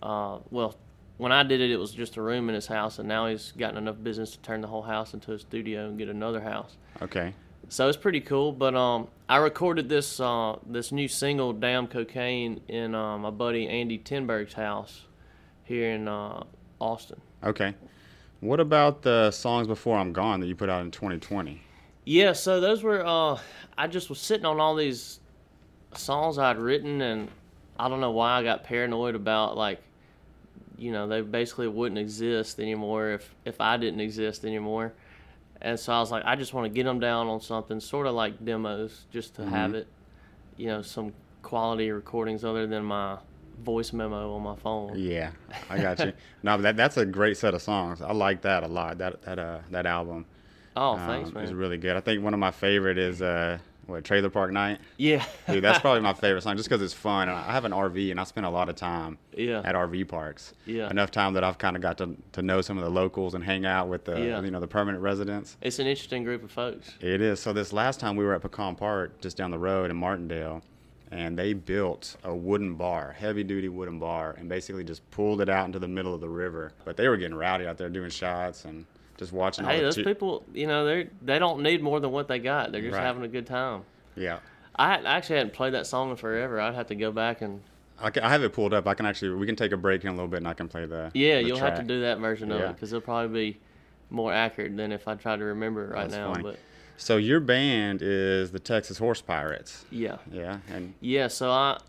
Uh, 0.03 0.39
well, 0.51 0.75
when 1.17 1.31
I 1.31 1.43
did 1.43 1.61
it, 1.61 1.71
it 1.71 1.77
was 1.77 1.91
just 1.93 2.17
a 2.17 2.21
room 2.21 2.49
in 2.49 2.55
his 2.55 2.67
house, 2.67 2.99
and 2.99 3.07
now 3.07 3.27
he's 3.27 3.51
gotten 3.53 3.77
enough 3.77 3.95
business 4.03 4.31
to 4.31 4.39
turn 4.39 4.61
the 4.61 4.67
whole 4.67 4.81
house 4.83 5.13
into 5.13 5.31
a 5.33 5.39
studio 5.39 5.87
and 5.87 5.97
get 5.97 6.09
another 6.09 6.41
house. 6.41 6.75
Okay. 7.01 7.33
So 7.69 7.87
it's 7.87 7.97
pretty 7.97 8.21
cool. 8.21 8.51
But 8.51 8.75
um, 8.75 9.07
I 9.27 9.37
recorded 9.37 9.89
this 9.89 10.19
uh, 10.19 10.57
this 10.67 10.91
new 10.91 11.07
single, 11.07 11.53
"Damn 11.53 11.87
Cocaine," 11.87 12.61
in 12.67 12.93
uh, 12.95 13.17
my 13.17 13.29
buddy 13.31 13.67
Andy 13.67 13.97
Tinberg's 13.97 14.53
house 14.53 15.05
here 15.63 15.91
in 15.91 16.07
uh, 16.07 16.43
Austin. 16.79 17.19
Okay. 17.43 17.73
What 18.39 18.59
about 18.59 19.01
the 19.01 19.31
songs 19.31 19.67
before 19.67 19.97
I'm 19.97 20.13
gone 20.13 20.39
that 20.41 20.47
you 20.47 20.55
put 20.55 20.69
out 20.69 20.81
in 20.83 20.91
2020? 20.91 21.61
Yeah, 22.07 22.31
so 22.31 22.61
those 22.61 22.83
were. 22.83 23.05
Uh, 23.05 23.37
I 23.77 23.87
just 23.87 24.07
was 24.09 24.19
sitting 24.19 24.45
on 24.45 24.61
all 24.61 24.75
these 24.75 25.19
songs 25.93 26.37
I'd 26.37 26.57
written, 26.57 27.01
and 27.01 27.27
I 27.77 27.89
don't 27.89 27.99
know 27.99 28.11
why 28.11 28.39
I 28.39 28.43
got 28.43 28.63
paranoid 28.63 29.13
about 29.13 29.57
like, 29.57 29.81
you 30.77 30.93
know, 30.93 31.05
they 31.05 31.19
basically 31.19 31.67
wouldn't 31.67 31.99
exist 31.99 32.61
anymore 32.61 33.09
if 33.09 33.35
if 33.43 33.59
I 33.59 33.75
didn't 33.75 33.99
exist 33.99 34.45
anymore. 34.45 34.93
And 35.61 35.77
so 35.77 35.91
I 35.91 35.99
was 35.99 36.09
like, 36.09 36.23
I 36.23 36.37
just 36.37 36.53
want 36.53 36.63
to 36.63 36.69
get 36.69 36.85
them 36.85 37.01
down 37.01 37.27
on 37.27 37.41
something, 37.41 37.81
sort 37.81 38.07
of 38.07 38.13
like 38.13 38.45
demos, 38.45 39.03
just 39.11 39.35
to 39.35 39.45
have 39.45 39.71
Mhm. 39.71 39.75
it, 39.75 39.87
you 40.55 40.67
know, 40.67 40.81
some 40.81 41.11
quality 41.41 41.91
recordings 41.91 42.45
other 42.45 42.67
than 42.67 42.85
my 42.85 43.17
voice 43.59 43.91
memo 43.91 44.33
on 44.33 44.43
my 44.43 44.55
phone. 44.55 44.93
Yeah, 44.95 45.31
I 45.69 45.81
got 45.81 45.99
you. 45.99 46.13
no, 46.43 46.55
that 46.55 46.77
that's 46.77 46.95
a 46.95 47.05
great 47.05 47.35
set 47.35 47.53
of 47.53 47.61
songs. 47.61 48.01
I 48.01 48.13
like 48.13 48.43
that 48.43 48.63
a 48.63 48.67
lot. 48.67 48.97
That 48.99 49.21
that 49.23 49.39
uh 49.39 49.59
that 49.71 49.85
album. 49.85 50.25
Oh, 50.77 50.95
thanks, 50.97 51.25
um, 51.25 51.29
Is 51.29 51.33
man. 51.33 51.43
It's 51.45 51.53
really 51.53 51.77
good. 51.77 51.95
I 51.95 51.99
think 52.01 52.23
one 52.23 52.33
of 52.33 52.39
my 52.39 52.51
favorite 52.51 52.97
is 52.97 53.21
uh 53.21 53.57
what 53.87 54.03
Trailer 54.03 54.29
Park 54.29 54.51
Night. 54.51 54.79
Yeah. 54.97 55.23
Dude, 55.49 55.63
that's 55.63 55.79
probably 55.81 56.01
my 56.01 56.11
favorite 56.13 56.41
song 56.41 56.57
just 56.57 56.67
because 56.67 56.81
it's 56.81 56.93
fun. 56.93 57.29
I 57.29 57.53
have 57.53 57.63
an 57.63 57.71
RV 57.71 58.11
and 58.11 58.19
I 58.19 58.25
spend 58.25 58.45
a 58.45 58.49
lot 58.49 58.67
of 58.67 58.75
time 58.75 59.17
Yeah. 59.33 59.61
at 59.63 59.75
RV 59.75 60.09
parks. 60.09 60.53
Yeah. 60.65 60.89
Enough 60.89 61.09
time 61.09 61.31
that 61.35 61.45
I've 61.45 61.57
kind 61.57 61.77
of 61.77 61.81
got 61.81 61.97
to 61.99 62.15
to 62.33 62.41
know 62.41 62.59
some 62.61 62.77
of 62.77 62.83
the 62.83 62.89
locals 62.89 63.33
and 63.33 63.41
hang 63.43 63.65
out 63.65 63.87
with 63.87 64.03
the 64.03 64.19
Yeah. 64.19 64.41
you 64.41 64.51
know 64.51 64.59
the 64.59 64.67
permanent 64.67 65.01
residents. 65.01 65.55
It's 65.61 65.79
an 65.79 65.87
interesting 65.87 66.23
group 66.25 66.43
of 66.43 66.51
folks. 66.51 66.95
It 66.99 67.21
is. 67.21 67.39
So 67.39 67.53
this 67.53 67.71
last 67.71 67.99
time 68.01 68.15
we 68.17 68.25
were 68.25 68.33
at 68.35 68.41
Pecan 68.41 68.75
Park, 68.75 69.21
just 69.21 69.37
down 69.37 69.51
the 69.51 69.57
road 69.59 69.89
in 69.89 69.95
Martindale, 69.95 70.61
and 71.09 71.39
they 71.39 71.53
built 71.53 72.17
a 72.25 72.35
wooden 72.35 72.75
bar, 72.75 73.15
heavy 73.17 73.45
duty 73.45 73.69
wooden 73.69 73.99
bar, 73.99 74.35
and 74.37 74.49
basically 74.49 74.83
just 74.83 75.09
pulled 75.11 75.39
it 75.39 75.47
out 75.47 75.65
into 75.65 75.79
the 75.79 75.87
middle 75.87 76.13
of 76.13 76.19
the 76.19 76.27
river. 76.27 76.73
But 76.83 76.97
they 76.97 77.07
were 77.07 77.15
getting 77.15 77.37
rowdy 77.37 77.65
out 77.65 77.77
there 77.77 77.87
doing 77.87 78.09
shots 78.09 78.65
and 78.65 78.85
just 79.17 79.31
watching. 79.33 79.65
all 79.65 79.71
Hey, 79.71 79.81
those 79.81 79.95
people, 79.97 80.43
you 80.53 80.67
know, 80.67 80.85
they 80.85 81.09
they 81.21 81.39
don't 81.39 81.61
need 81.63 81.81
more 81.81 81.99
than 81.99 82.11
what 82.11 82.27
they 82.27 82.39
got. 82.39 82.71
They're 82.71 82.81
just 82.81 82.93
Right. 82.95 83.03
having 83.03 83.23
a 83.23 83.27
good 83.27 83.45
time. 83.47 83.83
Yeah. 84.15 84.39
I 84.75 84.95
actually 84.95 85.37
hadn't 85.37 85.53
played 85.53 85.73
that 85.73 85.87
song 85.87 86.11
in 86.11 86.15
forever. 86.17 86.59
I'd 86.59 86.75
have 86.75 86.87
to 86.87 86.95
go 86.95 87.11
back 87.11 87.41
and 87.41 87.61
I, 87.99 88.11
can, 88.11 88.21
I 88.23 88.29
have 88.29 88.43
it 88.43 88.53
pulled 88.53 88.73
up. 88.75 88.87
I 88.87 88.93
can 88.93 89.07
actually. 89.07 89.31
We 89.31 89.47
can 89.47 89.55
take 89.55 89.71
a 89.71 89.77
break 89.77 90.03
in 90.03 90.09
a 90.09 90.11
little 90.11 90.27
bit, 90.27 90.37
and 90.37 90.47
I 90.47 90.53
can 90.53 90.67
play 90.67 90.85
the. 90.85 91.09
yeah, 91.15 91.41
the 91.41 91.47
you'll 91.47 91.57
have 91.57 91.77
to 91.77 91.83
do 91.83 92.01
that 92.01 92.19
version 92.19 92.51
of 92.51 92.61
it 92.61 92.75
because 92.75 92.93
it'll 92.93 93.01
probably 93.01 93.53
be 93.53 93.59
more 94.11 94.31
accurate 94.31 94.77
than 94.77 94.91
if 94.91 95.07
I 95.07 95.15
try 95.15 95.35
to 95.35 95.43
remember 95.43 95.85
it 95.85 95.93
right 95.95 96.01
That's 96.09 96.13
now. 96.13 96.31
funny. 96.31 96.43
But 96.43 96.59
So 96.97 97.17
your 97.17 97.39
band 97.39 98.01
is 98.03 98.51
the 98.51 98.59
Texas 98.59 98.99
Horse 98.99 99.21
Pirates. 99.21 99.83
yeah, 99.89 100.17
Yeah, 100.31 100.59
and 100.69 100.93
yeah. 101.01 101.27
So 101.27 101.49
I 101.49 101.79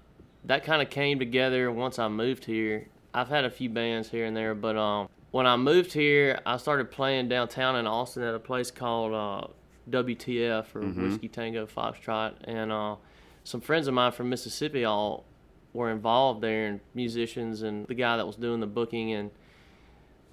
that 0.46 0.64
kind 0.64 0.80
of 0.80 0.88
came 0.88 1.18
together 1.18 1.70
once 1.70 1.98
I 1.98 2.08
moved 2.08 2.46
here. 2.46 2.86
I've 3.12 3.28
had 3.28 3.44
a 3.44 3.50
few 3.50 3.68
bands 3.68 4.08
here 4.08 4.24
and 4.24 4.34
there, 4.34 4.54
but 4.54 4.76
um, 4.78 5.08
when 5.30 5.46
I 5.46 5.56
moved 5.56 5.92
here, 5.92 6.40
I 6.46 6.56
started 6.56 6.90
playing 6.90 7.28
downtown 7.28 7.76
in 7.76 7.86
Austin 7.86 8.22
at 8.22 8.34
a 8.34 8.38
place 8.38 8.70
called 8.70 9.12
uh, 9.14 9.48
WTF 9.90 10.74
or 10.74 10.82
Mhm. 10.82 11.02
Whiskey 11.02 11.28
Tango 11.28 11.66
Foxtrot, 11.66 12.34
and 12.44 12.70
uh, 12.72 12.96
some 13.44 13.60
friends 13.60 13.88
of 13.88 13.94
mine 13.94 14.12
from 14.12 14.28
Mississippi 14.28 14.84
all 14.84 15.24
were 15.72 15.90
involved 15.90 16.40
there, 16.40 16.66
and 16.66 16.80
musicians 16.94 17.62
and 17.62 17.86
the 17.86 17.94
guy 17.94 18.16
that 18.16 18.26
was 18.26 18.36
doing 18.36 18.60
the 18.60 18.66
booking, 18.66 19.12
and 19.12 19.30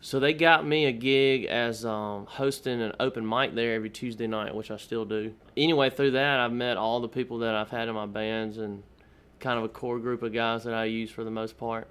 so 0.02 0.20
they 0.20 0.34
got 0.34 0.66
me 0.66 0.86
a 0.86 0.92
gig 0.92 1.46
as 1.46 1.86
um, 1.86 2.26
hosting 2.28 2.82
an 2.82 2.94
open 3.00 3.28
mic 3.28 3.56
there 3.56 3.74
every 3.74 3.90
Tuesday 3.90 4.28
night, 4.28 4.54
which 4.56 4.70
I 4.72 4.78
still 4.78 5.04
do. 5.06 5.34
Anyway, 5.58 5.90
through 5.90 6.12
that, 6.12 6.40
I've 6.40 6.52
met 6.54 6.78
all 6.78 7.00
the 7.00 7.08
people 7.08 7.40
that 7.40 7.56
I've 7.56 7.70
had 7.72 7.88
in 7.88 7.96
my 7.96 8.06
bands 8.06 8.58
and 8.58 8.84
kind 9.40 9.58
of 9.58 9.66
a 9.66 9.70
core 9.70 10.00
group 10.00 10.22
of 10.24 10.32
guys 10.32 10.64
that 10.64 10.74
I 10.74 10.86
use 10.86 11.10
for 11.12 11.24
the 11.24 11.32
most 11.32 11.58
part. 11.58 11.88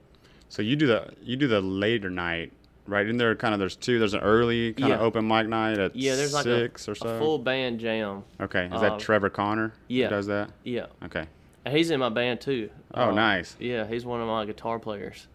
so 0.49 0.63
you 0.63 0.77
do 0.77 0.87
the 0.87 1.09
you 1.23 1.37
do 1.37 1.47
the 1.49 1.61
later 1.61 2.09
night, 2.11 2.53
right? 2.87 3.07
In 3.07 3.17
there, 3.17 3.35
kind 3.35 3.55
of 3.55 3.61
there's 3.61 3.77
two. 3.77 3.99
There's 3.99 4.15
an 4.15 4.21
early 4.21 4.73
kind 4.75 4.93
of 4.93 5.01
open 5.01 5.27
mic 5.27 5.49
night 5.49 5.79
at 5.79 5.95
Yeah, 5.97 6.17
there's 6.17 6.33
like 6.35 6.45
six 6.45 6.87
a, 6.89 6.93
or 6.93 6.95
so. 6.95 7.19
full 7.19 7.39
band 7.39 7.81
jam. 7.81 8.25
Okay, 8.41 8.67
is 8.67 8.73
Uh, 8.73 8.81
that 8.81 8.99
Trevor 9.01 9.31
Connor? 9.31 9.73
Yeah. 9.89 10.09
does 10.09 10.27
that? 10.27 10.51
Yeah. 10.65 10.87
Okay. 11.05 11.27
And 11.65 11.77
he's 11.77 11.91
in 11.91 12.01
my 12.01 12.11
band 12.11 12.41
too. 12.41 12.71
Oh, 12.93 13.09
Uh, 13.09 13.15
nice. 13.15 13.57
Yeah, 13.59 13.87
he's 13.87 14.05
one 14.05 14.21
of 14.21 14.27
my 14.27 14.45
guitar 14.45 14.79
players. 14.79 15.27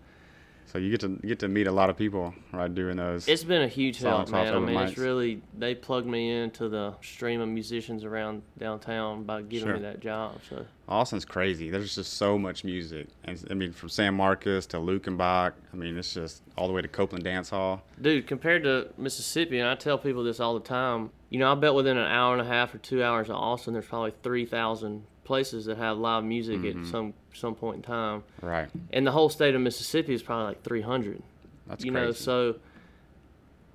So 0.71 0.77
you 0.77 0.91
get 0.91 0.99
to 1.01 1.09
get 1.25 1.39
to 1.39 1.47
meet 1.47 1.65
a 1.65 1.71
lot 1.71 1.89
of 1.89 1.97
people 1.97 2.33
right 2.51 2.73
doing 2.73 2.97
those. 2.97 3.27
It's 3.27 3.43
been 3.43 3.63
a 3.63 3.67
huge 3.67 3.97
help, 3.99 4.29
man. 4.29 4.53
I 4.53 4.59
mean, 4.59 4.77
it's 4.77 4.99
really 4.99 5.41
they 5.57 5.73
plugged 5.73 6.05
me 6.05 6.31
into 6.31 6.69
the 6.69 6.93
stream 7.01 7.41
of 7.41 7.49
musicians 7.49 8.03
around 8.03 8.43
downtown 8.59 9.23
by 9.23 9.41
giving 9.41 9.67
Sure. 9.67 9.75
me 9.77 9.81
that 9.81 9.99
job. 9.99 10.37
So 10.47 10.65
Austin's 10.87 11.25
crazy. 11.25 11.71
There's 11.71 11.95
just 11.95 12.13
so 12.13 12.37
much 12.37 12.63
music, 12.63 13.07
and 13.23 13.43
I 13.49 13.55
mean, 13.55 13.71
from 13.71 13.89
San 13.89 14.13
Marcos 14.13 14.67
to 14.67 14.77
Luckenbach. 14.77 15.53
I 15.73 15.75
mean, 15.75 15.97
it's 15.97 16.13
just 16.13 16.43
all 16.55 16.67
the 16.67 16.73
way 16.73 16.83
to 16.83 16.87
Coupland 16.87 17.23
Dance 17.23 17.49
Hall. 17.49 17.81
Dude, 17.99 18.27
compared 18.27 18.63
to 18.63 18.89
Mississippi, 18.97 19.57
and 19.59 19.67
I 19.67 19.73
tell 19.75 19.97
people 19.97 20.23
this 20.23 20.39
all 20.39 20.53
the 20.53 20.59
time, 20.65 21.09
you 21.31 21.39
know, 21.39 21.51
I 21.51 21.55
bet 21.55 21.73
within 21.73 21.97
an 21.97 22.11
hour 22.11 22.33
and 22.33 22.41
a 22.41 22.45
half 22.45 22.75
or 22.75 22.77
two 22.79 23.03
hours 23.03 23.29
of 23.29 23.35
Austin, 23.35 23.73
there's 23.73 23.85
probably 23.87 24.13
3,000 24.23 25.05
places 25.29 25.65
that 25.65 25.77
have 25.77 25.99
live 25.99 26.23
music 26.23 26.61
Mhm. 26.61 26.81
at 26.81 26.87
some 26.87 27.13
some 27.33 27.53
point 27.53 27.75
in 27.77 27.81
time. 27.83 28.23
Right. 28.41 28.67
And 28.91 29.05
the 29.05 29.11
whole 29.11 29.29
state 29.29 29.53
of 29.53 29.61
Mississippi 29.61 30.15
is 30.15 30.23
probably 30.23 30.45
like 30.47 30.63
300. 30.63 31.21
That's 31.67 31.85
You 31.85 31.91
know, 31.91 32.11
so 32.11 32.55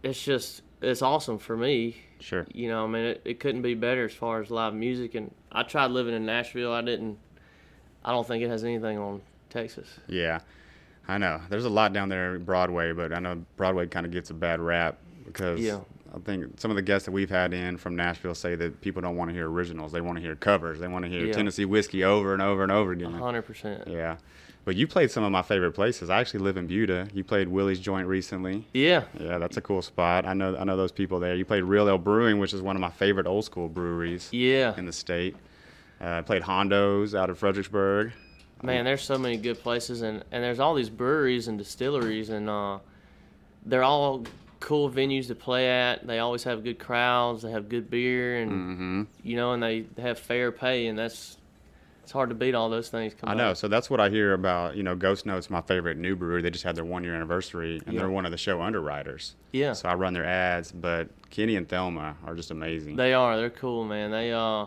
it's 0.03 0.23
just, 0.23 0.63
it's 0.83 1.01
awesome 1.01 1.39
for 1.39 1.57
me. 1.57 1.97
Sure. 2.19 2.45
You 2.53 2.69
know, 2.69 2.83
I 2.85 2.87
mean, 2.89 3.05
it, 3.05 3.23
it 3.25 3.41
couldn't 3.41 3.63
be 3.63 3.75
better 3.75 4.05
as 4.07 4.13
far 4.13 4.41
as 4.43 4.51
live 4.51 4.75
music. 4.75 5.15
And 5.15 5.33
I 5.53 5.63
tried 5.63 5.93
living 5.93 6.13
in 6.15 6.27
Nashville. 6.27 6.73
I 6.73 6.83
didn't, 6.83 7.17
I 8.05 8.11
don't 8.11 8.27
think 8.27 8.43
it 8.43 8.49
has 8.49 8.65
anything 8.65 8.99
on 8.99 9.23
Texas. 9.49 9.89
Yeah, 10.09 10.41
I 11.07 11.19
know. 11.19 11.41
There's 11.49 11.65
a 11.65 11.71
lot 11.71 11.93
down 11.93 12.09
there 12.09 12.41
Broadway, 12.41 12.91
but 12.93 13.13
I 13.13 13.21
know 13.21 13.45
Broadway 13.57 13.87
kind 13.87 14.05
of 14.05 14.11
gets 14.11 14.31
a 14.31 14.35
bad 14.35 14.59
rap 14.61 14.99
because 15.25 15.61
Yeah. 15.61 15.79
I 16.15 16.19
think 16.21 16.61
some 16.61 16.71
of 16.71 16.77
the 16.77 16.83
guests 16.83 17.07
that 17.07 17.13
we've 17.13 17.31
had 17.31 17.53
in 17.53 17.77
from 17.77 17.97
Nashville 17.97 18.35
say 18.35 18.55
that 18.55 18.81
people 18.81 19.03
don't 19.03 19.17
want 19.17 19.31
to 19.31 19.35
hear 19.35 19.51
originals. 19.51 19.91
They 19.93 20.01
want 20.01 20.17
to 20.17 20.23
hear 20.23 20.37
covers. 20.37 20.79
They 20.79 20.87
want 20.89 21.05
to 21.05 21.11
hear 21.11 21.27
Yeah. 21.27 21.33
Tennessee 21.33 21.65
whiskey 21.65 22.05
over 22.05 22.33
and 22.33 22.41
over 22.43 22.63
and 22.63 22.71
over 22.71 22.93
again. 22.93 23.13
100%. 23.13 23.89
Yeah. 23.89 24.17
But 24.65 24.77
you 24.77 24.87
played 24.87 25.11
some 25.11 25.25
of 25.25 25.33
my 25.33 25.43
favorite 25.43 25.73
places. 25.73 26.09
I 26.09 26.21
actually 26.21 26.41
live 26.41 26.57
in 26.57 26.67
Buda. 26.67 27.09
You 27.13 27.23
played 27.25 27.49
Willie's 27.49 27.81
Joint 27.81 28.07
recently. 28.09 28.67
Yeah. 28.73 29.05
Yeah, 29.19 29.39
that's 29.39 29.57
a 29.57 29.61
cool 29.61 29.83
spot. 29.83 30.25
I 30.25 30.33
know 30.33 30.57
I 30.57 30.65
know 30.65 30.77
those 30.77 30.93
people 30.93 31.21
there. 31.21 31.35
You 31.35 31.45
played 31.45 31.65
Real 31.65 31.87
Ale 31.89 31.99
Brewing, 31.99 32.39
which 32.39 32.55
is 32.55 32.63
one 32.63 32.75
of 32.77 32.81
my 32.81 32.89
favorite 32.91 33.27
old 33.27 33.45
school 33.45 33.69
breweries. 33.69 34.29
Yeah. 34.33 34.75
In 34.79 34.87
the 34.87 34.93
state. 34.93 35.37
Uh, 36.01 36.07
I 36.19 36.23
played 36.23 36.43
Hondo's 36.43 37.15
out 37.15 37.29
of 37.29 37.39
Fredericksburg. 37.39 38.13
Man, 38.63 38.85
there's 38.87 39.03
so 39.03 39.19
many 39.19 39.37
good 39.37 39.61
places, 39.61 40.01
and, 40.01 40.25
and 40.33 40.43
there's 40.43 40.59
all 40.61 40.75
these 40.75 40.89
breweries 40.89 41.49
and 41.49 41.59
distilleries, 41.59 42.31
and 42.31 42.49
uh, 42.49 42.79
they're 43.67 43.83
all 43.83 44.25
cool 44.65 44.91
venues 44.91 45.27
to 45.27 45.35
play 45.35 45.69
at. 45.69 46.07
They 46.07 46.19
always 46.21 46.43
have 46.45 46.65
good 46.65 46.79
crowds. 46.79 47.43
They 47.43 47.51
have 47.51 47.69
good 47.69 47.91
beer, 47.91 48.39
and 48.41 48.51
Mhm. 48.51 49.07
you 49.23 49.37
know, 49.37 49.53
and 49.53 49.63
they 49.63 49.85
have 49.99 50.19
fair 50.19 50.51
pay, 50.51 50.87
and 50.87 50.99
that's 50.99 51.37
it's 52.03 52.13
hard 52.13 52.29
to 52.31 52.35
beat 52.35 52.55
all 52.55 52.69
those 52.71 52.89
things. 52.89 53.15
I 53.25 53.35
know. 53.35 53.55
So 53.55 53.67
that's 53.69 53.89
what 53.91 53.99
I 54.01 54.09
hear 54.11 54.33
about. 54.35 54.77
You 54.77 54.83
know, 54.83 54.95
Ghost 54.95 55.25
Notes, 55.27 55.49
my 55.51 55.61
favorite 55.63 55.97
new 55.99 56.17
brewery. 56.17 56.41
They 56.43 56.51
just 56.51 56.65
had 56.65 56.77
their 56.77 56.85
one 56.85 57.03
year 57.05 57.15
anniversary, 57.15 57.81
and 57.85 57.95
Yeah. 57.95 58.01
they're 58.01 58.11
one 58.11 58.25
of 58.27 58.31
the 58.31 58.37
show 58.39 58.61
underwriters. 58.63 59.35
Yeah. 59.53 59.73
So 59.75 59.89
I 59.89 59.95
run 59.95 60.13
their 60.15 60.25
ads, 60.25 60.73
but 60.73 61.09
Kenny 61.31 61.57
and 61.57 61.69
Thelma 61.69 62.17
are 62.27 62.35
just 62.35 62.51
amazing. 62.51 62.97
They 62.97 63.13
are. 63.15 63.37
They're 63.37 63.49
cool, 63.51 63.85
man. 63.85 64.11
They 64.11 64.33
uh, 64.33 64.67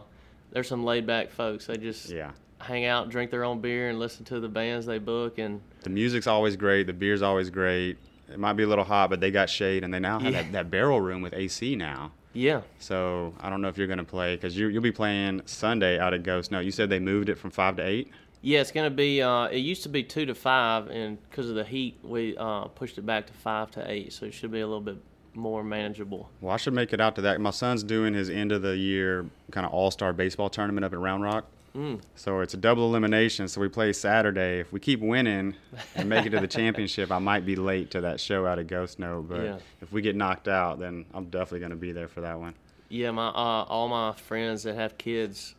they're 0.52 0.64
some 0.64 0.84
laid 0.84 1.06
back 1.08 1.30
folks. 1.32 1.66
They 1.68 1.78
just 1.78 2.10
Yeah. 2.12 2.32
hang 2.60 2.86
out, 2.86 3.10
drink 3.10 3.30
their 3.32 3.44
own 3.44 3.62
beer, 3.62 3.90
and 3.90 4.00
listen 4.00 4.26
to 4.26 4.40
the 4.40 4.50
bands 4.50 4.86
they 4.86 4.98
book, 5.00 5.38
and 5.40 5.62
The 5.84 5.90
music's 5.92 6.28
always 6.28 6.56
great. 6.56 6.86
The 6.88 6.94
beer's 6.94 7.22
always 7.22 7.50
great. 7.52 7.98
It 8.32 8.40
might 8.40 8.54
be 8.54 8.64
a 8.64 8.68
little 8.68 8.84
hot, 8.84 9.10
but 9.10 9.20
they 9.20 9.32
got 9.32 9.50
shade, 9.50 9.84
and 9.84 9.94
they 9.94 10.00
now 10.00 10.20
have 10.20 10.34
Yeah. 10.34 10.42
that, 10.44 10.52
that 10.52 10.72
barrel 10.72 11.00
room 11.02 11.22
with 11.22 11.34
AC 11.34 11.76
now. 11.76 12.12
yeah. 12.34 12.62
So 12.80 13.34
I 13.40 13.50
don't 13.50 13.62
know 13.62 13.68
if 13.70 13.78
you're 13.78 13.88
going 13.88 13.98
to 14.00 14.04
play 14.04 14.36
because 14.36 14.58
you, 14.58 14.68
you'll 14.68 14.82
be 14.84 14.92
playing 14.92 15.42
Sunday 15.46 15.98
out 16.00 16.14
at 16.14 16.24
Ghost 16.24 16.52
No, 16.52 16.60
You 16.60 16.72
said 16.72 16.90
they 16.90 17.00
moved 17.00 17.30
it 17.30 17.38
from 17.38 17.52
five 17.52 17.76
to 17.78 17.84
eight. 17.86 18.12
Yeah, 18.44 18.62
it's 18.62 18.72
gonna 18.72 18.92
be. 18.92 19.22
Uh, 19.22 19.46
it 19.48 19.58
used 19.58 19.82
to 19.84 19.90
be 19.90 20.04
two 20.04 20.26
to 20.28 20.36
five, 20.36 20.88
and 20.90 21.18
because 21.30 21.50
of 21.50 21.56
the 21.56 21.64
heat, 21.64 21.98
we 22.04 22.38
uh, 22.38 22.66
pushed 22.66 22.98
it 23.00 23.06
back 23.06 23.26
to 23.26 23.34
five 23.34 23.72
to 23.72 23.92
eight. 23.92 24.14
So 24.14 24.28
it 24.28 24.34
should 24.34 24.52
be 24.52 24.60
a 24.60 24.68
little 24.68 24.80
bit 24.80 24.98
more 25.34 25.64
manageable. 25.64 26.30
Well, 26.40 26.54
I 26.54 26.58
should 26.58 26.74
make 26.74 26.94
it 26.94 27.02
out 27.02 27.16
to 27.16 27.22
that. 27.22 27.42
My 27.42 27.50
son's 27.50 27.82
doing 27.82 28.14
his 28.14 28.30
end 28.30 28.52
of 28.52 28.62
the 28.62 28.78
year 28.78 29.26
kind 29.52 29.66
of 29.66 29.74
all 29.74 29.90
star 29.90 30.14
baseball 30.14 30.50
tournament 30.52 30.86
up 30.86 30.94
at 30.94 31.00
Round 31.00 31.24
Rock. 31.24 31.46
Mm. 31.78 32.02
So 32.16 32.40
it's 32.42 32.54
a 32.56 32.58
double 32.58 32.86
elimination. 32.86 33.48
So 33.48 33.62
we 33.62 33.68
play 33.70 33.94
Saturday. 33.94 34.60
If 34.60 34.74
we 34.74 34.80
keep 34.80 35.00
winning 35.00 35.54
and 35.96 36.10
make 36.10 36.26
it 36.26 36.32
to 36.32 36.40
the 36.40 36.48
championship, 36.60 37.12
I 37.12 37.20
might 37.20 37.46
be 37.46 37.56
late 37.56 37.92
to 37.92 38.02
that 38.02 38.20
show 38.20 38.48
out 38.48 38.58
at 38.58 38.68
Ghost 38.68 38.98
Note. 38.98 39.30
But 39.30 39.44
Yeah. 39.44 39.58
if 39.82 39.92
we 39.92 40.02
get 40.02 40.16
knocked 40.16 40.48
out, 40.48 40.80
then 40.80 41.06
I'm 41.14 41.26
definitely 41.26 41.60
going 41.60 41.70
to 41.72 41.76
be 41.76 41.92
there 41.92 42.08
for 42.08 42.22
that 42.22 42.40
one. 42.40 42.56
Yeah, 42.90 43.12
my 43.12 43.28
uh, 43.28 43.32
all 43.68 43.88
my 43.90 44.14
friends 44.14 44.64
that 44.64 44.76
have 44.76 44.98
kids 44.98 45.54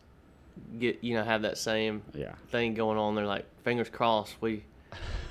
get 0.77 1.01
you 1.01 1.13
know 1.13 1.23
have 1.23 1.43
that 1.43 1.57
same 1.57 2.01
Yeah. 2.13 2.33
thing 2.51 2.73
going 2.73 2.97
on. 2.97 3.15
They're 3.15 3.25
like 3.25 3.45
fingers 3.63 3.87
crossed 3.87 4.35
we 4.41 4.63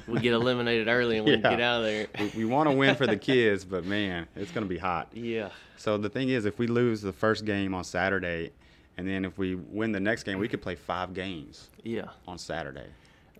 we 0.06 0.20
get 0.20 0.32
eliminated 0.32 0.88
early 0.88 1.18
and 1.18 1.26
we 1.26 1.32
Yeah. 1.36 1.50
get 1.50 1.60
out 1.60 1.80
of 1.80 1.84
there. 1.84 2.06
We, 2.18 2.30
we 2.36 2.44
want 2.46 2.70
to 2.70 2.74
win 2.74 2.94
for 2.94 3.06
the 3.06 3.16
kids, 3.18 3.64
but 3.64 3.84
man, 3.84 4.26
it's 4.36 4.52
going 4.52 4.64
to 4.64 4.68
be 4.68 4.78
hot. 4.78 5.08
Yeah. 5.14 5.50
So 5.76 5.98
the 5.98 6.08
thing 6.08 6.30
is, 6.30 6.44
if 6.46 6.58
we 6.58 6.66
lose 6.66 7.02
the 7.02 7.12
first 7.12 7.44
game 7.44 7.74
on 7.74 7.84
Saturday, 7.84 8.50
and 8.98 9.08
then 9.08 9.24
if 9.24 9.38
we 9.38 9.54
win 9.54 9.92
the 9.92 10.00
next 10.00 10.24
game, 10.24 10.38
we 10.38 10.48
could 10.48 10.60
play 10.60 10.74
five 10.74 11.14
games 11.14 11.70
Yeah. 11.84 12.06
on 12.26 12.36
Saturday. 12.36 12.86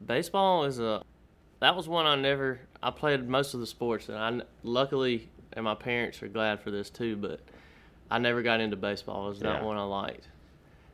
Baseball 0.06 0.64
is 0.64 0.78
a 0.78 1.02
that 1.60 1.74
was 1.76 1.88
one 1.88 2.06
I 2.06 2.14
never 2.14 2.60
I 2.82 2.90
played 2.92 3.28
most 3.28 3.52
of 3.52 3.60
the 3.60 3.66
sports 3.66 4.08
and 4.08 4.16
I 4.16 4.40
luckily 4.62 5.28
and 5.52 5.64
my 5.64 5.74
parents 5.74 6.22
are 6.22 6.28
glad 6.28 6.60
for 6.60 6.70
this 6.70 6.88
too, 6.88 7.16
but 7.16 7.40
I 8.10 8.18
never 8.18 8.40
got 8.42 8.60
into 8.60 8.76
baseball. 8.76 9.26
It 9.26 9.30
was 9.30 9.42
not 9.42 9.60
Yeah. 9.60 9.66
one 9.66 9.76
I 9.76 9.82
liked. 9.82 10.28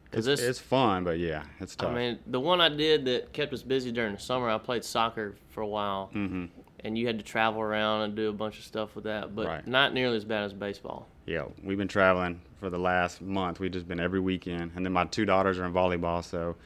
It's, 0.06 0.14
Cause 0.14 0.24
this, 0.24 0.40
it's 0.40 0.58
fun, 0.60 1.04
but 1.04 1.18
yeah, 1.18 1.42
it's 1.60 1.76
tough. 1.76 1.90
I 1.90 1.94
mean, 1.94 2.18
the 2.26 2.40
one 2.40 2.60
I 2.60 2.68
did 2.68 3.04
that 3.06 3.32
kept 3.32 3.52
us 3.52 3.62
busy 3.62 3.90
during 3.92 4.14
the 4.14 4.20
summer, 4.20 4.48
I 4.48 4.56
played 4.58 4.84
soccer 4.84 5.34
for 5.50 5.60
a 5.60 5.66
while, 5.66 6.10
Mhm. 6.14 6.48
And 6.84 6.96
you 6.98 7.06
had 7.06 7.18
to 7.18 7.24
travel 7.24 7.60
around 7.62 8.02
and 8.02 8.14
do 8.14 8.28
a 8.28 8.32
bunch 8.32 8.58
of 8.58 8.64
stuff 8.64 8.94
with 8.94 9.04
that, 9.04 9.34
but 9.34 9.46
Right. 9.46 9.66
not 9.66 9.92
nearly 9.94 10.16
as 10.16 10.24
bad 10.24 10.44
as 10.44 10.52
baseball. 10.52 11.08
yeah, 11.26 11.44
we've 11.62 11.78
been 11.78 11.88
traveling 11.88 12.40
for 12.60 12.68
the 12.70 12.78
last 12.78 13.22
month. 13.22 13.58
We've 13.60 13.72
just 13.72 13.88
been 13.88 14.00
every 14.00 14.20
weekend, 14.20 14.72
and 14.76 14.84
then 14.84 14.92
my 14.92 15.04
two 15.06 15.24
daughters 15.24 15.58
are 15.58 15.64
in 15.64 15.72
volleyball, 15.72 16.22
so 16.22 16.56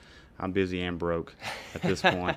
I'm 0.41 0.53
busy 0.53 0.83
and 0.83 0.99
broke 0.99 1.35
at 1.75 1.83
this 1.83 2.03
point. 2.03 2.37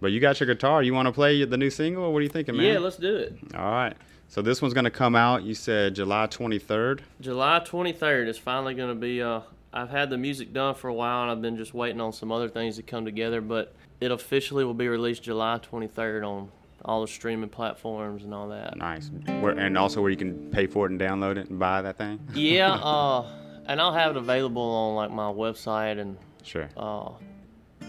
But 0.00 0.12
you 0.12 0.20
got 0.20 0.40
your 0.40 0.46
guitar. 0.46 0.82
You 0.82 0.94
want 0.94 1.06
to 1.06 1.12
play 1.12 1.44
the 1.44 1.56
new 1.56 1.70
single? 1.70 2.12
What 2.12 2.18
are 2.18 2.22
you 2.22 2.28
thinking, 2.28 2.56
man? 2.56 2.66
Yeah, 2.66 2.78
let's 2.78 2.96
do 2.96 3.16
it. 3.16 3.36
All 3.54 3.70
right. 3.70 3.94
So 4.28 4.42
this 4.42 4.62
one's 4.62 4.74
gonna 4.74 4.90
come 4.90 5.14
out. 5.16 5.42
You 5.42 5.54
said 5.54 5.94
July 5.96 6.26
23rd. 6.28 7.00
July 7.20 7.60
23rd 7.64 8.28
is 8.28 8.38
finally 8.38 8.74
going 8.74 8.88
to 8.90 8.94
be. 8.94 9.20
Uh, 9.20 9.40
I've 9.72 9.90
had 9.90 10.08
the 10.10 10.16
music 10.18 10.52
done 10.52 10.74
for 10.76 10.88
a 10.88 10.94
while, 10.94 11.22
and 11.22 11.30
I've 11.32 11.42
been 11.42 11.56
just 11.56 11.74
waiting 11.74 12.00
on 12.00 12.12
some 12.12 12.30
other 12.32 12.48
things 12.48 12.76
to 12.76 12.82
come 12.82 13.04
together. 13.04 13.40
But 13.40 13.74
it 14.00 14.10
officially 14.12 14.64
will 14.64 14.72
be 14.74 14.86
released 14.88 15.24
July 15.24 15.58
23rd 15.60 16.24
on 16.26 16.48
all 16.84 17.00
the 17.02 17.08
streaming 17.08 17.48
platforms 17.50 18.24
and 18.24 18.32
all 18.34 18.48
that. 18.48 18.76
Nice. 18.76 19.10
Where, 19.40 19.52
and 19.52 19.76
also 19.76 20.00
where 20.00 20.10
you 20.10 20.16
can 20.16 20.50
pay 20.50 20.66
for 20.66 20.86
it 20.86 20.90
and 20.92 21.00
download 21.00 21.36
it 21.36 21.48
and 21.50 21.58
buy 21.58 21.82
that 21.82 21.98
thing. 21.98 22.18
yeah, 22.34 22.72
uh, 22.82 23.26
and 23.66 23.80
I'll 23.80 23.92
have 23.92 24.12
it 24.12 24.16
available 24.16 24.62
on 24.62 24.94
like 24.96 25.10
my 25.10 25.30
website 25.30 25.98
and 26.00 26.16
Sure. 26.42 26.68
uh, 26.76 27.10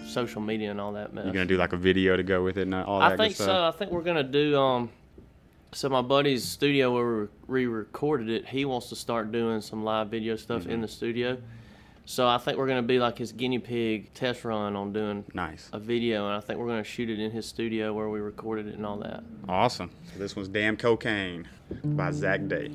social 0.08 0.42
media 0.42 0.72
and 0.72 0.82
all 0.82 0.92
that 0.94 1.14
mess. 1.14 1.24
You're 1.26 1.34
gonna 1.34 1.46
do 1.46 1.58
like 1.58 1.74
a 1.74 1.78
video 1.78 2.18
to 2.18 2.24
go 2.24 2.44
with 2.44 2.58
it 2.58 2.64
and 2.64 2.76
all 2.76 3.00
that 3.00 3.14
I 3.14 3.18
think 3.18 3.36
so. 3.36 3.64
I 3.66 3.72
think 3.72 3.92
we're 3.92 4.02
gonna 4.02 4.24
do. 4.24 4.58
Um, 4.58 4.90
so 5.74 5.88
my 5.88 6.02
buddy's 6.02 6.44
studio 6.44 6.94
where 6.94 7.30
we 7.48 7.66
re 7.66 7.68
recorded 7.68 8.30
it, 8.30 8.46
he 8.46 8.66
wants 8.66 8.90
to 8.90 8.96
start 8.96 9.32
doing 9.32 9.62
some 9.62 9.84
live 9.86 10.10
video 10.10 10.36
stuff 10.36 10.64
Mm-hmm. 10.64 10.72
in 10.72 10.82
the 10.82 10.88
studio. 10.88 11.38
So 12.12 12.28
I 12.28 12.40
think 12.40 12.58
we're 12.58 12.68
gonna 12.68 12.82
be 12.82 13.00
like 13.00 13.18
his 13.18 13.32
guinea 13.32 13.58
pig 13.60 14.14
test 14.14 14.44
run 14.44 14.76
on 14.76 14.92
doing 14.92 15.24
Nice. 15.34 15.70
a 15.72 15.80
video, 15.80 16.28
and 16.28 16.36
I 16.36 16.42
think 16.42 16.60
we're 16.60 16.68
gonna 16.68 16.84
shoot 16.84 17.10
it 17.10 17.20
in 17.20 17.32
his 17.32 17.46
studio 17.46 17.94
where 17.94 18.10
we 18.10 18.20
recorded 18.20 18.68
it 18.68 18.76
and 18.76 18.86
all 18.86 18.98
that. 18.98 19.24
Awesome. 19.48 19.92
So 20.12 20.20
this 20.20 20.36
one's 20.36 20.50
Damn 20.50 20.76
Cocaine 20.76 21.48
by 21.86 22.12
Zach 22.12 22.46
Day. 22.50 22.70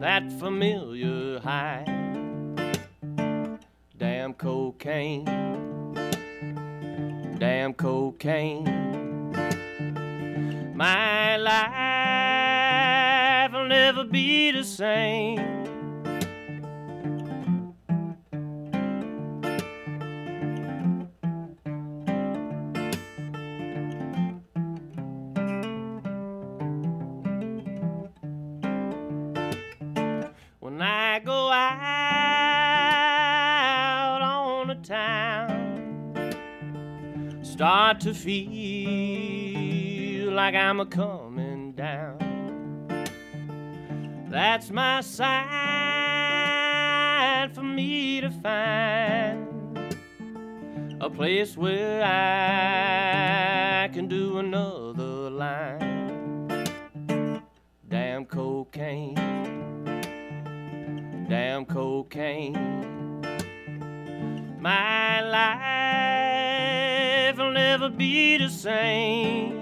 That 0.00 0.32
familiar 0.38 1.40
high. 1.40 1.84
Damn 3.98 4.34
cocaine 4.34 5.24
damn 7.38 7.74
cocaine. 7.74 8.64
My 10.74 11.36
life 11.36 11.52
will 13.52 13.68
never 13.68 14.04
be 14.04 14.50
the 14.52 14.64
same. 14.64 15.55
Feel 38.16 39.66
like 40.32 40.54
I'm 40.54 40.80
a 40.80 40.86
coming 40.86 41.72
down. 41.72 42.18
That's 44.28 44.70
my 44.70 45.02
sign 45.02 45.36
for 47.50 47.62
me 47.62 48.20
to 48.22 48.30
find 48.30 49.94
a 51.00 51.10
place 51.10 51.56
where 51.56 52.02
I 52.02 53.88
can 53.92 54.08
do 54.08 54.38
another 54.38 55.30
line. 55.30 56.64
Damn 57.88 58.24
cocaine, 58.24 59.14
damn 61.28 61.64
cocaine. 61.66 62.56
My 64.60 65.20
life 65.20 66.05
be 68.06 68.38
the 68.38 68.48
same. 68.48 69.55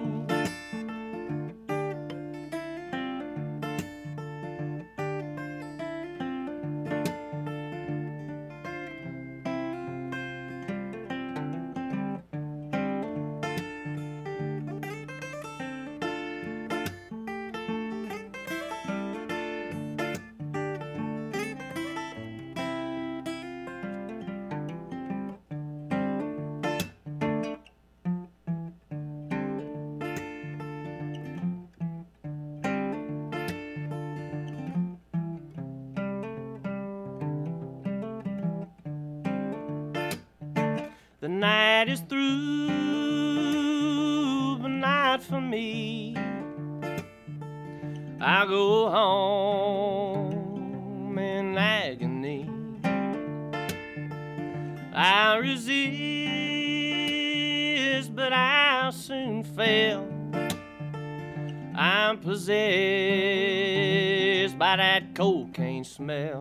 Cocaine 65.85 66.41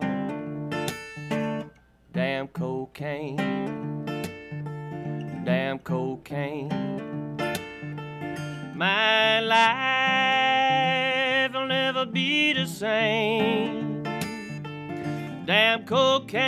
Damn 2.12 2.48
cocaine 2.48 3.64
damn 5.44 5.78
cocaine. 5.78 7.36
My 8.74 9.40
life 9.40 10.34
will 11.52 11.66
never 11.66 12.06
be 12.06 12.54
the 12.54 12.66
same. 12.66 14.02
Damn 15.46 15.84
cocaine, 15.84 16.40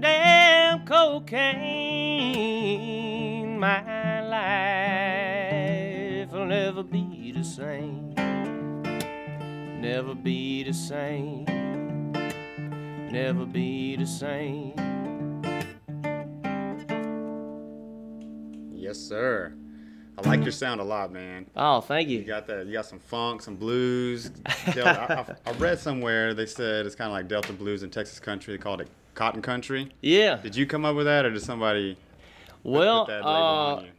damn 0.00 0.84
cocaine. 0.84 1.64
My 3.58 4.20
life 6.20 6.30
will 6.32 6.46
never 6.46 6.82
be 6.82 7.32
the 7.32 7.42
same. 7.44 8.13
Never 9.84 10.14
be 10.14 10.62
the 10.62 10.72
same. 10.72 11.44
Never 13.12 13.44
be 13.44 13.96
the 13.96 14.06
same. 14.06 14.72
Yes, 18.72 18.98
sir. 18.98 19.52
I 20.16 20.26
like 20.26 20.42
your 20.42 20.52
sound 20.52 20.80
a 20.80 20.84
lot, 20.84 21.12
man. 21.12 21.44
Oh, 21.54 21.82
thank 21.82 22.08
you. 22.08 22.20
You 22.20 22.24
got 22.24 22.46
that. 22.46 22.64
You 22.64 22.72
got 22.72 22.86
some 22.86 22.98
funk, 22.98 23.42
some 23.42 23.56
blues. 23.56 24.30
Delta, 24.72 25.36
I, 25.44 25.50
I, 25.50 25.52
read 25.56 25.78
somewhere 25.78 26.32
they 26.32 26.46
said 26.46 26.86
it's 26.86 26.94
kind 26.94 27.08
of 27.08 27.12
like 27.12 27.28
Delta 27.28 27.52
blues 27.52 27.82
in 27.82 27.90
Texas 27.90 28.18
country. 28.18 28.56
They 28.56 28.62
called 28.62 28.80
it 28.80 28.88
cotton 29.14 29.42
country. 29.42 29.90
Yeah. 30.00 30.36
Did 30.36 30.56
you 30.56 30.64
come 30.64 30.86
up 30.86 30.96
with 30.96 31.04
that, 31.04 31.26
or 31.26 31.30
did 31.30 31.42
somebody? 31.42 31.98
Well, 32.62 33.04
put 33.04 33.10
that 33.10 33.16
label 33.18 33.30
on 33.30 33.78
uh, 33.78 33.82
you? 33.82 33.90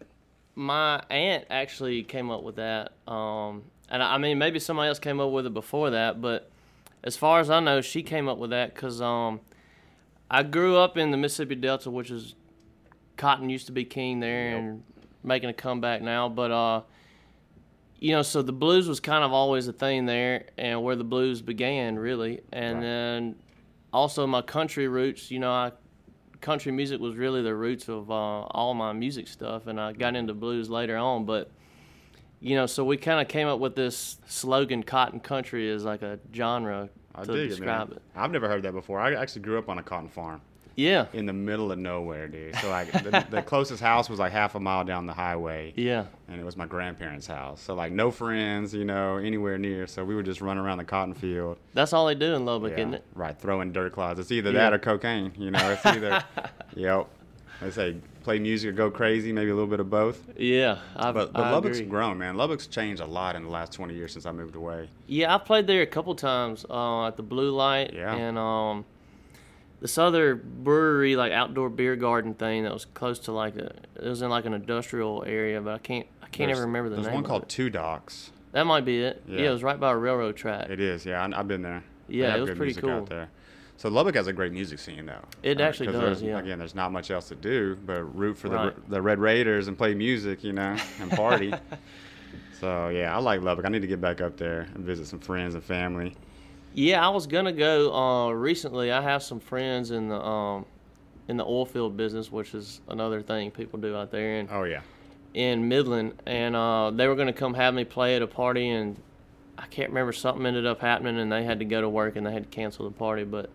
my 0.56 1.04
aunt 1.12 1.46
actually 1.52 2.02
came 2.02 2.32
up 2.32 2.42
with 2.42 2.56
that. 2.56 2.94
Um, 3.08 3.66
and 3.90 4.02
I 4.02 4.18
mean, 4.18 4.38
maybe 4.38 4.60
somebody 4.60 4.90
else 4.90 5.00
came 5.00 5.20
up 5.20 5.32
with 5.32 5.46
it 5.46 5.54
before 5.54 5.92
that, 5.92 6.22
but 6.22 6.50
as 7.04 7.16
far 7.16 7.40
as 7.40 7.50
I 7.50 7.60
know, 7.60 7.82
she 7.82 8.02
came 8.04 8.28
up 8.28 8.38
with 8.38 8.50
that 8.50 8.74
because 8.74 9.00
um, 9.02 9.40
I 10.30 10.44
grew 10.44 10.78
up 10.78 10.98
in 10.98 11.12
the 11.12 11.18
Mississippi 11.18 11.56
Delta, 11.56 11.92
which 11.92 12.10
is 12.10 12.36
cotton 13.16 13.50
used 13.50 13.68
to 13.68 13.72
be 13.72 13.86
king 13.86 14.20
there 14.20 14.58
and 14.58 14.84
making 15.24 15.50
a 15.50 15.54
comeback 15.54 16.02
now. 16.02 16.28
But 16.30 16.52
uh, 16.52 16.82
you 18.00 18.12
know, 18.12 18.24
so 18.24 18.42
the 18.42 18.54
blues 18.54 18.88
was 18.88 19.00
kind 19.00 19.24
of 19.24 19.32
always 19.32 19.68
a 19.68 19.74
thing 19.74 20.06
there, 20.08 20.46
and 20.58 20.84
where 20.84 20.96
the 20.96 21.04
blues 21.04 21.42
began 21.42 21.98
really, 21.98 22.42
and 22.52 22.82
then 22.82 23.36
also 23.94 24.26
my 24.26 24.42
country 24.42 24.88
roots. 24.88 25.30
You 25.30 25.40
know, 25.40 25.52
I 25.52 25.72
country 26.42 26.72
music 26.72 27.00
was 27.00 27.16
really 27.16 27.42
the 27.42 27.56
roots 27.56 27.88
of 27.88 28.10
uh, 28.10 28.14
all 28.14 28.74
my 28.74 28.94
music 28.94 29.28
stuff, 29.28 29.68
and 29.68 29.80
I 29.80 29.94
got 29.94 30.16
into 30.16 30.34
blues 30.34 30.70
later 30.70 30.98
on. 30.98 31.26
But 31.26 31.52
you 32.40 32.56
know, 32.56 32.66
so 32.66 32.84
we 32.84 32.98
kind 32.98 33.22
of 33.22 33.28
came 33.28 33.48
up 33.48 33.60
with 33.60 33.76
this 33.76 34.18
slogan, 34.28 34.84
"Cotton 34.84 35.20
Country" 35.20 35.70
is 35.70 35.84
like 35.84 36.02
a 36.02 36.20
genre 36.34 36.90
I 37.14 37.24
to 37.24 37.32
dig 37.34 37.46
it, 37.46 37.48
describe 37.50 37.90
man. 37.90 37.98
it. 37.98 38.04
I've 38.16 38.32
never 38.32 38.48
heard 38.48 38.64
that 38.64 38.74
before. 38.74 39.00
I 39.00 39.14
actually 39.16 39.42
grew 39.44 39.58
up 39.58 39.70
on 39.70 39.78
a 39.78 39.84
cotton 39.84 40.10
farm. 40.10 40.42
Yeah. 40.78 41.06
In 41.14 41.26
the 41.26 41.32
middle 41.32 41.72
of 41.72 41.80
nowhere, 41.80 42.28
dude. 42.28 42.54
So 42.58 42.70
like 42.70 42.92
the, 42.92 43.26
the 43.30 43.42
closest 43.42 43.82
house 43.82 44.10
was 44.10 44.20
like 44.20 44.34
half 44.34 44.56
a 44.56 44.60
mile 44.60 44.84
down 44.84 45.06
the 45.06 45.14
highway. 45.14 45.72
Yeah. 45.78 46.04
And 46.28 46.38
it 46.38 46.44
was 46.44 46.58
my 46.58 46.66
grandparents' 46.66 47.28
house. 47.28 47.62
So 47.62 47.76
like 47.76 47.94
no 47.94 48.12
friends, 48.12 48.74
you 48.74 48.84
know, 48.84 49.16
anywhere 49.16 49.58
near. 49.58 49.88
So 49.88 50.04
we 50.04 50.16
would 50.16 50.26
just 50.26 50.42
run 50.42 50.58
around 50.58 50.80
the 50.80 50.84
cotton 50.84 51.14
field. 51.14 51.60
That's 51.74 51.94
all 51.94 52.06
they 52.08 52.16
do 52.16 52.34
in 52.36 52.44
Lubbock, 52.44 52.72
Yeah, 52.72 52.80
isn't 52.80 52.94
it? 52.96 53.06
Right, 53.14 53.40
throwing 53.40 53.72
dirt 53.72 53.94
clods. 53.94 54.20
It's 54.20 54.34
either 54.34 54.52
Yeah. 54.52 54.64
that 54.70 54.74
or 54.74 54.80
cocaine. 54.80 55.32
You 55.38 55.52
know, 55.52 55.72
it's 55.72 55.86
either, 55.86 56.22
yep. 56.76 57.08
They 57.62 57.72
say 57.72 57.96
play 58.24 58.40
music 58.40 58.70
or 58.70 58.74
go 58.74 58.92
crazy, 58.92 59.32
maybe 59.32 59.50
a 59.50 59.54
little 59.54 59.70
bit 59.70 59.80
of 59.80 59.90
both. 59.90 60.22
Yeah, 60.38 60.80
I, 60.96 61.12
but 61.12 61.32
but 61.34 61.44
I 61.44 61.52
Lubbock's 61.52 61.78
agree. 61.80 61.90
grown, 61.90 62.18
man. 62.18 62.36
Lubbock's 62.38 62.68
changed 62.68 63.02
a 63.02 63.06
lot 63.06 63.36
in 63.36 63.44
the 63.44 63.50
last 63.50 63.72
20 63.74 63.94
years 63.94 64.14
since 64.14 64.26
I 64.26 64.32
moved 64.32 64.56
away. 64.56 64.90
Yeah, 65.08 65.34
I've 65.34 65.46
played 65.46 65.68
there 65.68 65.82
a 65.82 65.86
couple 65.88 66.14
times 66.16 66.66
uh, 66.70 67.08
at 67.08 67.18
the 67.18 67.24
Blue 67.24 67.52
Light 67.52 67.94
Yeah. 67.94 68.14
and 68.16 68.38
um, 68.38 68.86
this 69.82 69.98
other 69.98 70.36
brewery, 70.36 71.16
like 71.16 71.32
outdoor 71.32 71.70
beer 71.70 71.96
garden 71.96 72.34
thing 72.34 72.64
that 72.64 72.74
was 72.74 72.86
close 72.86 73.20
to 73.20 73.32
like 73.32 73.56
a, 73.56 73.72
it 73.96 74.04
was 74.10 74.22
in 74.22 74.30
like 74.30 74.46
an 74.46 74.54
industrial 74.54 75.24
area, 75.26 75.62
but 75.62 75.74
I 75.74 75.78
can't 75.78 76.08
I 76.22 76.28
can't 76.28 76.48
There's- 76.50 76.58
ever 76.58 76.66
remember 76.68 76.90
the 76.90 76.96
name. 76.98 77.04
There's 77.04 77.14
one 77.16 77.24
called 77.24 77.44
it. 77.44 77.50
Two 77.50 77.70
Docs. 77.70 78.32
That 78.52 78.66
might 78.66 78.86
be 78.86 79.02
it. 79.02 79.22
Yeah. 79.28 79.42
Yeah. 79.42 79.50
it 79.50 79.52
was 79.52 79.64
right 79.64 79.80
by 79.80 79.92
a 79.92 79.98
railroad 79.98 80.36
track. 80.36 80.70
It 80.70 80.80
is, 80.80 81.06
yeah. 81.06 81.22
I, 81.26 81.40
I've 81.40 81.48
been 81.48 81.62
there. 81.62 81.84
Yeah, 82.08 82.36
it 82.36 82.42
was 82.42 82.52
pretty 82.52 82.74
cool. 82.74 82.90
Out 82.90 83.10
there. 83.10 83.30
So 83.78 83.90
Lubbock 83.90 84.16
has 84.16 84.28
a 84.28 84.34
great 84.34 84.54
music 84.54 84.80
scene, 84.80 85.06
though. 85.06 85.24
It 85.44 85.60
actually 85.60 85.92
does, 85.92 86.22
yeah. 86.22 86.40
Again, 86.40 86.58
there's 86.58 86.76
not 86.76 86.92
much 86.92 87.12
else 87.12 87.28
to 87.30 87.36
do 87.36 87.76
but 87.86 88.04
root 88.16 88.38
for 88.38 88.50
the 88.50 88.74
the 88.88 89.02
Red 89.02 89.20
Raiders 89.20 89.68
and 89.68 89.78
play 89.78 89.94
music, 89.94 90.44
you 90.44 90.54
know, 90.54 90.78
and 91.00 91.12
party. 91.12 91.54
so 92.60 92.90
yeah, 92.90 93.16
I 93.16 93.20
like 93.20 93.42
Lubbock. 93.42 93.66
I 93.66 93.70
need 93.70 93.82
to 93.82 93.88
get 93.88 94.00
back 94.00 94.22
up 94.22 94.38
there 94.38 94.68
and 94.74 94.86
visit 94.86 95.08
some 95.08 95.20
friends 95.20 95.56
and 95.56 95.64
family. 95.64 96.16
Yeah, 96.74 97.06
I 97.06 97.10
was 97.10 97.28
gonna 97.28 97.54
go 97.54 97.94
uh, 97.94 98.32
recently. 98.32 98.92
I 98.92 99.02
have 99.02 99.24
some 99.24 99.40
friends 99.40 99.92
in 99.92 100.10
the 100.10 100.22
um, 100.22 100.66
in 101.28 101.38
the 101.38 101.46
oil 101.46 101.66
field 101.66 101.98
business, 101.98 102.32
which 102.32 102.54
is 102.54 102.82
another 102.90 103.22
thing 103.22 103.52
people 103.52 103.80
do 103.80 103.96
out 103.96 104.12
there. 104.12 104.40
And 104.40 104.50
oh 104.52 104.64
yeah, 104.64 104.82
in 105.34 105.68
Midland, 105.68 106.22
and 106.26 106.56
uh, 106.56 106.92
they 106.92 107.08
were 107.08 107.16
gonna 107.16 107.34
come 107.34 107.54
have 107.54 107.74
me 107.74 107.84
play 107.84 108.16
at 108.16 108.22
a 108.22 108.28
party, 108.28 108.70
and 108.70 108.98
I 109.58 109.68
can't 109.68 109.90
remember 109.90 110.14
something 110.14 110.46
ended 110.46 110.66
up 110.66 110.82
happening, 110.82 111.18
and 111.18 111.32
they 111.32 111.44
had 111.44 111.60
to 111.60 111.66
go 111.66 111.82
to 111.82 111.90
work, 111.90 112.16
and 112.16 112.26
they 112.26 112.32
had 112.32 112.44
to 112.44 112.50
cancel 112.50 112.90
the 112.90 112.96
party. 112.96 113.24
But 113.24 113.50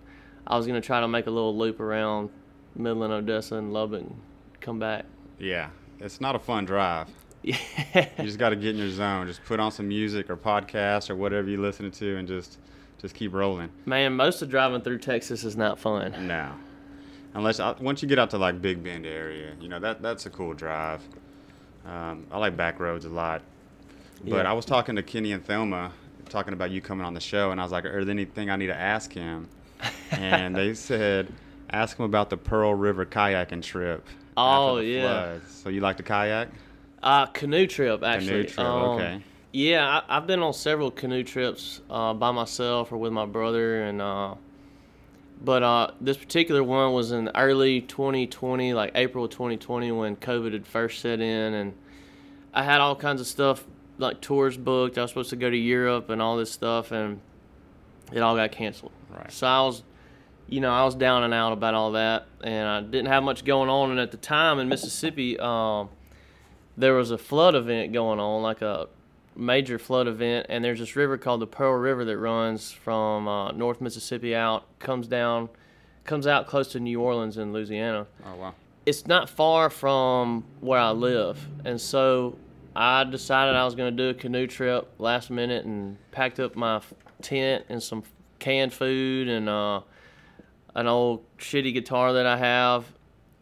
I 0.46 0.56
was 0.56 0.66
gonna 0.66 0.80
try 0.80 1.00
to 1.00 1.08
make 1.08 1.26
a 1.26 1.30
little 1.30 1.56
loop 1.56 1.80
around 1.80 2.30
Midland, 2.74 3.12
Odessa, 3.12 3.56
and 3.56 3.72
Lubbock, 3.72 4.02
and 4.02 4.20
come 4.60 4.78
back. 4.78 5.04
Yeah, 5.38 5.70
it's 5.98 6.20
not 6.20 6.34
a 6.34 6.38
fun 6.38 6.64
drive. 6.64 7.08
Yeah. 7.42 7.56
you 8.18 8.24
just 8.24 8.38
got 8.38 8.50
to 8.50 8.56
get 8.56 8.70
in 8.74 8.76
your 8.76 8.90
zone. 8.90 9.26
Just 9.26 9.42
put 9.44 9.58
on 9.60 9.72
some 9.72 9.88
music 9.88 10.28
or 10.28 10.36
podcast 10.36 11.08
or 11.08 11.16
whatever 11.16 11.48
you're 11.48 11.58
listening 11.60 11.90
to, 11.92 12.16
and 12.18 12.28
just 12.28 12.58
just 12.98 13.14
keep 13.14 13.32
rolling. 13.32 13.70
Man, 13.86 14.14
most 14.14 14.42
of 14.42 14.50
driving 14.50 14.82
through 14.82 14.98
Texas 14.98 15.42
is 15.44 15.56
not 15.56 15.78
fun. 15.78 16.26
No, 16.26 16.52
unless 17.34 17.58
uh, 17.58 17.74
once 17.80 18.02
you 18.02 18.08
get 18.08 18.18
out 18.18 18.28
to 18.30 18.38
like 18.38 18.60
Big 18.60 18.84
Bend 18.84 19.06
area, 19.06 19.54
you 19.58 19.68
know 19.68 19.78
that 19.80 20.02
that's 20.02 20.26
a 20.26 20.30
cool 20.30 20.52
drive. 20.52 21.00
Um, 21.86 22.26
I 22.30 22.36
like 22.38 22.56
back 22.58 22.78
roads 22.78 23.06
a 23.06 23.08
lot. 23.08 23.40
But 24.22 24.44
Yeah. 24.44 24.50
I 24.50 24.52
was 24.52 24.66
talking 24.66 24.96
to 24.96 25.02
Kenny 25.02 25.32
and 25.32 25.42
Thelma, 25.42 25.92
talking 26.28 26.52
about 26.52 26.70
you 26.70 26.82
coming 26.82 27.06
on 27.06 27.14
the 27.14 27.20
show, 27.20 27.52
and 27.52 27.58
I 27.60 27.62
was 27.64 27.72
like, 27.72 27.86
"Is 27.86 28.04
there 28.04 28.10
anything 28.10 28.50
I 28.50 28.56
need 28.56 28.66
to 28.66 28.76
ask 28.78 29.10
him?" 29.14 29.48
And 30.11 30.55
they 30.55 30.74
said, 30.74 31.32
"Ask 31.70 31.98
him 31.98 32.05
about 32.05 32.31
the 32.31 32.36
Pearl 32.36 32.74
River 32.74 33.07
kayaking 33.07 33.62
trip." 33.62 34.07
Oh, 34.36 34.77
after 34.78 34.82
the 34.82 34.90
yeah. 34.90 35.02
floods. 35.02 35.52
So 35.52 35.69
you 35.69 35.81
like 35.81 35.97
to 35.98 36.02
kayak? 36.02 36.48
Uh, 37.02 37.27
canoe 37.27 37.66
trip 37.66 38.02
actually. 38.02 38.27
Canoe 38.27 38.44
trip, 38.44 38.59
Um, 38.59 38.82
okay. 38.82 39.23
Yeah, 39.52 40.02
I, 40.09 40.16
I've 40.16 40.27
been 40.27 40.40
on 40.40 40.52
several 40.52 40.90
canoe 40.90 41.24
trips 41.24 41.81
uh, 41.90 42.15
by 42.15 42.31
myself 42.31 42.93
or 42.93 42.98
with 42.98 43.12
my 43.12 43.27
brother, 43.27 43.82
and 43.82 44.01
uh, 44.01 44.35
but 45.43 45.62
uh, 45.62 45.90
this 46.01 46.16
particular 46.16 46.62
one 46.62 46.93
was 46.93 47.11
in 47.11 47.31
early 47.35 47.81
2020, 47.81 48.74
like 48.74 48.93
April 48.94 49.27
2020, 49.27 49.90
when 49.93 50.16
COVID 50.16 50.52
had 50.52 50.66
first 50.66 51.01
set 51.01 51.20
in, 51.20 51.55
and 51.55 51.74
I 52.55 52.62
had 52.62 52.81
all 52.81 52.94
kinds 52.94 53.20
of 53.20 53.27
stuff 53.27 53.65
like 53.98 54.20
tours 54.20 54.57
booked. 54.57 54.98
I 54.98 55.02
was 55.02 55.11
supposed 55.11 55.31
to 55.31 55.36
go 55.36 55.51
to 55.51 55.57
Europe 55.57 56.11
and 56.11 56.23
all 56.23 56.36
this 56.36 56.52
stuff, 56.52 56.93
and 56.93 57.20
it 58.12 58.20
all 58.20 58.36
got 58.36 58.52
canceled. 58.52 58.93
Right. 59.10 59.32
So 59.32 59.46
I 59.46 59.60
was, 59.62 59.82
you 60.48 60.60
know, 60.60 60.72
I 60.72 60.84
was 60.84 60.94
down 60.94 61.22
and 61.22 61.34
out 61.34 61.52
about 61.52 61.74
all 61.74 61.92
that, 61.92 62.26
and 62.42 62.68
I 62.68 62.80
didn't 62.80 63.06
have 63.06 63.22
much 63.22 63.44
going 63.44 63.68
on. 63.68 63.90
And 63.90 64.00
at 64.00 64.10
the 64.10 64.16
time 64.16 64.58
in 64.58 64.68
Mississippi, 64.68 65.38
um, 65.38 65.88
there 66.76 66.94
was 66.94 67.10
a 67.10 67.18
flood 67.18 67.54
event 67.54 67.92
going 67.92 68.20
on, 68.20 68.42
like 68.42 68.62
a 68.62 68.88
major 69.36 69.78
flood 69.78 70.06
event, 70.06 70.46
and 70.48 70.64
there's 70.64 70.78
this 70.78 70.96
river 70.96 71.16
called 71.16 71.40
the 71.40 71.46
Pearl 71.46 71.74
River 71.74 72.04
that 72.04 72.18
runs 72.18 72.72
from 72.72 73.28
uh, 73.28 73.52
North 73.52 73.80
Mississippi 73.80 74.34
out, 74.34 74.66
comes 74.78 75.06
down, 75.06 75.48
comes 76.04 76.26
out 76.26 76.46
close 76.46 76.68
to 76.72 76.80
New 76.80 77.00
Orleans 77.00 77.38
in 77.38 77.52
Louisiana. 77.52 78.06
Oh 78.24 78.36
wow. 78.36 78.54
It's 78.86 79.06
not 79.06 79.28
far 79.28 79.70
from 79.70 80.44
where 80.60 80.80
I 80.80 80.90
live, 80.90 81.46
and 81.64 81.80
so 81.80 82.36
I 82.74 83.04
decided 83.04 83.54
I 83.54 83.64
was 83.64 83.74
going 83.74 83.94
to 83.94 84.02
do 84.02 84.10
a 84.10 84.14
canoe 84.14 84.46
trip 84.46 84.90
last 84.98 85.30
minute 85.30 85.64
and 85.64 85.96
packed 86.12 86.40
up 86.40 86.56
my 86.56 86.80
tent 87.20 87.66
and 87.68 87.82
some 87.82 88.02
canned 88.40 88.72
food 88.72 89.28
and 89.28 89.48
uh, 89.48 89.82
an 90.74 90.86
old 90.86 91.24
shitty 91.38 91.72
guitar 91.72 92.14
that 92.14 92.26
I 92.26 92.36
have. 92.36 92.84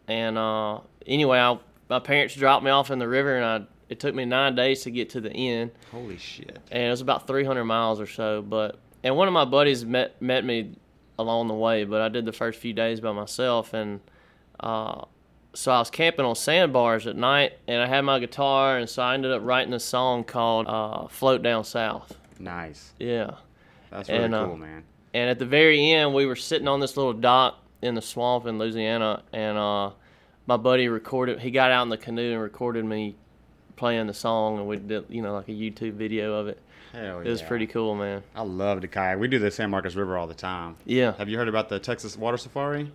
And 0.06 0.36
uh, 0.36 0.80
anyway, 1.06 1.38
I, 1.38 1.58
my 1.88 1.98
parents 2.00 2.34
dropped 2.34 2.64
me 2.64 2.70
off 2.70 2.90
in 2.90 2.98
the 2.98 3.08
river, 3.08 3.36
and 3.36 3.44
I 3.44 3.66
it 3.88 4.00
took 4.00 4.14
me 4.14 4.26
nine 4.26 4.54
days 4.54 4.82
to 4.82 4.90
get 4.90 5.10
to 5.10 5.20
the 5.20 5.30
end 5.32 5.70
Holy 5.90 6.18
shit. 6.18 6.58
and 6.70 6.82
it 6.82 6.90
was 6.90 7.00
about 7.00 7.26
300 7.26 7.64
miles 7.64 8.00
or 8.00 8.06
so. 8.06 8.42
But 8.42 8.78
and 9.02 9.16
one 9.16 9.28
of 9.28 9.34
my 9.34 9.44
buddies 9.46 9.84
met 9.84 10.20
met 10.20 10.44
me 10.44 10.74
along 11.18 11.48
the 11.48 11.54
way, 11.54 11.84
but 11.84 12.00
I 12.00 12.08
did 12.08 12.24
the 12.26 12.32
first 12.32 12.58
few 12.58 12.72
days 12.72 13.00
by 13.00 13.12
myself, 13.12 13.72
and 13.74 14.00
uh, 14.60 15.04
so 15.54 15.72
I 15.72 15.78
was 15.78 15.90
camping 15.90 16.24
on 16.24 16.34
sandbars 16.36 17.06
at 17.06 17.16
night, 17.16 17.54
and 17.66 17.80
I 17.82 17.86
had 17.86 18.02
my 18.02 18.18
guitar, 18.18 18.78
and 18.78 18.88
so 18.88 19.02
I 19.02 19.14
ended 19.14 19.32
up 19.32 19.40
writing 19.42 19.72
a 19.72 19.80
song 19.80 20.22
called 20.24 20.66
uh, 20.68 21.08
"Float 21.08 21.42
Down 21.42 21.64
South." 21.64 22.14
Nice. 22.38 22.92
Yeah, 22.98 23.32
That's 23.90 24.08
really 24.08 24.24
And, 24.24 24.34
uh, 24.34 24.46
cool, 24.46 24.56
man. 24.56 24.84
and 25.14 25.30
at 25.30 25.38
the 25.38 25.46
very 25.46 25.90
end, 25.92 26.14
we 26.14 26.26
were 26.26 26.36
sitting 26.36 26.68
on 26.68 26.80
this 26.80 26.96
little 26.96 27.12
dock 27.12 27.62
in 27.82 27.94
the 27.94 28.02
swamp 28.02 28.46
in 28.46 28.58
Louisiana, 28.58 29.22
and 29.32 29.56
uh, 29.56 29.90
my 30.46 30.56
buddy 30.56 30.88
recorded. 30.88 31.40
He 31.40 31.50
got 31.50 31.70
out 31.70 31.82
in 31.82 31.88
the 31.88 31.96
canoe 31.96 32.32
and 32.32 32.42
recorded 32.42 32.84
me 32.84 33.14
playing 33.76 34.06
the 34.06 34.14
song, 34.14 34.58
and 34.58 34.66
we 34.66 34.76
did, 34.76 35.04
you 35.08 35.22
know, 35.22 35.34
like 35.34 35.48
a 35.48 35.52
YouTube 35.52 35.92
video 35.92 36.34
of 36.34 36.48
it. 36.48 36.60
Hell 36.92 37.20
It 37.20 37.28
was 37.28 37.42
yeah. 37.42 37.48
pretty 37.48 37.66
cool, 37.66 37.94
man. 37.94 38.22
I 38.34 38.42
love 38.42 38.80
to 38.80 38.88
kayak. 38.88 39.18
We 39.18 39.28
do 39.28 39.38
the 39.38 39.50
San 39.50 39.70
Marcos 39.70 39.94
River 39.94 40.16
all 40.16 40.26
the 40.26 40.34
time. 40.34 40.76
Yeah. 40.86 41.12
Have 41.18 41.28
you 41.28 41.36
heard 41.36 41.48
about 41.48 41.68
the 41.68 41.78
Texas 41.78 42.16
Water 42.16 42.38
Safari? 42.38 42.90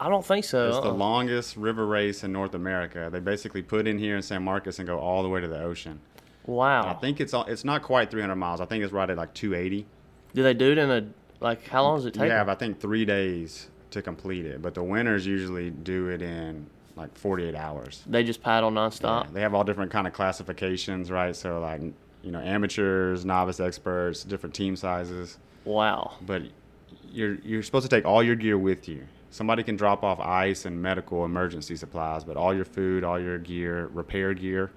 I 0.00 0.08
don't 0.08 0.24
think 0.24 0.44
so. 0.44 0.68
It's 0.68 0.76
the 0.78 0.84
uh-uh. 0.84 0.92
longest 0.92 1.56
river 1.56 1.86
race 1.86 2.22
in 2.22 2.32
North 2.32 2.54
America. 2.54 3.08
They 3.10 3.20
basically 3.20 3.62
put 3.62 3.86
in 3.86 3.98
here 3.98 4.16
in 4.16 4.22
San 4.22 4.42
Marcos 4.44 4.78
and 4.78 4.86
go 4.86 4.98
all 4.98 5.22
the 5.22 5.28
way 5.28 5.40
to 5.40 5.48
the 5.48 5.60
ocean. 5.60 6.00
Wow. 6.48 6.88
I 6.88 6.94
think 6.94 7.20
it's 7.20 7.34
it's 7.34 7.64
not 7.64 7.82
quite 7.82 8.10
300 8.10 8.34
miles. 8.34 8.62
I 8.62 8.64
think 8.64 8.82
it's 8.82 8.92
right 8.92 9.08
at 9.08 9.18
like 9.18 9.34
280. 9.34 9.86
Do 10.32 10.42
they 10.42 10.54
do 10.54 10.72
it 10.72 10.78
in 10.78 10.90
a 10.90 11.06
like? 11.40 11.68
How 11.68 11.82
long 11.82 11.98
does 11.98 12.06
it 12.06 12.14
take? 12.14 12.30
have 12.30 12.48
I 12.48 12.54
think 12.54 12.80
three 12.80 13.04
days 13.04 13.68
to 13.90 14.00
complete 14.00 14.46
it, 14.46 14.62
but 14.62 14.74
the 14.74 14.82
winners 14.82 15.26
usually 15.26 15.68
do 15.68 16.08
it 16.08 16.22
in 16.22 16.66
like 16.96 17.14
48 17.16 17.54
hours. 17.54 18.02
They 18.06 18.24
just 18.24 18.42
paddle 18.42 18.70
nonstop. 18.70 19.24
Yeah, 19.24 19.30
they 19.32 19.40
have 19.42 19.54
all 19.54 19.62
different 19.62 19.92
kind 19.92 20.06
of 20.06 20.14
classifications, 20.14 21.10
right? 21.10 21.36
So 21.36 21.60
like 21.60 21.82
you 22.22 22.32
know 22.32 22.40
amateurs, 22.40 23.26
novice 23.26 23.60
experts, 23.60 24.24
different 24.24 24.54
team 24.54 24.74
sizes. 24.74 25.38
Wow. 25.66 26.14
But 26.22 26.44
you're 27.12 27.34
you're 27.44 27.62
supposed 27.62 27.88
to 27.88 27.94
take 27.94 28.06
all 28.06 28.22
your 28.22 28.36
gear 28.36 28.56
with 28.56 28.88
you. 28.88 29.06
Somebody 29.30 29.62
can 29.62 29.76
drop 29.76 30.02
off 30.02 30.18
ice 30.18 30.64
and 30.64 30.80
medical 30.80 31.26
emergency 31.26 31.76
supplies, 31.76 32.24
but 32.24 32.38
all 32.38 32.54
your 32.54 32.64
food, 32.64 33.04
all 33.04 33.20
your 33.20 33.36
gear, 33.36 33.90
repair 33.92 34.32
gear, 34.32 34.70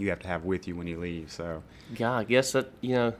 you 0.00 0.10
have 0.10 0.20
to 0.20 0.28
have 0.28 0.44
with 0.44 0.66
you 0.68 0.76
when 0.76 0.86
you 0.86 0.98
leave. 0.98 1.30
So 1.30 1.62
God, 1.96 2.18
I 2.18 2.24
guess 2.24 2.52
that 2.52 2.70
you 2.80 2.94
know, 2.94 3.12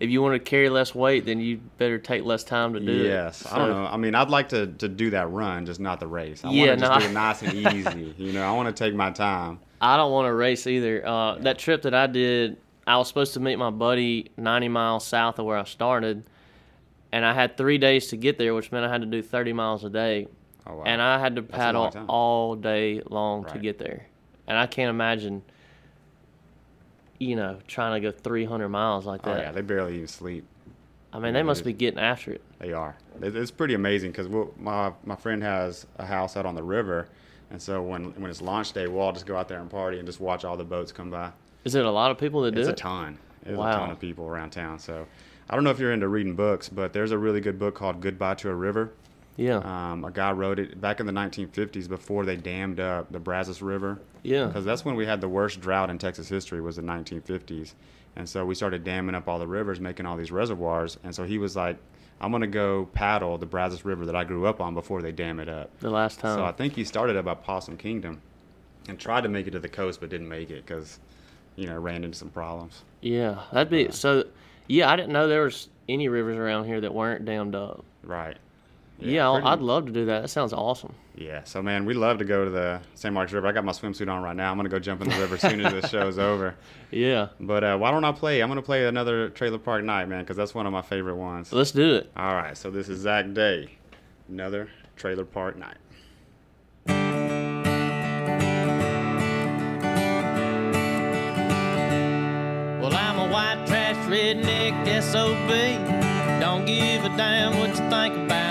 if 0.00 0.10
you 0.10 0.20
want 0.22 0.34
to 0.34 0.38
carry 0.38 0.68
less 0.68 0.94
weight, 0.94 1.24
then 1.24 1.40
you 1.40 1.58
better 1.78 1.98
take 1.98 2.24
less 2.24 2.44
time 2.44 2.74
to 2.74 2.80
do 2.80 3.04
it. 3.04 3.06
yes, 3.08 3.46
I 3.50 3.58
don't 3.58 3.70
know. 3.70 3.86
I 3.86 3.96
mean, 3.96 4.14
I'd 4.14 4.28
like 4.30 4.48
to, 4.50 4.66
to 4.66 4.88
do 4.88 5.10
that 5.10 5.30
run, 5.30 5.66
just 5.66 5.80
not 5.80 6.00
the 6.00 6.06
race. 6.06 6.44
I 6.44 6.50
Yeah, 6.50 6.68
want 6.70 6.80
to 6.80 6.86
just 6.86 6.92
no, 6.92 6.98
do 6.98 7.04
I- 7.06 7.08
it 7.10 7.12
nice 7.14 7.42
and 7.42 7.54
easy. 7.54 8.14
You 8.18 8.32
know, 8.32 8.42
I 8.42 8.52
want 8.52 8.74
to 8.74 8.84
take 8.84 8.94
my 8.94 9.10
time. 9.10 9.60
I 9.80 9.96
don't 9.96 10.12
want 10.12 10.26
to 10.26 10.34
race 10.34 10.66
either. 10.66 11.06
Uh, 11.06 11.36
That 11.36 11.58
trip 11.58 11.82
that 11.82 11.94
I 11.94 12.06
did, 12.06 12.56
I 12.86 12.96
was 12.96 13.08
supposed 13.08 13.34
to 13.34 13.40
meet 13.40 13.56
my 13.56 13.70
buddy 13.70 14.30
90 14.36 14.68
miles 14.68 15.06
south 15.06 15.38
of 15.38 15.46
where 15.46 15.56
I 15.58 15.64
started, 15.64 16.24
and 17.12 17.24
I 17.24 17.32
had 17.32 17.56
three 17.56 17.78
days 17.78 18.08
to 18.08 18.16
get 18.16 18.36
there, 18.38 18.54
which 18.54 18.72
meant 18.72 18.84
I 18.84 18.90
had 18.90 19.00
to 19.02 19.06
do 19.06 19.22
30 19.22 19.52
miles 19.52 19.84
a 19.84 19.90
day, 19.90 20.26
Oh, 20.66 20.76
wow. 20.76 20.82
and 20.84 21.00
I 21.00 21.18
had 21.18 21.36
to 21.36 21.42
That's 21.42 21.54
paddle 21.54 21.92
all 22.08 22.56
day 22.56 23.00
long 23.08 23.44
to 23.46 23.58
get 23.58 23.78
there, 23.78 24.06
and 24.46 24.56
I 24.58 24.66
can't 24.66 24.90
imagine, 24.90 25.42
you 27.24 27.36
know, 27.36 27.58
trying 27.66 28.00
to 28.00 28.10
go 28.10 28.16
300 28.16 28.68
miles 28.68 29.06
like 29.06 29.22
that. 29.22 29.30
Oh 29.30 29.34
that. 29.34 29.42
yeah, 29.42 29.52
they 29.52 29.62
barely 29.62 29.96
even 29.96 30.08
sleep. 30.08 30.44
I 31.12 31.18
mean, 31.20 31.32
they 31.34 31.42
must 31.44 31.64
be 31.64 31.72
getting 31.72 32.00
after 32.00 32.32
it. 32.32 32.42
They 32.58 32.72
are. 32.72 32.96
It's 33.22 33.50
pretty 33.52 33.74
amazing 33.74 34.10
because 34.10 34.26
we'll, 34.28 34.52
my 34.58 34.92
my 35.04 35.14
friend 35.16 35.42
has 35.42 35.86
a 35.98 36.04
house 36.04 36.36
out 36.36 36.44
on 36.44 36.54
the 36.56 36.62
river, 36.62 37.08
and 37.50 37.62
so 37.62 37.82
when 37.82 38.06
when 38.20 38.30
it's 38.30 38.42
launch 38.42 38.72
day, 38.72 38.88
we'll 38.88 39.00
all 39.00 39.12
just 39.12 39.26
go 39.26 39.36
out 39.36 39.48
there 39.48 39.60
and 39.60 39.70
party 39.70 39.98
and 39.98 40.06
just 40.06 40.18
watch 40.20 40.44
all 40.44 40.56
the 40.56 40.64
boats 40.64 40.90
come 40.92 41.10
by. 41.10 41.30
Is 41.64 41.74
it 41.76 41.84
a 41.84 41.90
lot 41.90 42.10
of 42.10 42.18
people 42.18 42.42
that 42.42 42.52
do 42.54 42.60
It's 42.60 42.68
it? 42.68 42.72
a 42.72 42.76
ton. 42.76 43.18
There's 43.44 43.56
Wow. 43.58 43.70
a 43.70 43.78
ton 43.78 43.90
of 43.90 44.00
people 44.00 44.26
around 44.26 44.50
town. 44.50 44.78
So 44.80 45.06
I 45.48 45.54
don't 45.54 45.62
know 45.64 45.70
if 45.70 45.78
you're 45.78 45.92
into 45.92 46.08
reading 46.08 46.34
books, 46.34 46.68
but 46.68 46.92
there's 46.92 47.12
a 47.12 47.18
really 47.18 47.40
good 47.40 47.58
book 47.58 47.74
called 47.74 48.00
Goodbye 48.00 48.34
to 48.36 48.50
a 48.50 48.54
River. 48.54 48.90
Yeah. 49.36 49.56
Um, 49.58 50.04
a 50.04 50.10
guy 50.10 50.32
wrote 50.32 50.58
it 50.58 50.80
back 50.80 51.00
in 51.00 51.06
the 51.06 51.12
1950s 51.12 51.88
before 51.88 52.24
they 52.24 52.36
dammed 52.36 52.80
up 52.80 53.10
the 53.10 53.18
Brazos 53.18 53.62
River. 53.62 54.00
Yeah. 54.22 54.46
Because 54.46 54.64
that's 54.64 54.84
when 54.84 54.94
we 54.94 55.06
had 55.06 55.20
the 55.20 55.28
worst 55.28 55.60
drought 55.60 55.90
in 55.90 55.98
Texas 55.98 56.28
history 56.28 56.60
was 56.60 56.76
the 56.76 56.82
1950s. 56.82 57.74
And 58.16 58.28
so 58.28 58.44
we 58.44 58.54
started 58.54 58.84
damming 58.84 59.14
up 59.14 59.26
all 59.28 59.38
the 59.38 59.46
rivers, 59.46 59.80
making 59.80 60.06
all 60.06 60.16
these 60.16 60.30
reservoirs. 60.30 60.98
And 61.02 61.14
so 61.14 61.24
he 61.24 61.38
was 61.38 61.56
like, 61.56 61.76
I'm 62.20 62.30
going 62.30 62.42
to 62.42 62.46
go 62.46 62.86
paddle 62.94 63.36
the 63.38 63.46
Brazos 63.46 63.84
River 63.84 64.06
that 64.06 64.14
I 64.14 64.22
grew 64.22 64.46
up 64.46 64.60
on 64.60 64.74
before 64.74 65.02
they 65.02 65.10
dam 65.10 65.40
it 65.40 65.48
up. 65.48 65.76
The 65.80 65.90
last 65.90 66.20
time. 66.20 66.38
So 66.38 66.44
I 66.44 66.52
think 66.52 66.74
he 66.74 66.84
started 66.84 67.16
up 67.16 67.26
at 67.26 67.42
Possum 67.42 67.76
Kingdom 67.76 68.22
and 68.88 68.98
tried 68.98 69.22
to 69.22 69.28
make 69.28 69.46
it 69.46 69.50
to 69.52 69.58
the 69.58 69.68
coast, 69.68 70.00
but 70.00 70.10
didn't 70.10 70.28
make 70.28 70.50
it 70.50 70.64
because, 70.64 71.00
you 71.56 71.66
know, 71.66 71.78
ran 71.78 72.04
into 72.04 72.16
some 72.16 72.30
problems. 72.30 72.82
Yeah, 73.00 73.42
that'd 73.52 73.70
be 73.70 73.90
so. 73.90 74.24
Yeah, 74.68 74.90
I 74.90 74.96
didn't 74.96 75.12
know 75.12 75.26
there 75.26 75.42
was 75.42 75.68
any 75.88 76.08
rivers 76.08 76.38
around 76.38 76.64
here 76.64 76.80
that 76.80 76.94
weren't 76.94 77.24
dammed 77.24 77.54
up. 77.54 77.84
Right. 78.02 78.36
Yeah, 79.00 79.30
pretty- 79.32 79.46
I'd 79.48 79.60
love 79.60 79.86
to 79.86 79.92
do 79.92 80.06
that. 80.06 80.22
That 80.22 80.28
sounds 80.28 80.52
awesome. 80.52 80.94
Yeah, 81.16 81.44
so 81.44 81.62
man, 81.62 81.84
we 81.84 81.94
love 81.94 82.18
to 82.18 82.24
go 82.24 82.44
to 82.44 82.50
the 82.50 82.80
San 82.94 83.12
Marcos 83.14 83.32
River. 83.32 83.46
I 83.46 83.52
got 83.52 83.64
my 83.64 83.72
swimsuit 83.72 84.08
on 84.10 84.22
right 84.22 84.34
now. 84.34 84.50
I'm 84.50 84.56
gonna 84.56 84.68
go 84.68 84.78
jump 84.78 85.00
in 85.02 85.08
the 85.08 85.16
river 85.18 85.34
as 85.34 85.40
soon 85.42 85.60
as 85.64 85.72
this 85.72 85.92
is 85.94 86.18
over. 86.18 86.54
Yeah. 86.90 87.28
But 87.40 87.64
uh, 87.64 87.76
why 87.76 87.90
don't 87.90 88.04
I 88.04 88.12
play? 88.12 88.40
I'm 88.40 88.48
gonna 88.48 88.62
play 88.62 88.86
another 88.86 89.28
Trailer 89.28 89.58
Park 89.58 89.82
Night, 89.82 90.08
man, 90.08 90.20
because 90.22 90.36
that's 90.36 90.54
one 90.54 90.64
of 90.64 90.72
my 90.72 90.82
favorite 90.82 91.16
ones. 91.16 91.52
Let's 91.52 91.72
do 91.72 91.94
it. 91.96 92.10
All 92.16 92.34
right, 92.36 92.56
so 92.56 92.70
this 92.70 92.88
is 92.88 93.00
Zach 93.00 93.32
Day, 93.34 93.78
another 94.28 94.68
Trailer 94.96 95.24
Park 95.24 95.56
Night. 95.56 95.76
Well, 102.80 102.94
I'm 102.94 103.18
a 103.18 103.28
white 103.32 103.64
trash 103.66 103.96
redneck 104.08 104.84
SOB. 105.02 105.48
Don't 106.40 106.66
give 106.66 107.04
a 107.04 107.08
damn 107.16 107.58
what 107.58 107.70
you 107.70 107.76
think 107.88 108.14
about 108.26 108.28
me. 108.28 108.43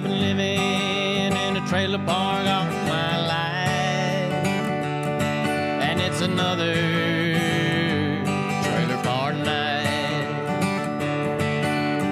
I've 0.00 0.08
been 0.08 0.18
living 0.18 1.36
in 1.36 1.56
a 1.58 1.68
trailer 1.68 1.98
park 1.98 2.46
all 2.46 2.64
my 2.88 3.20
life. 3.26 4.46
And 5.82 6.00
it's 6.00 6.22
another 6.22 6.72
trailer 8.64 9.02
park 9.02 9.36
night. 9.36 10.24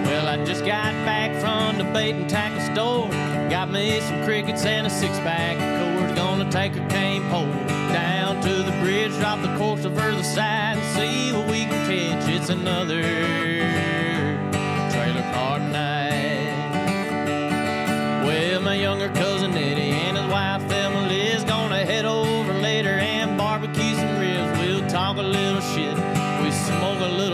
Well, 0.05 0.29
I 0.29 0.45
just 0.45 0.67
got 0.67 0.93
back 1.07 1.35
from 1.41 1.79
the 1.79 1.85
bait 1.95 2.15
and 2.15 2.29
tackle 2.29 2.61
store. 2.75 3.09
Got 3.49 3.71
me 3.71 3.99
some 4.01 4.23
crickets 4.23 4.67
and 4.67 4.87
a 4.87 4.91
six 4.91 5.17
pack 5.21 5.57
of 5.57 5.99
cords. 5.99 6.13
Gonna 6.15 6.51
take 6.51 6.77
a 6.77 6.87
cane 6.89 7.23
pole 7.31 7.51
down 7.91 8.43
to 8.43 8.53
the 8.53 8.73
bridge, 8.83 9.13
drop 9.13 9.41
the 9.41 9.57
course 9.57 9.87
over 9.87 10.11
the 10.11 10.23
side, 10.23 10.77
and 10.77 10.95
see 10.95 11.33
what 11.33 11.49
we 11.51 11.65
can 11.65 11.87
catch. 11.87 12.29
It's 12.29 12.51
another 12.51 13.58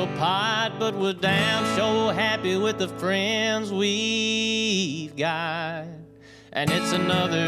little 0.05 0.19
pot, 0.19 0.73
but 0.79 0.95
we're 0.95 1.13
damn 1.15 1.65
sure 1.77 2.13
happy 2.13 2.57
with 2.57 2.79
the 2.79 2.89
friends 2.89 3.73
we've 3.73 5.17
got. 5.17 5.87
and 6.53 6.71
it's 6.71 6.93
another 6.93 7.47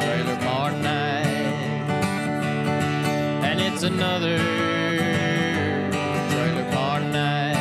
trailer 0.00 0.36
park 0.46 0.74
night, 0.76 1.26
and 3.42 3.60
it's 3.60 3.82
another 3.82 4.38
trailer 6.30 6.70
park 6.72 7.02
night. 7.04 7.56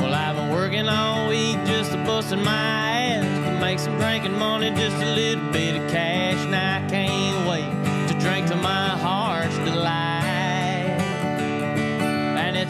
Well, 0.00 0.14
I've 0.14 0.36
been 0.36 0.50
working 0.50 0.88
all 0.88 1.28
week 1.28 1.58
just 1.66 1.90
to 1.92 1.98
busting 1.98 2.42
my 2.42 2.52
ass 2.54 3.24
to 3.46 3.60
make 3.60 3.78
some 3.78 3.98
drinking 3.98 4.38
money, 4.38 4.70
just 4.70 4.96
a 4.96 5.14
little 5.14 5.50
bit 5.50 5.76
of 5.76 5.90
cash. 5.90 6.46
Now 6.46 6.76
I 6.84 6.88
can't 6.88 7.33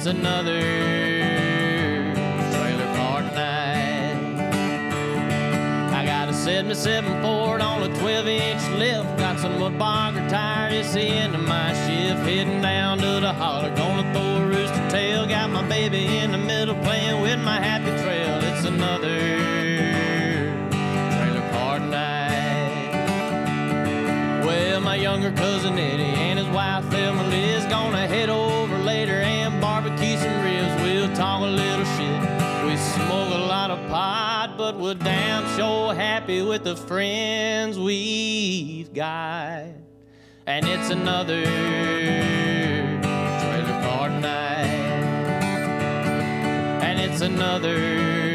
it's 0.06 0.10
another 0.18 0.60
trailer 2.52 2.94
park 2.94 3.24
night. 3.34 4.14
I 5.94 6.04
got 6.04 6.28
a 6.28 6.34
77 6.34 7.22
Ford 7.22 7.62
on 7.62 7.82
a 7.84 7.88
12 8.00 8.26
inch 8.26 8.62
lift. 8.78 9.18
Got 9.18 9.40
some 9.40 9.58
wood 9.58 9.78
bogger 9.78 10.28
tire, 10.28 10.74
it's 10.74 10.92
the 10.92 11.00
end 11.00 11.34
of 11.34 11.40
my 11.40 11.72
shift. 11.86 12.20
Heading 12.20 12.60
down 12.60 12.98
to 12.98 13.20
the 13.20 13.32
holler, 13.32 13.74
gonna 13.74 14.12
throw 14.12 14.42
a 14.42 14.46
rooster 14.46 14.90
tail. 14.90 15.26
Got 15.26 15.48
my 15.48 15.66
baby 15.66 16.18
in 16.18 16.32
the 16.32 16.38
middle 16.38 16.74
playing 16.82 17.22
with 17.22 17.38
my 17.38 17.58
happy 17.58 17.90
trail. 18.02 18.40
It's 18.42 18.66
another 18.66 19.54
my 24.94 25.00
younger 25.00 25.32
cousin 25.32 25.76
Eddie 25.76 26.04
and 26.04 26.38
his 26.38 26.46
wife 26.50 26.84
Thelma 26.88 27.24
Liz 27.24 27.64
gonna 27.64 28.06
head 28.06 28.28
over 28.28 28.78
talk 31.14 31.42
a 31.42 31.46
little 31.46 31.84
shit. 31.84 32.20
We 32.66 32.76
smoke 32.76 33.32
a 33.32 33.44
lot 33.46 33.70
of 33.70 33.78
pot, 33.88 34.54
but 34.58 34.76
we're 34.76 34.94
damn 34.94 35.46
sure 35.56 35.94
happy 35.94 36.42
with 36.42 36.64
the 36.64 36.76
friends 36.76 37.78
we've 37.78 38.92
got. 38.92 39.66
And 40.46 40.66
it's 40.66 40.90
another 40.90 41.44
trailer 43.42 43.80
park 43.82 44.12
night. 44.12 44.64
And 46.82 47.00
it's 47.00 47.20
another 47.20 48.33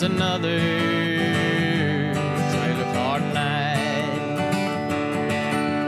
It's 0.00 0.04
another 0.04 0.60
trailer 2.52 2.92
park 2.94 3.20
night. 3.34 4.38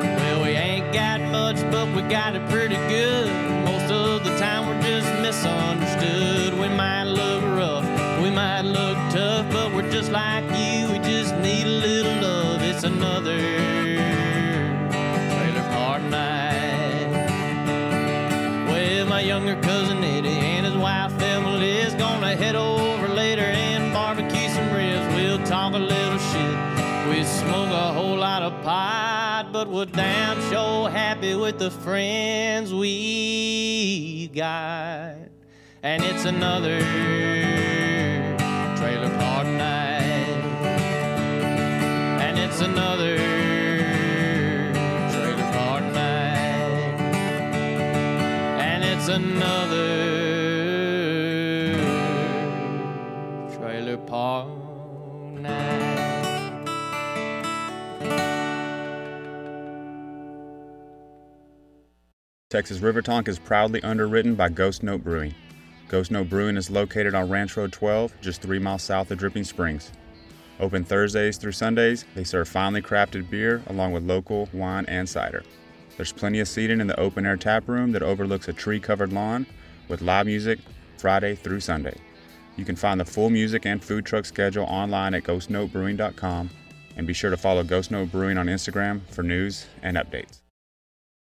Well, 0.02 0.42
we 0.42 0.48
ain't 0.48 0.92
got 0.92 1.20
much, 1.20 1.60
but 1.70 1.86
we 1.94 2.02
got 2.10 2.34
it 2.34 2.44
pretty 2.50 2.74
good. 2.74 3.28
Most 3.64 3.88
of 3.92 4.24
the 4.24 4.36
time 4.36 4.66
we're 4.66 4.82
just 4.82 5.06
misunderstood. 5.22 6.54
We 6.54 6.66
might 6.70 7.04
look 7.04 7.44
rough, 7.56 7.84
we 8.20 8.30
might 8.30 8.62
look 8.62 8.96
tough, 9.12 9.48
but 9.52 9.72
we're 9.72 9.88
just 9.92 10.10
like 10.10 10.42
you. 10.58 10.90
We 10.90 10.98
just 10.98 11.36
need 11.36 11.68
a 11.68 11.78
little 11.86 12.20
love. 12.20 12.62
It's 12.64 12.82
another 12.82 13.38
my 19.08 19.26
younger 19.26 19.60
cousin 19.60 20.02
Eddie 20.02 20.28
and 20.28 20.64
his 20.64 20.76
wife 20.76 21.12
Emily 21.20 21.72
is 21.72 21.94
gonna 21.94 22.34
head 22.36 22.54
over 22.54 22.79
but 29.52 29.68
we're 29.68 29.84
damn 29.84 30.40
sure 30.48 30.88
happy 30.88 31.34
with 31.34 31.58
the 31.58 31.70
friends 31.70 32.72
we 32.72 34.28
got. 34.28 35.16
And 35.82 36.04
it's 36.04 36.24
another 36.24 36.78
trailer 38.76 39.10
park 39.18 39.46
night. 39.46 40.44
And 42.20 42.38
it's 42.38 42.60
another 42.60 43.16
trailer 45.10 45.52
park 45.52 45.84
night. 45.94 47.00
And 48.60 48.84
it's 48.84 49.08
another 49.08 49.96
trailer 53.56 53.96
park 53.96 54.59
Texas 62.50 62.80
River 62.80 63.00
Tonk 63.00 63.28
is 63.28 63.38
proudly 63.38 63.80
underwritten 63.84 64.34
by 64.34 64.48
Ghost 64.48 64.82
Note 64.82 65.04
Brewing. 65.04 65.32
Ghost 65.86 66.10
Note 66.10 66.28
Brewing 66.28 66.56
is 66.56 66.68
located 66.68 67.14
on 67.14 67.30
Ranch 67.30 67.56
Road 67.56 67.72
12, 67.72 68.12
just 68.20 68.42
three 68.42 68.58
miles 68.58 68.82
south 68.82 69.12
of 69.12 69.18
Dripping 69.18 69.44
Springs. 69.44 69.92
Open 70.58 70.82
Thursdays 70.82 71.36
through 71.36 71.52
Sundays, 71.52 72.04
they 72.16 72.24
serve 72.24 72.48
finely 72.48 72.82
crafted 72.82 73.30
beer 73.30 73.62
along 73.68 73.92
with 73.92 74.02
local 74.02 74.48
wine 74.52 74.84
and 74.86 75.08
cider. 75.08 75.44
There's 75.96 76.10
plenty 76.10 76.40
of 76.40 76.48
seating 76.48 76.80
in 76.80 76.88
the 76.88 76.98
open 76.98 77.24
air 77.24 77.36
tap 77.36 77.68
room 77.68 77.92
that 77.92 78.02
overlooks 78.02 78.48
a 78.48 78.52
tree 78.52 78.80
covered 78.80 79.12
lawn 79.12 79.46
with 79.86 80.02
live 80.02 80.26
music 80.26 80.58
Friday 80.98 81.36
through 81.36 81.60
Sunday. 81.60 82.00
You 82.56 82.64
can 82.64 82.74
find 82.74 82.98
the 82.98 83.04
full 83.04 83.30
music 83.30 83.64
and 83.64 83.80
food 83.80 84.04
truck 84.04 84.24
schedule 84.24 84.64
online 84.64 85.14
at 85.14 85.22
ghostnotebrewing.com 85.22 86.50
and 86.96 87.06
be 87.06 87.12
sure 87.12 87.30
to 87.30 87.36
follow 87.36 87.62
Ghost 87.62 87.92
Note 87.92 88.10
Brewing 88.10 88.38
on 88.38 88.46
Instagram 88.46 89.02
for 89.08 89.22
news 89.22 89.66
and 89.84 89.96
updates. 89.96 90.39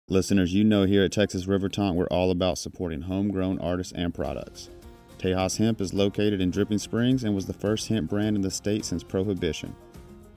Listeners, 0.09 0.53
you 0.53 0.63
know 0.63 0.85
here 0.85 1.03
at 1.03 1.11
Texas 1.11 1.47
River 1.47 1.67
Tonk, 1.67 1.97
we're 1.97 2.07
all 2.07 2.31
about 2.31 2.57
supporting 2.57 3.01
homegrown 3.01 3.59
artists 3.59 3.91
and 3.91 4.13
products. 4.13 4.69
Tejas 5.17 5.57
Hemp 5.57 5.81
is 5.81 5.93
located 5.93 6.39
in 6.39 6.49
Dripping 6.49 6.77
Springs 6.77 7.25
and 7.25 7.35
was 7.35 7.45
the 7.45 7.51
first 7.51 7.89
hemp 7.89 8.09
brand 8.09 8.37
in 8.37 8.41
the 8.41 8.49
state 8.49 8.85
since 8.85 9.03
Prohibition. 9.03 9.75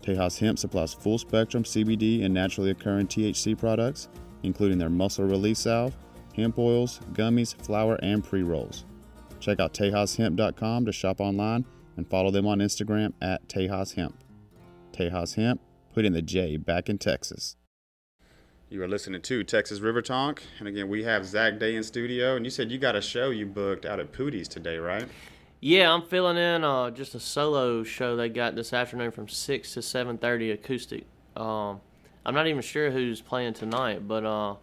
Tejas 0.03 0.41
Hemp 0.41 0.59
supplies 0.59 0.93
full 0.93 1.19
spectrum 1.19 1.63
CBD 1.63 2.25
and 2.25 2.35
naturally 2.35 2.71
occurring 2.71 3.07
THC 3.07 3.57
products, 3.57 4.09
including 4.43 4.77
their 4.77 4.91
muscle 4.91 5.25
release 5.25 5.61
salve, 5.61 5.97
hemp 6.35 6.59
oils, 6.59 6.99
gummies, 7.13 7.55
flour, 7.65 7.97
and 8.03 8.25
pre 8.25 8.43
rolls. 8.43 8.87
Check 9.39 9.61
out 9.61 9.73
tejashemp.com 9.73 10.85
to 10.85 10.91
shop 10.91 11.21
online 11.21 11.65
and 11.97 12.11
follow 12.11 12.33
them 12.33 12.49
on 12.49 12.59
Instagram 12.59 13.13
at 13.23 13.47
Tejas 13.47 13.95
Hemp. 13.95 14.19
Tejas 14.91 15.37
Hemp, 15.37 15.61
putting 15.95 16.13
the 16.13 16.23
J 16.23 16.57
back 16.57 16.89
in 16.89 16.99
Texas. 16.99 17.55
You 18.73 18.81
are 18.85 18.89
listening 18.89 19.21
to 19.23 19.43
Texas 19.43 19.81
River 19.81 20.01
Tonk. 20.01 20.45
and 20.61 20.69
again, 20.69 20.89
we 20.89 21.03
have 21.03 21.27
Zach 21.27 21.59
Day 21.59 21.75
in 21.75 21.83
studio. 21.83 22.37
And 22.37 22.47
you 22.47 22.51
said 22.51 22.71
you 22.71 22.79
got 22.79 22.95
a 22.95 23.03
show 23.03 23.31
you 23.31 23.45
booked 23.45 23.85
out 23.85 23.99
at 23.99 24.13
Poodie's 24.13 24.47
today, 24.47 24.79
right? 24.79 25.09
Yeah, 25.59 25.93
I'm 25.93 26.03
filling 26.03 26.37
in 26.37 26.63
uh, 26.63 26.93
just 26.93 27.17
a 27.17 27.21
solo 27.21 27.83
show 27.83 28.15
they 28.15 28.29
got 28.29 28.55
this 28.55 28.73
afternoon 28.73 29.11
from 29.11 29.29
six 29.29 29.75
to 29.75 29.83
seven 29.83 30.19
thirty 30.19 30.53
acoustic. 30.53 31.05
Um, 31.35 31.81
I'm 32.25 32.33
not 32.33 32.47
even 32.47 32.63
sure 32.63 32.93
who's 32.93 33.21
playing 33.21 33.55
tonight, 33.55 34.07
but 34.07 34.25
uh, 34.25 34.55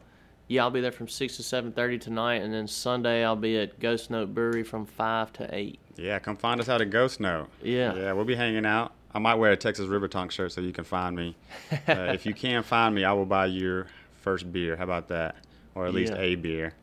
yeah, 0.47 0.63
I'll 0.63 0.71
be 0.71 0.79
there 0.79 0.93
from 0.93 1.09
six 1.09 1.35
to 1.35 1.43
seven 1.43 1.73
thirty 1.73 1.99
tonight, 1.99 2.43
and 2.43 2.53
then 2.53 2.65
Sunday 2.65 3.25
I'll 3.25 3.35
be 3.35 3.59
at 3.59 3.77
Ghost 3.77 4.09
Note 4.09 4.33
Brewery 4.33 4.63
from 4.63 4.85
five 4.85 5.33
to 5.33 5.53
eight. 5.53 5.79
Yeah, 5.97 6.17
come 6.19 6.37
find 6.37 6.61
us 6.61 6.69
out 6.69 6.79
at 6.79 6.91
Ghost 6.91 7.19
Note. 7.19 7.49
Yeah. 7.61 7.93
Yeah, 7.93 8.13
we'll 8.13 8.23
be 8.23 8.35
hanging 8.35 8.65
out. 8.65 8.93
I 9.13 9.19
might 9.19 9.35
wear 9.35 9.51
a 9.51 9.57
Texas 9.57 9.87
River 9.87 10.07
Tonk 10.07 10.31
shirt 10.31 10.51
so 10.51 10.61
you 10.61 10.71
can 10.71 10.83
find 10.83 11.15
me. 11.15 11.35
uh, 11.71 11.93
if 12.13 12.25
you 12.25 12.33
can't 12.33 12.65
find 12.65 12.93
me, 12.93 13.03
I 13.03 13.13
will 13.13 13.25
buy 13.25 13.47
your 13.47 13.87
first 14.27 14.51
beer. 14.51 14.75
How 14.75 14.83
about 14.83 15.07
that? 15.07 15.35
Or 15.73 15.85
at 15.87 15.93
least 15.93 16.11
Yeah. 16.13 16.19
a 16.21 16.35
beer. 16.35 16.73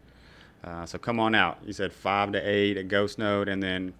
Uh, 0.62 0.87
so 0.87 0.97
come 0.97 1.21
on 1.21 1.35
out. 1.35 1.59
You 1.66 1.75
said 1.75 1.93
5 1.93 2.33
to 2.33 2.39
8 2.39 2.79
at 2.79 2.89
Ghost 2.89 3.19
Note, 3.19 3.49
and 3.51 3.62
then 3.62 3.93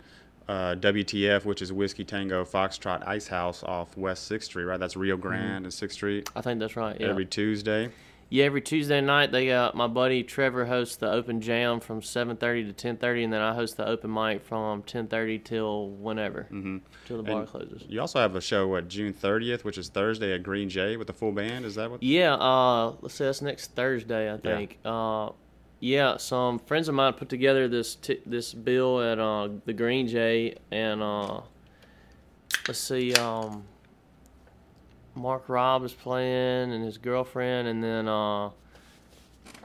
uh, 0.49 0.75
WTF, 0.77 1.45
which 1.45 1.61
is 1.61 1.71
Whiskey 1.73 2.05
Tango 2.05 2.43
Foxtrot 2.45 3.07
Ice 3.07 3.29
House 3.29 3.63
off 3.63 3.97
West 3.99 4.31
6th 4.31 4.45
Street, 4.45 4.65
right? 4.65 4.81
That's 4.81 4.97
Rio 4.97 5.17
Grande 5.19 5.65
and 5.65 5.67
6th 5.67 5.93
Street. 5.93 6.31
I 6.35 6.41
think 6.41 6.59
that's 6.59 6.75
right. 6.77 6.99
Yeah. 6.99 7.09
Every 7.09 7.27
Tuesday. 7.27 7.91
Yeah, 8.35 8.47
every 8.47 8.63
Tuesday 8.63 9.01
night 9.01 9.31
they 9.31 9.47
got 9.47 9.77
my 9.77 9.87
buddy 9.87 10.25
Trevor 10.25 10.65
hosts 10.65 10.97
the 10.97 11.09
open 11.09 11.41
jam 11.41 11.79
from 11.79 12.01
7:30 12.01 12.67
to 12.67 12.73
10:30, 12.73 13.23
and 13.23 13.33
then 13.33 13.41
I 13.41 13.55
host 13.55 13.77
the 13.77 13.87
open 13.87 14.13
mic 14.13 14.43
from 14.43 14.83
10:30 14.83 15.45
till 15.45 15.91
whenever, 15.91 16.49
mm-hmm. 16.51 16.79
till 17.07 17.19
the 17.19 17.23
bar 17.23 17.43
And 17.43 17.49
closes. 17.49 17.85
You 17.89 18.01
also 18.01 18.19
have 18.19 18.35
a 18.35 18.41
show, 18.41 18.67
what, 18.67 18.89
June 18.89 19.13
30th, 19.13 19.63
which 19.63 19.79
is 19.79 19.89
Thursday 19.89 20.33
at 20.33 20.43
Green 20.43 20.69
Jay 20.69 20.97
with 20.97 21.07
the 21.07 21.13
full 21.13 21.31
band. 21.31 21.65
Is 21.65 21.77
that 21.77 21.89
what? 21.93 22.03
Yeah, 22.03 22.35
uh, 22.35 22.95
let's 23.03 23.15
say 23.15 23.27
that's 23.27 23.41
next 23.41 23.77
Thursday, 23.77 24.29
I 24.29 24.35
Yeah. 24.35 24.39
think. 24.39 24.79
Uh, 24.85 25.31
yeah, 25.79 26.17
some 26.17 26.59
friends 26.59 26.89
of 26.89 26.97
mine 26.97 27.13
put 27.13 27.29
together 27.29 27.69
this 27.69 27.95
t- 27.95 28.21
this 28.27 28.53
bill 28.53 29.01
at 29.01 29.21
uh, 29.21 29.49
the 29.65 29.73
Green 29.73 30.09
Jay, 30.09 30.57
and 30.73 31.05
uh, 31.05 31.43
let's 32.67 32.81
see, 32.81 33.15
um, 33.15 33.63
Mark 35.15 35.49
Robb 35.49 35.85
is 35.85 35.93
playing 35.93 36.73
and 36.73 36.85
his 36.85 36.99
girlfriend, 36.99 37.69
and 37.69 37.83
then 37.83 38.09
uh, 38.09 38.51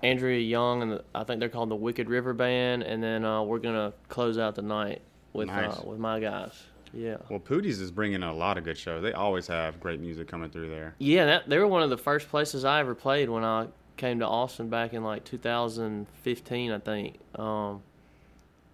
Andrea 0.04 0.40
Young 0.40 0.82
and 0.82 0.92
the, 0.94 1.04
I 1.14 1.24
think 1.24 1.40
they're 1.40 1.50
called 1.50 1.70
the 1.70 1.76
Wicked 1.76 2.10
River 2.10 2.34
Band, 2.34 2.84
and 2.84 3.02
then 3.02 3.26
uh, 3.26 3.42
we're 3.44 3.60
gonna 3.60 3.94
close 4.08 4.38
out 4.38 4.56
the 4.56 4.62
night 4.62 5.02
with 5.34 5.48
Nice. 5.48 5.78
uh, 5.78 5.82
with 5.86 6.00
my 6.00 6.20
guys. 6.20 6.52
Yeah. 6.94 7.18
Well, 7.30 7.40
Poodie's 7.40 7.80
is 7.80 7.92
bringing 7.92 8.24
a 8.24 8.34
lot 8.34 8.58
of 8.58 8.64
good 8.64 8.78
shows. 8.78 9.04
They 9.04 9.14
always 9.14 9.46
have 9.48 9.80
great 9.80 10.00
music 10.00 10.28
coming 10.28 10.50
through 10.50 10.70
there. 10.70 10.96
Yeah, 10.98 11.26
that, 11.26 11.50
they 11.50 11.58
were 11.60 11.68
one 11.68 11.84
of 11.84 11.90
the 11.92 11.98
first 11.98 12.30
places 12.30 12.66
I 12.66 12.80
ever 12.80 12.96
played 12.96 13.30
when 13.30 13.44
I 13.44 13.68
came 13.98 14.20
to 14.20 14.26
Austin 14.28 14.70
back 14.70 14.94
in 14.94 15.04
like 15.04 15.24
2015, 15.24 16.72
I 16.72 16.80
think. 16.80 17.20
Um, 17.36 17.84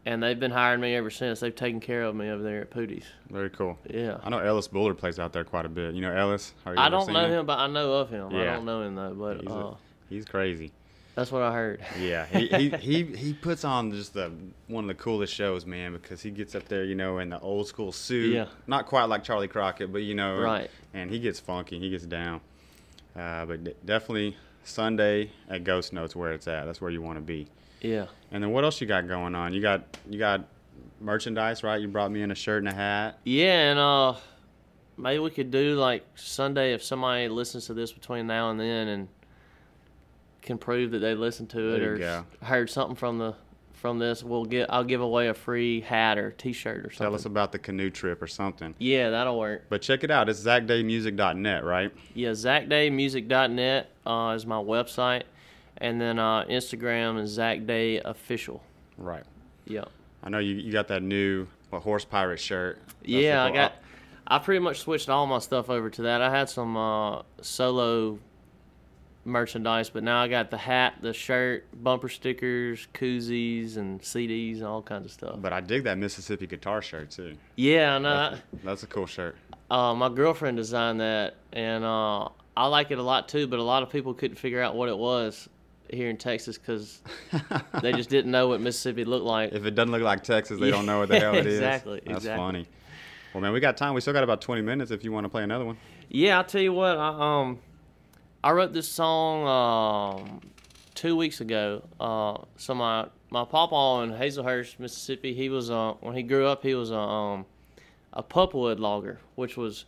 and 0.05 0.21
they've 0.21 0.39
been 0.39 0.51
hiring 0.51 0.81
me 0.81 0.95
ever 0.95 1.09
since. 1.09 1.39
They've 1.39 1.55
taken 1.55 1.79
care 1.79 2.03
of 2.03 2.15
me 2.15 2.29
over 2.29 2.43
there 2.43 2.61
at 2.61 2.69
Poodie's. 2.69 3.05
Very 3.29 3.49
cool. 3.49 3.77
Yeah. 3.89 4.17
I 4.23 4.29
know 4.29 4.39
Ellis 4.39 4.67
Bullard 4.67 4.97
plays 4.97 5.19
out 5.19 5.33
there 5.33 5.43
quite 5.43 5.65
a 5.65 5.69
bit. 5.69 5.95
You 5.95 6.01
know 6.01 6.11
Ellis? 6.15 6.53
Are 6.65 6.73
you 6.73 6.79
I 6.79 6.89
don't 6.89 7.11
know 7.11 7.27
him, 7.27 7.45
but 7.45 7.59
I 7.59 7.67
know 7.67 7.93
of 7.93 8.09
him. 8.09 8.31
Yeah. 8.31 8.41
I 8.41 8.45
don't 8.55 8.65
know 8.65 8.81
him 8.83 8.95
though, 8.95 9.13
but 9.13 9.41
He's, 9.41 9.51
a- 9.51 9.53
uh, 9.55 9.75
he's 10.09 10.25
crazy. 10.25 10.71
that's 11.15 11.31
what 11.31 11.41
I 11.41 11.53
heard. 11.53 11.81
Yeah, 11.99 12.25
he, 12.25 12.47
he, 12.47 12.69
he, 12.79 13.03
he 13.03 13.33
puts 13.33 13.63
on 13.65 13.91
just 13.91 14.13
the 14.13 14.31
one 14.67 14.83
of 14.83 14.87
the 14.89 14.93
coolest 14.95 15.33
shows, 15.33 15.65
man, 15.65 15.93
because 15.93 16.21
he 16.21 16.29
gets 16.29 16.53
up 16.55 16.67
there, 16.67 16.83
you 16.83 16.95
know, 16.95 17.17
in 17.19 17.29
the 17.29 17.39
old 17.39 17.67
school 17.67 17.91
suit. 17.91 18.33
Yeah. 18.33 18.45
Not 18.67 18.85
quite 18.85 19.05
like 19.05 19.23
Charley 19.23 19.47
Crockett, 19.47 19.91
but 19.91 19.99
you 20.03 20.13
know, 20.15 20.39
Right. 20.39 20.69
And 20.93 21.09
he 21.09 21.19
gets 21.19 21.39
funky, 21.39 21.79
he 21.79 21.89
gets 21.89 22.05
down. 22.05 22.41
Uh, 23.15 23.45
but 23.45 23.63
de- 23.63 23.73
definitely 23.85 24.35
Sunday 24.65 25.31
at 25.49 25.63
Ghost 25.63 25.93
Notes 25.93 26.15
where 26.15 26.33
it's 26.33 26.47
at. 26.47 26.65
That's 26.65 26.81
where 26.81 26.91
you 26.91 27.01
want 27.01 27.17
to 27.17 27.21
be. 27.21 27.47
Yeah. 27.81 28.05
And 28.31 28.43
then 28.43 28.51
what 28.51 28.63
else 28.63 28.81
you 28.81 28.87
got 28.87 29.07
going 29.07 29.35
on? 29.35 29.53
You 29.53 29.61
got 29.61 29.97
you 30.09 30.19
got 30.19 30.45
merchandise, 30.99 31.63
right? 31.63 31.79
You 31.79 31.87
brought 31.87 32.11
me 32.11 32.21
in 32.21 32.31
a 32.31 32.35
shirt 32.35 32.63
and 32.63 32.69
a 32.69 32.75
hat. 32.75 33.19
Yeah, 33.23 33.71
and 33.71 33.79
uh, 33.79 34.15
maybe 34.97 35.19
we 35.19 35.29
could 35.29 35.51
do 35.51 35.75
like 35.75 36.05
Sunday 36.15 36.73
if 36.73 36.83
somebody 36.83 37.27
listens 37.27 37.67
to 37.67 37.73
this 37.73 37.91
between 37.91 38.27
now 38.27 38.49
and 38.49 38.59
then 38.59 38.87
and 38.87 39.07
can 40.41 40.57
prove 40.57 40.91
that 40.91 40.99
they 40.99 41.15
listened 41.15 41.49
to 41.49 41.75
it 41.75 41.81
or 41.81 41.97
go. 41.97 42.25
heard 42.41 42.69
something 42.69 42.95
from 42.95 43.17
the 43.17 43.35
from 43.73 43.99
this. 43.99 44.23
We'll 44.23 44.45
get 44.45 44.67
I'll 44.71 44.83
give 44.83 45.01
away 45.01 45.27
a 45.27 45.33
free 45.33 45.81
hat 45.81 46.17
or 46.17 46.31
T-shirt 46.31 46.85
or 46.85 46.89
something. 46.91 47.05
Tell 47.05 47.15
us 47.15 47.25
about 47.25 47.51
the 47.51 47.59
canoe 47.59 47.89
trip 47.89 48.21
or 48.21 48.27
something. 48.27 48.73
Yeah, 48.79 49.09
that'll 49.11 49.37
work. 49.37 49.65
But 49.69 49.81
check 49.81 50.03
it 50.03 50.11
out. 50.11 50.29
It's 50.29 50.41
ZachDayMusic.net, 50.41 51.63
right? 51.63 51.91
Yeah, 52.13 52.31
ZachDayMusic.net 52.31 53.89
uh, 54.05 54.33
is 54.35 54.45
my 54.45 54.55
website, 54.57 55.23
and 55.77 55.99
then 55.99 56.19
uh, 56.19 56.45
Instagram 56.45 57.21
is 57.21 57.31
Zach 57.31 57.65
Day 57.65 57.99
Official. 57.99 58.63
Right. 58.97 59.23
Yeah. 59.65 59.85
I 60.23 60.29
know 60.29 60.39
you, 60.39 60.55
you 60.55 60.71
got 60.71 60.87
that 60.87 61.03
new 61.03 61.47
what, 61.69 61.83
horse 61.83 62.05
pirate 62.05 62.39
shirt. 62.39 62.79
That's 62.85 63.09
yeah, 63.09 63.43
I 63.43 63.51
got. 63.51 63.75
I 64.27 64.39
pretty 64.39 64.59
much 64.59 64.79
switched 64.79 65.09
all 65.09 65.27
my 65.27 65.37
stuff 65.39 65.69
over 65.69 65.89
to 65.91 66.01
that. 66.03 66.21
I 66.21 66.31
had 66.31 66.49
some 66.49 66.75
uh, 66.75 67.21
solo 67.41 68.17
merchandise, 69.23 69.91
but 69.91 70.03
now 70.03 70.21
I 70.21 70.27
got 70.27 70.49
the 70.49 70.57
hat, 70.57 70.95
the 71.01 71.13
shirt, 71.13 71.67
bumper 71.83 72.09
stickers, 72.09 72.87
koozies, 72.93 73.77
and 73.77 74.01
CDs, 74.01 74.57
and 74.57 74.65
all 74.65 74.81
kinds 74.81 75.05
of 75.05 75.11
stuff. 75.11 75.35
But 75.41 75.53
I 75.53 75.61
dig 75.61 75.83
that 75.83 75.99
Mississippi 75.99 76.47
guitar 76.47 76.81
shirt 76.81 77.11
too. 77.11 77.35
Yeah, 77.55 77.95
I 77.95 77.99
know. 77.99 78.29
That's, 78.31 78.41
that's 78.63 78.83
a 78.83 78.87
cool 78.87 79.05
shirt. 79.05 79.35
Uh, 79.69 79.93
my 79.93 80.09
girlfriend 80.09 80.57
designed 80.57 81.01
that, 81.01 81.35
and 81.53 81.83
uh, 81.83 82.29
I 82.57 82.65
like 82.67 82.89
it 82.89 82.97
a 82.97 83.03
lot 83.03 83.27
too. 83.29 83.45
But 83.45 83.59
a 83.59 83.63
lot 83.63 83.83
of 83.83 83.91
people 83.91 84.15
couldn't 84.15 84.37
figure 84.37 84.61
out 84.61 84.75
what 84.75 84.89
it 84.89 84.97
was 84.97 85.49
here 85.89 86.09
in 86.09 86.17
Texas 86.17 86.57
because 86.57 87.01
they 87.81 87.91
just 87.93 88.09
didn't 88.09 88.31
know 88.31 88.47
what 88.47 88.61
Mississippi 88.61 89.05
looked 89.05 89.25
like. 89.25 89.53
If 89.53 89.65
it 89.65 89.75
doesn't 89.75 89.91
look 89.91 90.01
like 90.01 90.23
Texas, 90.23 90.59
they 90.59 90.71
don't 90.71 90.85
know 90.85 90.99
what 90.99 91.09
the 91.09 91.19
hell 91.19 91.35
it 91.35 91.45
is. 91.45 91.55
Exactly, 91.55 92.01
That's 92.05 92.17
exactly. 92.17 92.43
funny. 92.43 92.67
Well, 93.33 93.41
man, 93.41 93.51
we 93.51 93.59
got 93.59 93.75
time. 93.77 93.93
We 93.93 94.01
still 94.01 94.13
got 94.13 94.23
about 94.23 94.41
20 94.41 94.61
minutes 94.61 94.91
if 94.91 95.03
you 95.03 95.11
want 95.11 95.25
to 95.25 95.29
play 95.29 95.43
another 95.43 95.65
one. 95.65 95.77
Yeah, 96.09 96.37
I'll 96.37 96.43
tell 96.45 96.61
you 96.61 96.73
what. 96.73 96.97
I, 96.97 97.41
um, 97.41 97.59
I 98.43 98.51
wrote 98.51 98.73
this 98.73 98.87
song 98.87 100.21
um, 100.21 100.41
two 100.93 101.15
weeks 101.15 101.41
ago. 101.41 101.83
Uh, 101.99 102.37
so 102.57 102.73
my 102.73 103.07
my 103.29 103.43
papa 103.43 104.03
in 104.03 104.11
Hazlehurst, 104.17 104.79
Mississippi, 104.79 105.33
he 105.33 105.49
was 105.49 105.69
uh, 105.69 105.93
when 105.99 106.15
he 106.15 106.23
grew 106.23 106.45
up, 106.45 106.63
he 106.63 106.75
was 106.75 106.91
a 106.91 106.97
um, 106.97 107.45
a 108.13 108.23
pulpwood 108.23 108.79
logger, 108.79 109.19
which 109.35 109.57
was 109.57 109.85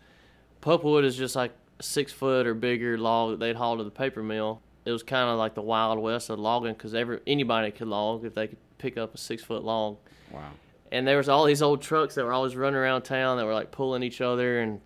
pulpwood 0.61 1.05
is 1.05 1.15
just 1.15 1.35
like 1.35 1.51
a 1.79 1.83
six 1.83 2.11
foot 2.11 2.45
or 2.45 2.53
bigger 2.53 2.97
log 2.97 3.31
that 3.31 3.39
they'd 3.39 3.55
haul 3.55 3.77
to 3.77 3.83
the 3.83 3.91
paper 3.91 4.21
mill. 4.21 4.61
It 4.87 4.91
was 4.91 5.03
kind 5.03 5.29
of 5.29 5.37
like 5.37 5.53
the 5.53 5.61
wild 5.61 5.99
west 5.99 6.29
of 6.29 6.39
logging 6.39 6.71
because 6.71 6.95
every 6.95 7.19
anybody 7.27 7.71
could 7.71 7.89
log 7.89 8.23
if 8.23 8.35
they 8.35 8.47
could 8.47 8.57
pick 8.77 8.97
up 8.97 9.13
a 9.13 9.17
six 9.17 9.43
foot 9.43 9.63
log. 9.63 9.97
Wow. 10.31 10.51
And 10.93 11.05
there 11.05 11.17
was 11.17 11.27
all 11.27 11.43
these 11.43 11.61
old 11.61 11.81
trucks 11.81 12.15
that 12.15 12.23
were 12.23 12.31
always 12.31 12.55
running 12.55 12.77
around 12.77 13.01
town 13.01 13.37
that 13.37 13.45
were 13.45 13.53
like 13.53 13.71
pulling 13.71 14.01
each 14.01 14.21
other 14.21 14.61
and 14.61 14.79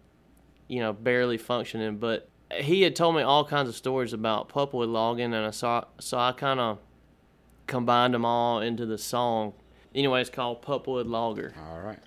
you 0.68 0.80
know 0.80 0.92
barely 0.92 1.38
functioning. 1.38 1.98
But 1.98 2.28
he 2.52 2.82
had 2.82 2.96
told 2.96 3.16
me 3.16 3.22
all 3.22 3.46
kinds 3.46 3.70
of 3.70 3.76
stories 3.76 4.12
about 4.12 4.50
pulpwood 4.50 4.92
logging, 4.92 5.36
and 5.36 5.46
I 5.46 5.52
saw 5.52 5.86
so 6.00 6.18
I 6.18 6.32
kind 6.32 6.60
of 6.60 6.80
combined 7.68 8.16
them 8.16 8.26
all 8.26 8.60
into 8.60 8.88
the 8.88 8.98
song. 8.98 9.54
Anyway, 9.94 10.22
it's 10.22 10.30
called 10.32 10.64
Pulpwood 10.64 11.06
Logger. 11.08 11.54
All 11.70 11.82
right. 11.82 12.00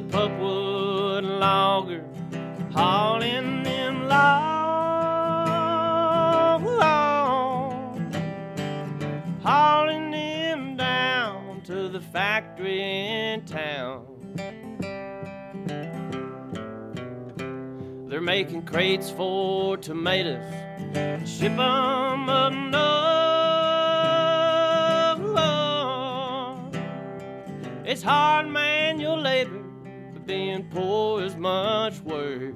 A 0.00 0.02
pulpwood 0.04 1.24
logger 1.38 2.02
hauling 2.72 3.62
them 3.62 4.08
logs, 4.08 4.30
hauling 9.42 10.10
them 10.10 10.76
down 10.76 11.60
to 11.62 11.88
the 11.88 12.00
factory 12.00 12.80
in 12.80 13.44
town. 13.44 14.06
They're 18.08 18.22
making 18.22 18.62
crates 18.62 19.10
for 19.10 19.76
tomatoes, 19.76 20.42
ship 21.28 21.52
'em 21.52 22.28
up 22.28 22.52
north. 22.52 23.20
It's 27.84 28.02
hard 28.02 28.46
manual 28.46 29.18
labor, 29.20 29.59
being 30.30 30.62
poor 30.70 31.24
is 31.24 31.34
much 31.34 31.98
worse. 32.02 32.54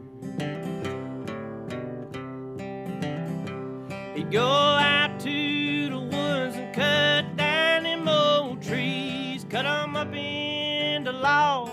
He'd 4.14 4.30
go 4.30 4.46
out 4.46 5.18
to 5.18 5.88
the 5.88 5.98
woods 5.98 6.54
and 6.54 6.72
cut 6.72 7.36
down 7.36 7.82
them 7.82 8.06
old 8.08 8.62
trees, 8.62 9.44
cut 9.50 9.66
'em 9.66 9.96
up 9.96 10.14
into 10.14 11.10
logs 11.10 11.72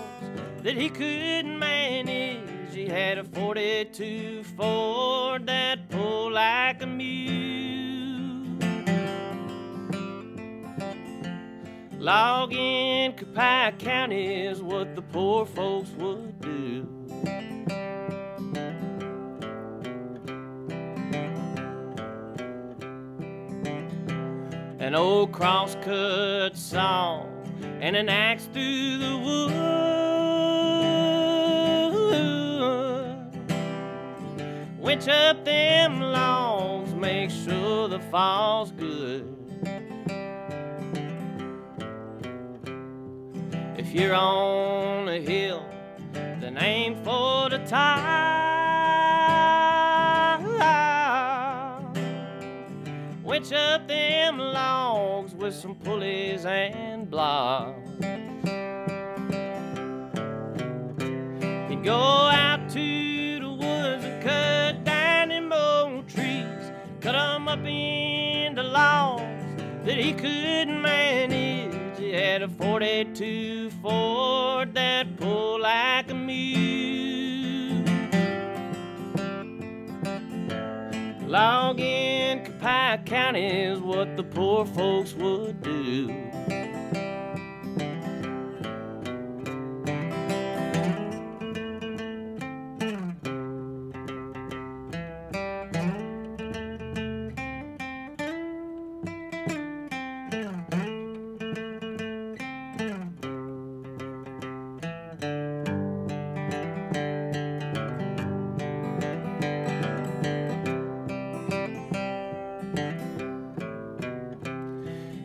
that 0.64 0.76
he 0.76 0.88
couldn't 0.88 1.56
manage. 1.56 2.74
He 2.74 2.88
had 2.88 3.18
a 3.18 3.24
42 3.24 4.42
Ford 4.56 5.46
that 5.46 5.88
pulled 5.88 6.32
like 6.32 6.82
a 6.82 6.86
mule. 6.86 7.61
Logging 12.02 13.12
Copiah 13.12 13.70
County 13.78 14.44
is 14.44 14.60
what 14.60 14.96
the 14.96 15.02
poor 15.02 15.46
folks 15.46 15.90
would 15.90 16.40
do. 16.40 16.88
An 24.80 24.96
old 24.96 25.30
crosscut 25.30 26.56
saw 26.56 27.24
and 27.80 27.94
an 27.94 28.08
axe 28.08 28.46
through 28.52 28.98
the 28.98 29.18
wood. 29.24 29.52
Winch 34.76 35.06
up 35.06 35.44
them 35.44 36.00
logs, 36.00 36.94
make 36.94 37.30
sure 37.30 37.86
the 37.86 38.00
fall's 38.00 38.72
good. 38.72 39.31
If 43.94 44.00
you're 44.00 44.14
on 44.14 45.06
a 45.06 45.20
hill, 45.20 45.66
then 46.14 46.56
aim 46.56 46.94
for 47.04 47.50
the 47.50 47.58
top. 47.58 48.00
Winch 53.22 53.52
up 53.52 53.86
them 53.86 54.38
logs 54.38 55.34
with 55.34 55.54
some 55.54 55.74
pulleys 55.74 56.46
and 56.46 57.10
blocks. 57.10 57.86
He'd 61.68 61.84
go 61.84 62.00
out 62.00 62.70
to 62.70 63.40
the 63.40 63.50
woods 63.50 64.04
and 64.06 64.22
cut 64.22 64.84
down 64.84 65.28
them 65.28 65.52
old 65.52 66.08
trees, 66.08 66.72
cut 67.02 67.14
'em 67.14 67.46
up 67.46 67.62
into 67.66 68.62
logs 68.62 69.62
that 69.84 69.98
he 69.98 70.14
couldn't 70.14 70.80
manage. 70.80 71.81
Had 72.12 72.42
a 72.42 72.48
42 72.48 73.70
Ford 73.80 74.74
that 74.74 75.16
pulled 75.16 75.62
like 75.62 76.10
a 76.10 76.14
mule. 76.14 77.82
Logging 81.26 82.44
Copiah, 82.44 82.98
Copiah 82.98 83.04
County 83.06 83.46
is 83.46 83.78
what 83.80 84.14
the 84.18 84.24
poor 84.24 84.66
folks 84.66 85.14
would 85.14 85.62
do. 85.62 86.31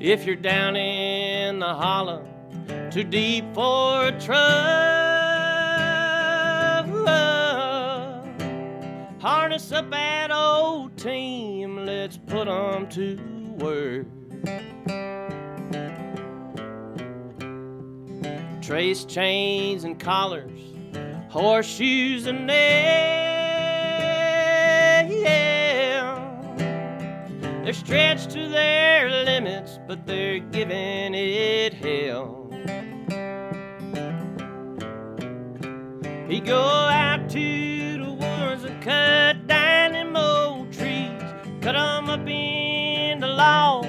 If 0.08 0.26
you're 0.26 0.38
down 0.38 0.78
in 0.78 1.60
the 1.60 1.74
hollow, 1.74 2.26
too 2.92 3.04
deep 3.04 3.44
for 3.54 4.06
a 4.06 4.12
truck, 4.18 4.38
harness 9.20 9.74
up 9.74 9.90
that 9.92 10.32
old 10.32 10.96
team, 10.96 11.86
let's 11.86 12.16
put 12.16 12.48
put 12.48 12.48
'em 12.48 12.88
to 12.88 13.20
work. 13.58 14.08
Trace 18.62 19.04
chains 19.04 19.84
and 19.84 20.00
collars, 20.00 20.62
horseshoes 21.28 22.28
and 22.28 22.48
nails. 22.48 23.28
They're 27.66 27.74
stretched 27.74 28.30
to 28.30 28.48
their 28.48 29.10
limits, 29.26 29.77
but 29.88 30.06
they're 30.06 30.40
giving 30.40 31.14
it 31.16 31.74
hell. 31.74 32.50
He 36.28 36.42
go 36.42 36.62
out 36.62 37.30
to 37.30 37.98
the 38.04 38.12
woods 38.12 38.66
and 38.66 38.84
cut 38.84 39.48
down 39.48 39.94
them 39.94 40.18
old 40.18 40.74
trees, 40.74 41.22
cut 41.62 41.76
'em 41.76 42.10
up 42.10 42.28
into 42.28 43.28
logs 43.28 43.88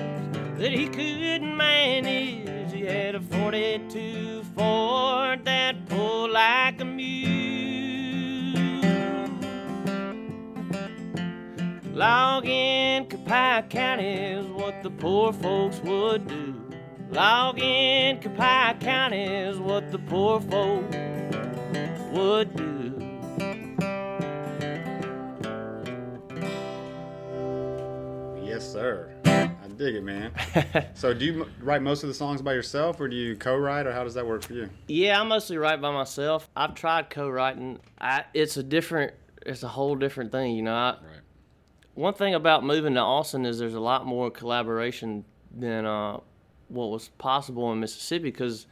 that 0.58 0.70
he 0.70 0.86
couldn't 0.86 1.56
manage. 1.56 2.72
He 2.72 2.82
had 2.82 3.16
a 3.16 3.20
42 3.20 4.44
Ford 4.54 5.44
that 5.44 5.84
pulled 5.88 6.30
like 6.30 6.80
a 6.80 6.84
mule. 6.84 7.08
Logging 11.92 13.06
Copiah 13.08 13.62
County 13.68 14.12
is 14.36 14.46
what 14.46 14.57
the 14.88 14.94
poor 15.02 15.34
folks 15.34 15.80
would 15.80 16.26
do. 16.26 16.54
Logging 17.10 18.20
Copiah 18.22 18.74
County 18.78 19.22
is 19.22 19.58
what 19.58 19.92
the 19.92 19.98
poor 19.98 20.40
folks 20.40 20.96
would 22.10 22.56
do. 22.56 22.94
Yes, 28.42 28.66
sir. 28.72 29.14
I 29.26 29.50
dig 29.76 29.96
it, 29.96 30.02
man. 30.02 30.32
so, 30.94 31.12
do 31.12 31.24
you 31.26 31.42
m- 31.42 31.52
write 31.60 31.82
most 31.82 32.02
of 32.02 32.08
the 32.08 32.14
songs 32.14 32.40
by 32.40 32.54
yourself, 32.54 32.98
or 32.98 33.08
do 33.08 33.14
you 33.16 33.36
co-write, 33.36 33.86
or 33.86 33.92
how 33.92 34.04
does 34.04 34.14
that 34.14 34.26
work 34.26 34.42
for 34.42 34.54
you? 34.54 34.70
Yeah, 34.86 35.20
I 35.20 35.24
mostly 35.24 35.58
write 35.58 35.82
by 35.82 35.92
myself. 35.92 36.48
I've 36.56 36.74
tried 36.74 37.10
co-writing. 37.10 37.78
I, 38.00 38.24
it's 38.32 38.56
a 38.56 38.62
different, 38.62 39.12
it's 39.44 39.62
a 39.62 39.68
whole 39.68 39.96
different 39.96 40.32
thing, 40.32 40.56
you 40.56 40.62
know. 40.62 40.74
I, 40.74 40.96
One 41.98 42.14
thing 42.14 42.32
about 42.36 42.62
moving 42.62 42.94
to 42.94 43.00
Austin 43.00 43.44
is 43.44 43.58
there's 43.58 43.74
a 43.74 43.80
lot 43.80 44.06
more 44.06 44.30
collaboration 44.30 45.24
than 45.52 45.84
uh, 45.84 46.20
what 46.68 46.90
was 46.90 47.08
possible 47.18 47.72
in 47.72 47.80
Mississippi 47.80 48.30
because 48.30 48.68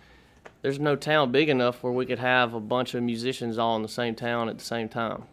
there's 0.63 0.79
no 0.79 0.95
town 0.95 1.33
big 1.33 1.49
enough 1.49 1.83
where 1.83 1.93
we 1.93 2.07
could 2.07 2.21
have 2.21 2.55
a 2.55 2.61
bunch 2.61 2.95
of 2.95 3.03
musicians 3.03 3.59
all 3.59 3.75
in 3.75 3.83
the 3.83 3.89
same 3.89 4.15
town 4.15 4.49
at 4.49 4.59
the 4.59 4.65
same 4.65 4.89
time. 4.89 5.25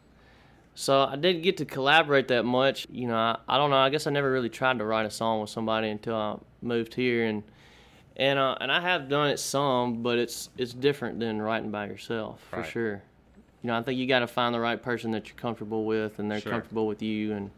So 0.74 1.03
I 1.03 1.15
didn't 1.18 1.44
get 1.44 1.57
to 1.57 1.65
collaborate 1.65 2.30
that 2.30 2.45
much. 2.45 2.88
You 2.90 3.10
know, 3.10 3.15
I, 3.15 3.38
I 3.48 3.57
don't 3.60 3.70
know. 3.70 3.76
I 3.78 3.91
guess 3.91 4.07
I 4.07 4.10
never 4.10 4.32
really 4.32 4.49
tried 4.49 4.80
to 4.80 4.86
write 4.86 5.06
a 5.06 5.11
song 5.11 5.41
with 5.41 5.52
somebody 5.52 5.90
until 5.90 6.15
I 6.15 6.38
moved 6.64 6.95
here, 6.95 7.26
and 7.26 7.44
and 8.18 8.40
uh, 8.40 8.56
and 8.60 8.72
I 8.72 8.82
have 8.82 9.07
done 9.07 9.28
it 9.30 9.38
some, 9.38 10.02
but 10.02 10.18
it's 10.18 10.49
it's 10.57 10.74
different 10.74 11.20
than 11.20 11.40
writing 11.40 11.70
by 11.70 11.86
yourself 11.86 12.41
for 12.49 12.61
Right. 12.61 12.72
sure. 12.72 13.03
You 13.61 13.68
know, 13.68 13.78
I 13.78 13.84
think 13.84 13.99
you 13.99 14.07
got 14.07 14.20
to 14.20 14.28
find 14.28 14.52
the 14.56 14.60
right 14.60 14.82
person 14.82 15.11
that 15.11 15.28
you're 15.28 15.38
comfortable 15.38 15.86
with, 15.86 16.18
and 16.18 16.32
they're 16.32 16.40
Sure. 16.40 16.53
comfortable 16.53 16.88
with 16.88 17.03
you, 17.03 17.34
and 17.34 17.52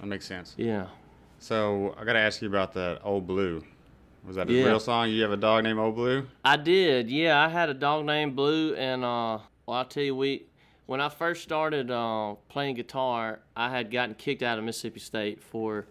That 0.00 0.06
makes 0.06 0.26
sense. 0.26 0.54
yeah. 0.56 0.86
So, 1.38 1.94
I 1.98 2.04
got 2.04 2.14
to 2.14 2.18
ask 2.18 2.40
you 2.40 2.48
about 2.48 2.72
that 2.74 3.00
Old 3.04 3.26
Blue. 3.26 3.62
Was 4.26 4.36
that 4.36 4.48
a 4.48 4.52
Yeah. 4.52 4.64
real 4.64 4.80
song? 4.80 5.10
You 5.10 5.22
have 5.22 5.32
a 5.32 5.36
dog 5.36 5.64
named 5.64 5.78
Old 5.78 5.94
Blue? 5.94 6.26
I 6.44 6.56
did, 6.56 7.10
yeah. 7.10 7.38
I 7.38 7.48
had 7.48 7.68
a 7.68 7.74
dog 7.74 8.06
named 8.06 8.34
Blue, 8.34 8.74
and 8.74 9.04
uh, 9.04 9.38
well, 9.66 9.76
I'll 9.78 9.84
tell 9.84 10.02
you, 10.02 10.16
we 10.16 10.46
when 10.86 11.00
I 11.00 11.08
first 11.08 11.42
started 11.42 11.90
uh, 11.90 12.34
playing 12.48 12.76
guitar, 12.76 13.40
I 13.56 13.70
had 13.70 13.90
gotten 13.90 14.14
kicked 14.14 14.42
out 14.42 14.56
of 14.58 14.64
Mississippi 14.64 15.00
State 15.00 15.42
for 15.42 15.84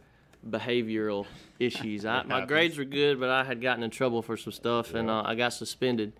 behavioral 0.49 1.26
issues. 1.60 2.06
I, 2.06 2.23
my 2.23 2.45
grades 2.48 2.77
were 2.77 2.86
good, 2.86 3.19
but 3.19 3.30
I 3.30 3.44
had 3.44 3.61
gotten 3.61 3.84
in 3.84 3.90
trouble 3.90 4.22
for 4.22 4.38
some 4.38 4.53
stuff, 4.53 4.94
and 4.94 5.10
uh, 5.10 5.23
I 5.26 5.36
got 5.36 5.53
suspended 5.53 6.14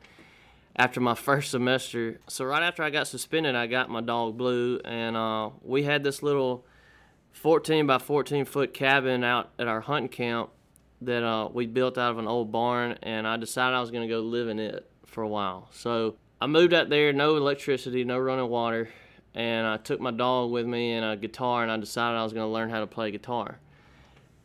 after 0.76 1.00
my 1.00 1.16
first 1.16 1.52
semester. 1.52 2.20
So 2.28 2.46
right 2.46 2.64
after 2.64 2.84
I 2.84 2.90
got 2.90 3.08
suspended, 3.08 3.56
I 3.56 3.68
got 3.68 3.90
my 3.90 4.02
dog 4.02 4.38
Blue, 4.38 4.80
and 4.86 5.16
uh, 5.18 5.50
we 5.64 5.84
had 5.84 6.04
this 6.04 6.22
little 6.22 6.66
14 7.36 7.86
by 7.86 7.98
14 7.98 8.46
foot 8.46 8.74
cabin 8.74 9.24
out 9.24 9.50
at 9.60 9.68
our 9.68 9.82
hunting 9.82 10.10
camp 10.10 10.50
that 11.02 11.22
uh, 11.22 11.50
we 11.52 11.68
built 11.68 11.98
out 11.98 12.12
of 12.12 12.18
an 12.18 12.28
old 12.28 12.50
barn, 12.52 12.98
and 13.04 13.28
I 13.28 13.36
decided 13.36 13.76
I 13.76 13.82
was 13.82 13.92
going 13.92 14.08
to 14.08 14.12
go 14.14 14.22
live 14.22 14.48
in 14.48 14.58
it 14.58 14.90
for 15.06 15.22
a 15.22 15.28
while. 15.28 15.68
So 15.72 16.16
I 16.40 16.48
moved 16.48 16.74
out 16.74 16.90
there, 16.90 17.12
no 17.12 17.36
electricity, 17.36 18.06
no 18.06 18.18
running 18.18 18.50
water, 18.50 18.90
and 19.34 19.68
I 19.68 19.76
took 19.78 20.00
my 20.00 20.12
dog 20.12 20.50
with 20.50 20.66
me 20.66 20.94
and 20.94 21.06
a 21.06 21.18
guitar, 21.18 21.62
and 21.62 21.72
I 21.72 21.78
decided 21.78 22.18
I 22.18 22.24
was 22.24 22.32
going 22.32 22.48
to 22.48 22.52
learn 22.52 22.70
how 22.70 22.80
to 22.80 22.88
play 22.88 23.12
guitar. 23.12 23.60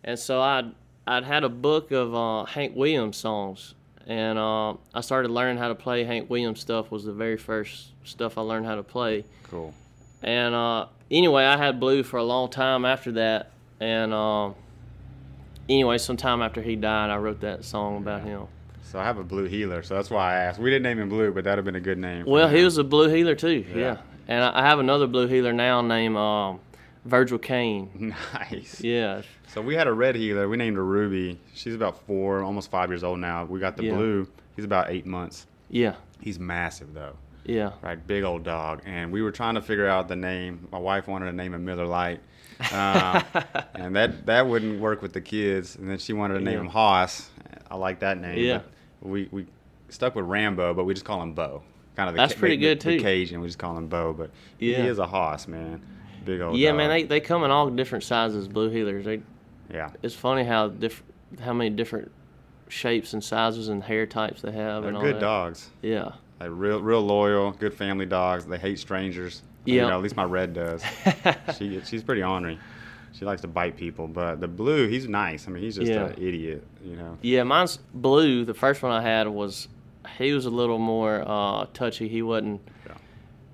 And 0.02 0.18
so 0.18 0.42
I'd, 0.42 0.72
I'd 1.06 1.24
had 1.24 1.44
a 1.44 1.48
book 1.48 1.92
of 1.92 2.12
uh, 2.12 2.44
Hank 2.44 2.74
Williams 2.74 3.16
songs, 3.16 3.74
and 4.06 4.36
uh, 4.36 4.74
I 4.92 5.00
started 5.00 5.30
learning 5.30 5.58
how 5.58 5.68
to 5.68 5.76
play 5.76 6.02
Hank 6.02 6.28
Williams 6.28 6.58
stuff. 6.60 6.90
Was 6.90 7.04
the 7.04 7.12
very 7.12 7.36
first 7.36 7.92
stuff 8.02 8.36
I 8.36 8.40
learned 8.40 8.66
how 8.66 8.74
to 8.74 8.82
play. 8.82 9.24
Cool. 9.44 9.72
And 10.22 10.54
uh, 10.54 10.86
anyway, 11.10 11.44
I 11.44 11.56
had 11.56 11.80
Blue 11.80 12.02
for 12.02 12.16
a 12.18 12.24
long 12.24 12.50
time 12.50 12.84
after 12.84 13.12
that. 13.12 13.50
And 13.80 14.12
uh, 14.12 14.50
anyway, 15.68 15.98
sometime 15.98 16.42
after 16.42 16.60
he 16.62 16.76
died, 16.76 17.10
I 17.10 17.16
wrote 17.16 17.40
that 17.40 17.64
song 17.64 17.98
about 17.98 18.22
him. 18.22 18.46
So, 18.82 18.98
I 18.98 19.04
have 19.04 19.18
a 19.18 19.22
Blue 19.24 19.44
Heeler, 19.44 19.82
so 19.84 19.94
that's 19.94 20.10
why 20.10 20.32
I 20.34 20.36
asked. 20.40 20.58
We 20.58 20.68
didn't 20.68 20.82
name 20.82 20.98
him 20.98 21.08
Blue, 21.08 21.30
but 21.32 21.44
that'd 21.44 21.58
have 21.58 21.64
been 21.64 21.76
a 21.76 21.80
good 21.80 21.98
name. 21.98 22.24
Well, 22.26 22.48
he 22.48 22.64
was 22.64 22.76
a 22.76 22.82
blue 22.84 23.08
heeler 23.08 23.36
too. 23.36 23.64
Yeah. 23.70 23.76
Yeah. 23.76 23.96
And 24.26 24.42
I 24.44 24.60
I 24.60 24.62
have 24.66 24.80
another 24.80 25.06
blue 25.06 25.28
heeler 25.28 25.52
now 25.52 25.80
named 25.80 26.16
um, 26.16 26.58
Virgil 27.04 27.38
Caine. 27.38 28.14
Nice. 28.34 28.80
Yeah. 28.80 29.22
So 29.46 29.60
we 29.62 29.74
had 29.76 29.86
a 29.86 29.92
red 29.92 30.16
heeler. 30.16 30.48
We 30.48 30.56
named 30.56 30.76
her 30.76 30.84
Ruby. 30.84 31.38
She's 31.54 31.74
about 31.74 32.04
four, 32.06 32.42
almost 32.42 32.70
five 32.70 32.90
years 32.90 33.04
old 33.04 33.20
now. 33.20 33.44
We 33.44 33.60
got 33.60 33.76
the 33.76 33.84
Yeah. 33.84 33.94
blue. 33.94 34.28
He's 34.56 34.64
about 34.64 34.90
eight 34.90 35.06
months. 35.06 35.46
Yeah. 35.68 35.94
He's 36.20 36.38
massive 36.40 36.92
though. 36.92 37.14
Yeah. 37.50 37.72
Right, 37.82 38.04
big 38.06 38.22
old 38.24 38.44
dog. 38.44 38.82
And 38.86 39.10
we 39.12 39.22
were 39.22 39.32
trying 39.32 39.54
to 39.56 39.62
figure 39.62 39.86
out 39.88 40.08
the 40.08 40.16
name. 40.16 40.68
My 40.70 40.78
wife 40.78 41.06
wanted 41.08 41.26
to 41.26 41.32
name 41.32 41.54
him 41.54 41.64
Miller 41.64 41.86
Lite, 41.86 42.20
um, 42.72 43.22
and 43.74 43.96
that 43.96 44.26
that 44.26 44.46
wouldn't 44.46 44.80
work 44.80 45.02
with 45.02 45.12
the 45.12 45.20
kids. 45.20 45.76
And 45.76 45.88
then 45.90 45.98
she 45.98 46.12
wanted 46.12 46.34
to 46.34 46.40
name 46.40 46.54
Yeah. 46.54 46.60
him 46.60 46.66
Hoss. 46.68 47.30
I 47.70 47.76
like 47.76 48.00
that 48.00 48.18
name. 48.18 48.38
Yeah. 48.38 48.60
We 49.02 49.28
we 49.32 49.46
stuck 49.88 50.14
with 50.14 50.26
Rambo, 50.26 50.74
but 50.74 50.84
we 50.84 50.94
just 50.94 51.04
call 51.06 51.22
him 51.22 51.32
Bo. 51.34 51.62
Kind 51.96 52.08
of 52.08 52.14
the 52.14 52.20
That's 52.20 52.34
ca- 52.34 52.40
pretty 52.40 52.56
the- 52.56 52.62
good, 52.62 52.80
the 52.80 52.96
too. 52.98 53.02
Cajun. 53.02 53.40
We 53.40 53.48
just 53.48 53.58
call 53.58 53.76
him 53.76 53.88
Bo, 53.88 54.12
but 54.12 54.30
Yeah. 54.58 54.82
he 54.82 54.88
is 54.88 54.98
a 54.98 55.06
Hoss, 55.06 55.48
man. 55.48 55.82
Big 56.24 56.40
old. 56.40 56.56
yeah, 56.56 56.68
dog. 56.70 56.76
man, 56.76 56.90
they, 56.90 57.02
they 57.04 57.20
come 57.20 57.42
in 57.44 57.50
all 57.50 57.68
different 57.70 58.04
sizes, 58.04 58.46
blue 58.46 58.70
heelers. 58.70 59.04
They, 59.04 59.22
Yeah. 59.72 59.90
It's 60.02 60.14
funny 60.14 60.44
how 60.44 60.68
diff- 60.68 61.02
how 61.40 61.52
many 61.52 61.70
different 61.70 62.10
shapes 62.68 63.12
and 63.14 63.24
sizes 63.24 63.68
and 63.68 63.82
hair 63.82 64.06
types 64.06 64.42
they 64.42 64.52
have. 64.52 64.82
They're 64.82 64.88
and 64.88 64.96
all 64.96 65.02
good 65.02 65.16
that. 65.16 65.20
dogs. 65.20 65.70
Yeah. 65.82 66.12
Like 66.40 66.48
real, 66.52 66.80
real 66.80 67.02
loyal, 67.02 67.52
good 67.52 67.74
family 67.74 68.06
dogs. 68.06 68.46
They 68.46 68.58
hate 68.58 68.78
strangers. 68.78 69.42
You 69.66 69.76
Yeah. 69.76 69.88
know, 69.88 69.96
at 69.96 70.02
least 70.02 70.16
my 70.16 70.24
red 70.24 70.54
does. 70.54 70.82
she, 71.58 71.80
she's 71.84 72.02
pretty 72.02 72.22
ornery. 72.22 72.58
She 73.12 73.24
likes 73.26 73.42
to 73.42 73.48
bite 73.48 73.76
people. 73.76 74.08
But 74.08 74.40
the 74.40 74.48
blue, 74.48 74.88
he's 74.88 75.06
nice. 75.06 75.46
I 75.46 75.50
mean, 75.50 75.62
he's 75.62 75.76
just 75.76 75.90
Yeah. 75.90 76.06
an 76.06 76.12
idiot. 76.14 76.66
You 76.82 76.96
know. 76.96 77.18
Yeah, 77.20 77.42
mine's 77.42 77.76
blue. 77.92 78.44
The 78.46 78.54
first 78.54 78.82
one 78.82 78.90
I 78.92 79.02
had 79.02 79.28
was 79.28 79.68
he 80.18 80.32
was 80.32 80.46
a 80.46 80.50
little 80.50 80.78
more 80.78 81.22
uh, 81.26 81.66
touchy. 81.74 82.08
He 82.08 82.22
wasn't 82.22 82.62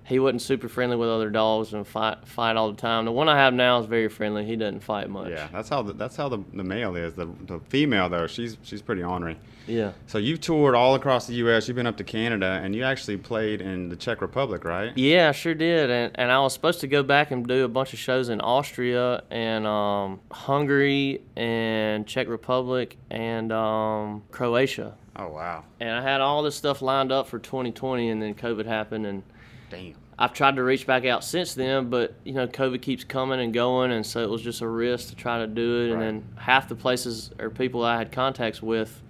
he 0.06 0.20
wasn't 0.20 0.40
super 0.40 0.68
friendly 0.68 0.96
with 0.96 1.08
other 1.08 1.30
dogs 1.30 1.74
and 1.74 1.86
fight 1.86 2.26
fight 2.26 2.56
all 2.56 2.70
the 2.70 2.76
time. 2.76 3.04
The 3.04 3.12
one 3.12 3.28
I 3.28 3.36
have 3.36 3.52
now 3.52 3.80
is 3.80 3.86
very 3.86 4.08
friendly. 4.08 4.44
He 4.44 4.54
doesn't 4.54 4.80
fight 4.80 5.10
much. 5.10 5.30
Yeah, 5.30 5.48
that's 5.52 5.68
how 5.68 5.82
the, 5.82 5.92
that's 5.94 6.14
how 6.14 6.28
the, 6.28 6.38
the 6.52 6.62
male 6.62 6.94
is. 6.94 7.14
The, 7.14 7.26
the 7.46 7.60
female 7.68 8.08
though, 8.08 8.28
she's 8.28 8.56
she's 8.62 8.82
pretty 8.82 9.02
ornery. 9.02 9.36
Yeah. 9.66 9.92
So 10.06 10.18
you've 10.18 10.40
toured 10.40 10.76
all 10.76 10.94
across 10.94 11.26
the 11.26 11.34
U.S. 11.34 11.66
You've 11.66 11.74
been 11.74 11.88
up 11.88 11.96
to 11.96 12.04
Canada, 12.04 12.60
and 12.62 12.72
you 12.72 12.84
actually 12.84 13.16
played 13.16 13.60
in 13.60 13.88
the 13.88 13.96
Czech 13.96 14.20
Republic, 14.20 14.64
right? 14.64 14.96
Yeah, 14.96 15.30
I 15.30 15.32
sure 15.32 15.54
did. 15.54 15.90
And, 15.90 16.12
and 16.14 16.30
I 16.30 16.38
was 16.38 16.52
supposed 16.52 16.80
to 16.82 16.86
go 16.86 17.02
back 17.02 17.32
and 17.32 17.44
do 17.44 17.64
a 17.64 17.68
bunch 17.68 17.92
of 17.92 17.98
shows 17.98 18.28
in 18.28 18.40
Austria 18.40 19.24
and 19.28 19.66
um, 19.66 20.20
Hungary 20.30 21.22
and 21.34 22.06
Czech 22.06 22.28
Republic 22.28 22.96
and 23.10 23.50
um, 23.50 24.22
Croatia. 24.30 24.94
Oh 25.16 25.28
wow. 25.28 25.64
And 25.80 25.90
I 25.90 26.02
had 26.02 26.20
all 26.20 26.42
this 26.42 26.54
stuff 26.54 26.80
lined 26.80 27.10
up 27.10 27.26
for 27.26 27.40
2020, 27.40 28.10
and 28.10 28.22
then 28.22 28.34
COVID 28.34 28.66
happened, 28.66 29.04
and 29.06 29.24
Damn. 29.70 29.94
I've 30.18 30.32
tried 30.32 30.56
to 30.56 30.62
reach 30.62 30.86
back 30.86 31.04
out 31.04 31.24
since 31.24 31.54
then, 31.54 31.90
but 31.90 32.14
you 32.24 32.32
know, 32.32 32.46
COVID 32.46 32.80
keeps 32.80 33.04
coming 33.04 33.38
and 33.40 33.52
going, 33.52 33.92
and 33.92 34.04
so 34.06 34.22
it 34.22 34.30
was 34.30 34.40
just 34.40 34.62
a 34.62 34.68
risk 34.68 35.10
to 35.10 35.14
try 35.14 35.38
to 35.38 35.46
do 35.46 35.82
it. 35.82 35.90
And 35.92 36.00
then 36.00 36.24
half 36.36 36.68
the 36.68 36.74
places 36.74 37.30
or 37.38 37.50
people 37.50 37.84
I 37.84 37.98
had 37.98 38.12
contacts 38.12 38.62
with, 38.62 39.02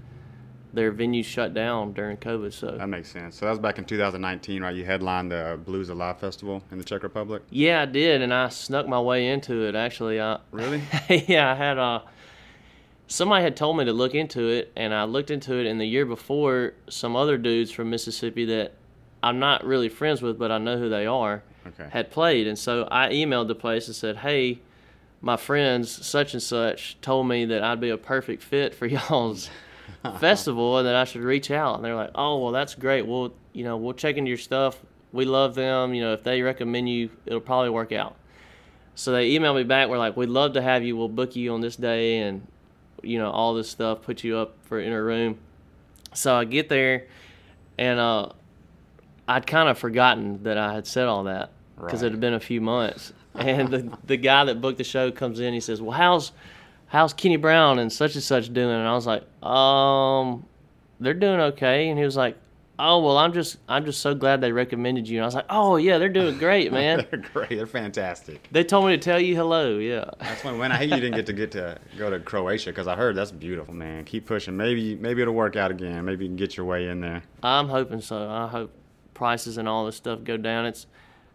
their 0.73 0.93
venues 0.93 1.25
shut 1.25 1.55
down 1.55 1.93
during 1.93 2.17
COVID. 2.17 2.53
So 2.53 2.73
That 2.73 2.89
makes 2.89 3.09
sense. 3.11 3.37
So 3.37 3.45
that 3.47 3.51
was 3.53 3.61
back 3.61 3.79
in 3.79 3.85
2019, 3.85 4.63
right? 4.63 4.75
You 4.75 4.85
headlined 4.85 5.31
the 5.31 5.59
Blues 5.65 5.91
Alive 5.91 6.19
Festival 6.19 6.61
in 6.73 6.79
the 6.79 6.85
Czech 6.85 7.05
Republic. 7.05 7.43
yeah, 7.51 7.83
I 7.83 7.87
did, 7.87 8.21
and 8.21 8.35
I 8.35 8.49
snuck 8.49 8.89
my 8.89 9.01
way 9.01 9.29
into 9.29 9.65
it. 9.65 9.77
Actually, 9.77 10.21
I 10.21 10.39
Really? 10.51 10.83
yeah, 11.29 11.53
I 11.53 11.55
had 11.55 11.79
uh, 11.79 12.01
somebody 13.07 13.45
had 13.45 13.57
told 13.57 13.77
me 13.77 13.85
to 13.85 13.93
look 13.93 14.15
into 14.17 14.49
it, 14.49 14.73
and 14.75 14.93
I 14.93 15.05
looked 15.05 15.31
into 15.31 15.55
it. 15.55 15.67
And 15.67 15.81
the 15.81 15.87
year 15.87 16.05
before, 16.05 16.75
some 16.91 17.15
other 17.15 17.39
dudes 17.39 17.71
from 17.71 17.91
Mississippi 17.91 18.45
that 18.47 18.73
I'm 19.23 19.39
not 19.39 19.65
really 19.65 19.89
friends 19.89 20.23
with, 20.23 20.39
but 20.39 20.51
I 20.53 20.59
know 20.59 20.79
who 20.79 20.89
they 20.89 21.07
are, 21.07 21.43
Okay. 21.67 21.89
had 21.91 22.11
played. 22.11 22.47
And 22.47 22.59
so 22.59 22.87
I 22.91 23.09
emailed 23.09 23.49
the 23.49 23.55
place 23.55 23.87
and 23.89 23.97
said, 23.97 24.19
"Hey, 24.19 24.61
my 25.21 25.37
friends 25.37 25.91
such 26.07 26.33
and 26.35 26.43
such 26.43 26.97
told 27.01 27.27
me 27.27 27.45
that 27.47 27.63
I'd 27.65 27.81
be 27.81 27.91
a 27.91 27.97
perfect 27.97 28.43
fit 28.43 28.75
for 28.75 28.87
y'all's 28.97 29.51
festival, 30.21 30.79
and 30.79 30.87
that 30.87 30.95
I 30.95 31.05
should 31.05 31.23
reach 31.23 31.51
out." 31.51 31.77
And 31.77 31.85
they're 31.85 31.95
like, 31.97 32.11
"Oh, 32.15 32.39
well, 32.39 32.53
that's 32.53 32.75
great. 32.75 33.07
We'll, 33.07 33.33
you 33.53 33.65
know, 33.65 33.77
we'll 33.77 33.95
check 33.95 34.17
into 34.17 34.29
your 34.29 34.39
stuff. 34.39 34.79
We 35.13 35.25
love 35.25 35.55
them. 35.55 35.95
You 35.95 36.03
know, 36.03 36.13
if 36.13 36.23
they 36.23 36.43
recommend 36.43 36.89
you, 36.89 37.11
it'll 37.25 37.41
probably 37.41 37.71
work 37.71 37.93
out." 37.93 38.15
So 38.95 39.13
they 39.13 39.31
emailed 39.33 39.57
me 39.57 39.65
back. 39.65 39.89
We're 39.89 39.99
like, 39.99 40.17
"We'd 40.17 40.29
love 40.29 40.53
to 40.55 40.63
have 40.63 40.83
you. 40.85 40.97
We'll 40.97 41.09
book 41.09 41.35
you 41.37 41.53
on 41.53 41.61
this 41.63 41.77
day, 41.77 42.19
and 42.19 42.47
you 43.03 43.19
know, 43.19 43.31
all 43.31 43.55
this 43.55 43.69
stuff. 43.69 44.03
Put 44.03 44.23
you 44.25 44.37
up 44.37 44.55
for 44.63 44.79
in 44.79 44.93
a 44.93 45.03
room." 45.03 45.39
So 46.15 46.35
I 46.35 46.45
get 46.45 46.69
there, 46.69 47.07
and 47.77 47.99
uh, 47.99 48.31
I'd 49.29 49.47
kind 49.47 49.69
of 49.69 49.79
forgotten 49.79 50.43
that 50.45 50.57
I 50.59 50.73
had 50.75 50.87
said 50.87 51.07
all 51.07 51.25
that 51.25 51.51
because 51.81 52.03
it 52.03 52.13
had 52.13 52.21
been 52.21 52.35
a 52.35 52.41
few 52.41 52.61
months. 52.61 53.13
And 53.39 53.69
the 53.69 53.99
the 54.07 54.17
guy 54.17 54.45
that 54.45 54.63
booked 54.63 54.79
the 54.79 54.85
show 54.85 55.13
comes 55.13 55.41
in. 55.41 55.53
He 55.53 55.61
says, 55.61 55.83
"Well, 55.83 55.91
how's 55.91 56.33
how's 56.87 57.13
Kenny 57.13 57.37
Brown 57.37 57.79
and 57.79 57.93
such 57.93 58.15
and 58.15 58.23
such 58.25 58.51
doing?" 58.51 58.71
And 58.75 58.89
I 58.89 58.95
was 58.95 59.07
like, 59.07 59.25
"Um, 59.45 60.47
they're 61.01 61.13
doing 61.13 61.39
okay." 61.41 61.91
And 61.91 61.99
he 61.99 62.05
was 62.07 62.17
like, 62.17 62.39
"Oh, 62.79 63.05
well, 63.05 63.19
I'm 63.19 63.35
just 63.35 63.59
I'm 63.69 63.85
just 63.85 64.01
so 64.01 64.15
glad 64.15 64.41
they 64.41 64.53
recommended 64.53 65.07
you." 65.07 65.19
And 65.19 65.25
I 65.25 65.27
was 65.27 65.35
like, 65.35 65.45
"Oh 65.51 65.77
yeah, 65.77 65.99
they're 65.99 66.09
doing 66.09 66.39
great, 66.39 66.73
man." 66.81 67.07
They're 67.11 67.21
great. 67.31 67.51
They're 67.51 67.67
fantastic. 67.67 68.49
they 68.53 68.65
told 68.65 68.87
me 68.87 68.93
to 68.97 69.03
tell 69.03 69.21
you 69.21 69.37
hello. 69.37 69.77
Yeah. 69.77 70.09
That's 70.19 70.43
when, 70.43 70.57
when 70.57 70.73
I 70.73 70.77
hate 70.77 70.89
you 70.89 70.97
didn't 70.97 71.17
get 71.17 71.27
to 71.27 71.35
get 71.35 71.51
to 71.53 71.77
go 71.99 72.09
to 72.09 72.19
Croatia 72.21 72.71
because 72.71 72.87
I 72.87 72.97
heard 72.97 73.17
that's 73.17 73.33
beautiful, 73.33 73.75
man. 73.75 74.05
Keep 74.05 74.25
pushing. 74.25 74.57
Maybe 74.57 74.95
maybe 74.95 75.21
it'll 75.21 75.35
work 75.35 75.57
out 75.57 75.71
again. 75.71 76.07
Maybe 76.07 76.25
you 76.25 76.31
can 76.31 76.37
get 76.37 76.57
your 76.57 76.65
way 76.65 76.89
in 76.89 77.03
there. 77.03 77.23
I'm 77.43 77.69
hoping 77.69 78.01
so. 78.01 78.31
I 78.31 78.47
hope 78.47 78.73
prices 79.17 79.57
and 79.59 79.69
all 79.69 79.87
this 79.87 79.97
stuff 79.97 80.23
go 80.23 80.37
down. 80.37 80.67
It's 80.67 80.87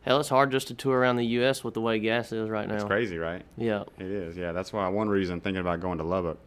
hell, 0.04 0.20
it's 0.20 0.30
hard 0.30 0.52
just 0.52 0.68
to 0.70 0.74
tour 0.74 0.98
around 1.00 1.18
the 1.18 1.26
U.S. 1.26 1.64
with 1.64 1.74
the 1.74 1.82
way 1.82 2.00
gas 2.00 2.32
is 2.32 2.50
right 2.50 2.68
now. 2.68 2.76
It's 2.76 2.84
crazy, 2.86 3.18
right? 3.18 3.42
Yeah. 3.58 3.84
It 4.00 4.06
is. 4.06 4.38
Yeah, 4.38 4.52
that's 4.54 4.72
why 4.72 4.88
one 4.88 5.10
reason 5.10 5.42
thinking 5.42 5.62
about 5.62 5.82
going 5.82 5.98
to 5.98 6.04
Lubbock. 6.04 6.38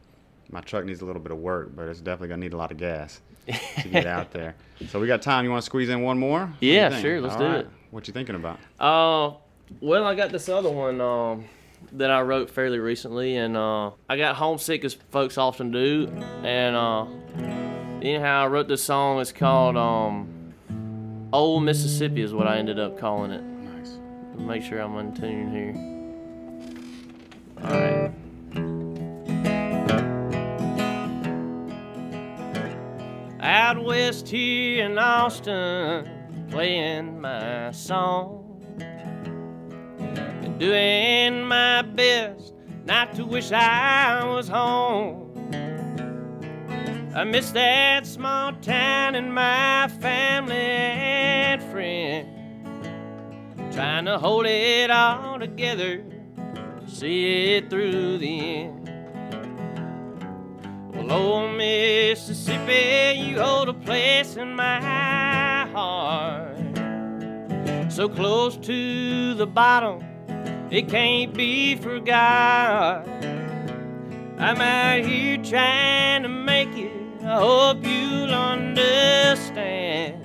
My 0.51 0.61
truck 0.61 0.85
needs 0.85 1.01
a 1.01 1.05
little 1.05 1.21
bit 1.21 1.33
of 1.33 1.39
work, 1.39 1.75
but 1.75 1.89
it's 1.89 2.01
definitely 2.01 2.29
gonna 2.29 2.41
need 2.41 2.53
a 2.53 2.57
lot 2.57 2.71
of 2.71 2.77
gas 2.79 3.21
to 3.49 3.89
get 3.89 4.07
out 4.07 4.31
there. 4.31 4.55
So 4.89 4.99
we 4.99 5.07
got 5.07 5.23
time. 5.23 5.45
You 5.45 5.51
want 5.53 5.63
to 5.63 5.67
squeeze 5.67 5.89
in 5.89 6.03
one 6.03 6.19
more? 6.19 6.53
Yeah, 6.61 7.01
sure, 7.01 7.21
let's 7.21 7.35
All 7.35 7.41
do 7.41 7.47
right. 7.47 7.59
it. 7.61 7.69
What 7.93 8.09
you 8.09 8.13
thinking 8.13 8.35
about? 8.35 8.59
Uh, 8.79 9.37
well, 9.81 10.05
I 10.05 10.17
got 10.17 10.31
this 10.33 10.49
other 10.49 10.69
one 10.69 11.01
um, 11.01 11.45
that 11.93 12.11
I 12.11 12.23
wrote 12.23 12.51
fairly 12.51 12.81
recently, 12.81 13.37
and 13.37 13.57
uh, 13.57 13.93
I 14.09 14.17
got 14.17 14.35
homesick 14.35 14.85
as 14.85 14.95
folks 15.13 15.39
often 15.39 15.71
do. 15.71 16.09
And 16.43 16.75
uh, 16.75 17.07
anyhow, 18.03 18.43
I 18.43 18.47
wrote 18.49 18.67
this 18.67 18.83
song. 18.83 19.21
It's 19.21 19.31
called 19.31 19.77
um, 19.77 20.34
"Old 21.35 21.65
Mississippi" 21.65 22.23
is 22.23 22.33
what 22.33 22.47
I 22.47 22.59
ended 22.59 22.79
up 22.79 22.97
calling 22.97 23.33
it. 23.33 23.43
Nice. 23.43 23.99
Make 24.39 24.63
sure 24.63 24.79
I'm 24.79 24.97
in 24.99 25.13
tune 25.13 25.51
here. 25.51 25.75
All 27.61 27.71
right. 27.71 28.13
Out 33.41 33.83
west 33.83 34.29
here 34.29 34.85
in 34.87 34.97
Austin, 34.97 36.09
playing 36.51 37.21
my 37.21 37.73
song 37.73 38.63
and 38.79 40.57
doing 40.61 41.43
my 41.43 41.83
best 41.83 42.55
not 42.85 43.13
to 43.17 43.27
wish 43.27 43.51
I 43.51 44.25
was 44.25 44.47
home. 44.47 45.24
I 47.17 47.23
miss 47.23 47.53
that 47.53 48.09
small 48.09 48.53
town 48.55 49.15
and 49.15 49.33
my 49.33 49.87
family 50.01 50.57
and 50.57 51.63
friends. 51.71 52.29
Trying 53.73 54.07
to 54.07 54.19
hold 54.19 54.47
it 54.47 54.91
all 54.91 55.39
together, 55.39 56.03
see 56.89 57.55
it 57.55 57.71
through 57.71 58.19
the 58.19 58.41
end. 58.41 58.91
Well, 60.93 61.13
old 61.13 61.57
Mississippi, 61.57 63.17
you 63.21 63.41
hold 63.41 63.69
a 63.69 63.75
place 63.75 64.35
in 64.35 64.53
my 64.57 65.67
heart. 65.73 66.59
So 67.93 68.09
close 68.09 68.57
to 68.57 69.35
the 69.35 69.47
bottom, 69.47 70.03
it 70.69 70.89
can't 70.89 71.33
be 71.33 71.77
forgot. 71.77 73.07
I'm 74.37 74.61
out 74.61 75.05
here 75.05 75.39
trying 75.39 76.25
to 76.25 76.29
make 76.29 76.77
it. 76.77 76.94
I 77.27 77.39
hope 77.39 77.87
you'll 77.87 78.35
understand 78.35 80.21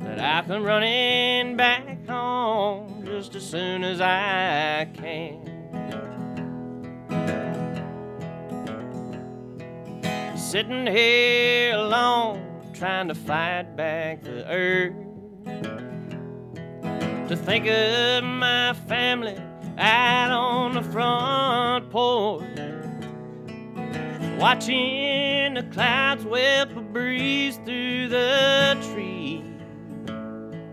that 0.00 0.20
I 0.20 0.46
come 0.46 0.62
running 0.62 1.56
back 1.56 2.06
home 2.06 3.02
just 3.06 3.34
as 3.34 3.48
soon 3.48 3.82
as 3.84 3.98
I 4.02 4.86
can. 4.92 5.40
Sitting 10.36 10.86
here 10.86 11.76
alone, 11.76 12.42
trying 12.74 13.08
to 13.08 13.14
fight 13.14 13.74
back 13.74 14.22
the 14.22 14.46
urge 14.52 14.92
to 17.28 17.36
think 17.36 17.66
of 17.66 18.22
my 18.22 18.74
family 18.86 19.38
out 19.78 20.30
on 20.30 20.74
the 20.74 20.82
front 20.82 21.88
porch, 21.88 22.44
watching 24.40 25.52
the 25.52 25.62
clouds 25.70 26.24
whip 26.24 26.74
a 26.74 26.80
breeze 26.80 27.58
through 27.66 28.08
the 28.08 28.74
trees 28.90 29.44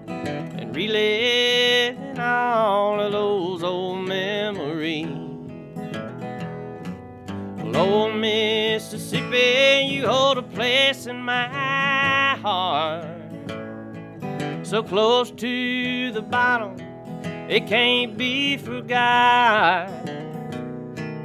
and 0.07 0.73
reliving 0.73 2.17
all 2.17 2.97
of 3.01 3.11
those 3.11 3.63
old 3.63 4.07
memories. 4.07 5.09
Well, 7.57 7.75
old 7.75 8.15
Mississippi, 8.15 9.85
you 9.85 10.07
hold 10.07 10.37
a 10.37 10.43
place 10.43 11.05
in 11.05 11.17
my 11.17 11.49
heart. 12.37 13.05
So 14.65 14.81
close 14.81 15.29
to 15.31 16.11
the 16.13 16.21
bottom, 16.21 16.77
it 17.49 17.67
can't 17.67 18.15
be 18.17 18.55
forgot. 18.55 19.89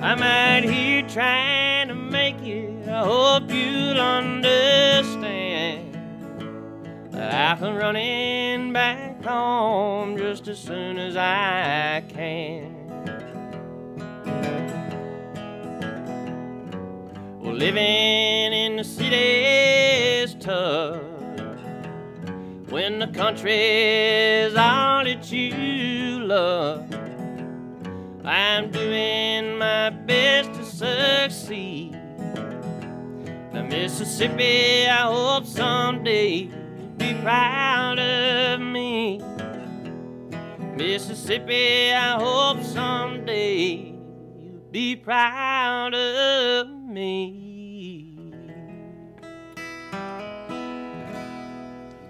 I'm 0.03 0.21
out 0.21 0.65
here 0.65 1.03
trying 1.03 1.87
to 1.87 1.95
make 1.95 2.43
it. 2.43 2.89
I 2.89 3.05
hope 3.05 3.49
you'll 3.53 4.01
understand 4.01 5.97
that 7.13 7.33
I 7.33 7.61
come 7.61 7.77
running 7.77 8.73
back 8.73 9.23
home 9.23 10.19
just 10.19 10.49
as 10.49 10.59
soon 10.59 10.99
as 10.99 11.17
I 11.17 12.03
can. 12.09 12.75
Well, 17.41 17.55
living 17.55 18.53
in 18.53 18.75
the 18.75 18.85
city's 18.85 20.35
tough 20.35 21.01
when 22.71 22.99
the 22.99 23.07
country's 23.07 24.57
all 24.57 25.05
that 25.05 25.31
you 25.31 26.19
love. 26.25 26.93
I'm 28.25 28.71
doing 28.71 29.59
my 29.59 29.91
best 30.07 30.53
to 30.55 30.65
succeed. 30.65 31.93
Now, 33.53 33.63
Mississippi, 33.63 34.87
I 34.87 35.03
hope 35.07 35.45
someday 35.47 36.49
you'll 36.49 36.97
be 36.97 37.15
proud 37.23 37.99
of 37.99 38.61
me. 38.61 39.21
Mississippi, 40.77 41.93
I 41.93 42.19
hope 42.19 42.63
someday 42.63 43.95
you'll 44.41 44.61
be 44.71 44.97
proud 44.97 45.95
of 45.95 46.69
me. 46.69 47.39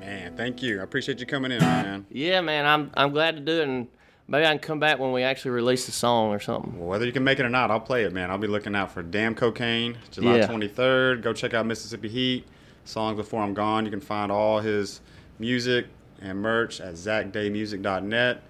Man, 0.00 0.36
thank 0.36 0.62
you. 0.62 0.80
I 0.80 0.84
appreciate 0.84 1.20
you 1.20 1.26
coming 1.26 1.52
in, 1.52 1.60
man. 1.60 2.06
Yeah, 2.10 2.40
man, 2.40 2.66
I'm 2.66 2.90
I'm 2.94 3.10
glad 3.10 3.34
to 3.34 3.40
do 3.40 3.60
it, 3.60 3.68
and 3.68 3.88
maybe 4.28 4.46
I 4.46 4.50
can 4.50 4.58
come 4.58 4.80
back 4.80 4.98
when 4.98 5.12
we 5.12 5.22
actually 5.22 5.52
release 5.52 5.86
the 5.86 5.92
song 5.92 6.30
or 6.30 6.40
something. 6.40 6.78
Well, 6.78 6.88
whether 6.88 7.04
you 7.06 7.12
can 7.12 7.24
make 7.24 7.38
it 7.38 7.44
or 7.44 7.50
not, 7.50 7.70
I'll 7.70 7.80
play 7.80 8.04
it, 8.04 8.12
man. 8.12 8.30
I'll 8.30 8.38
be 8.38 8.46
looking 8.46 8.74
out 8.74 8.92
for 8.92 9.02
Damn 9.02 9.34
Cocaine, 9.34 9.98
July 10.10 10.38
Yeah. 10.38 10.46
23rd. 10.46 11.22
Go 11.22 11.32
check 11.32 11.54
out 11.54 11.66
Mississippi 11.66 12.08
Heat. 12.08 12.46
Songs 12.84 13.16
Before 13.16 13.40
I'm 13.42 13.54
Gone. 13.54 13.84
You 13.84 13.90
can 13.90 14.00
find 14.00 14.32
all 14.32 14.58
his 14.58 15.00
music 15.38 15.86
and 16.20 16.38
merch 16.40 16.80
at 16.80 16.94
zachdaymusic.net. 16.94 18.42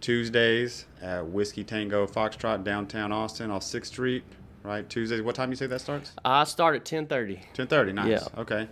Tuesdays 0.00 0.86
at 1.02 1.26
Whiskey 1.26 1.64
Tango 1.64 2.06
Foxtrot, 2.06 2.62
downtown 2.62 3.12
Austin, 3.12 3.50
on 3.50 3.60
6th 3.60 3.86
Street. 3.86 4.22
Right, 4.62 4.88
Tuesdays. 4.88 5.22
What 5.22 5.34
time 5.34 5.50
you 5.50 5.56
say 5.56 5.66
that 5.66 5.80
starts? 5.80 6.12
I 6.24 6.44
start 6.44 6.76
at 6.76 6.84
10:30. 6.84 7.40
10:30. 7.54 7.92
Nice. 7.94 8.08
Yeah. 8.08 8.40
Okay. 8.40 8.68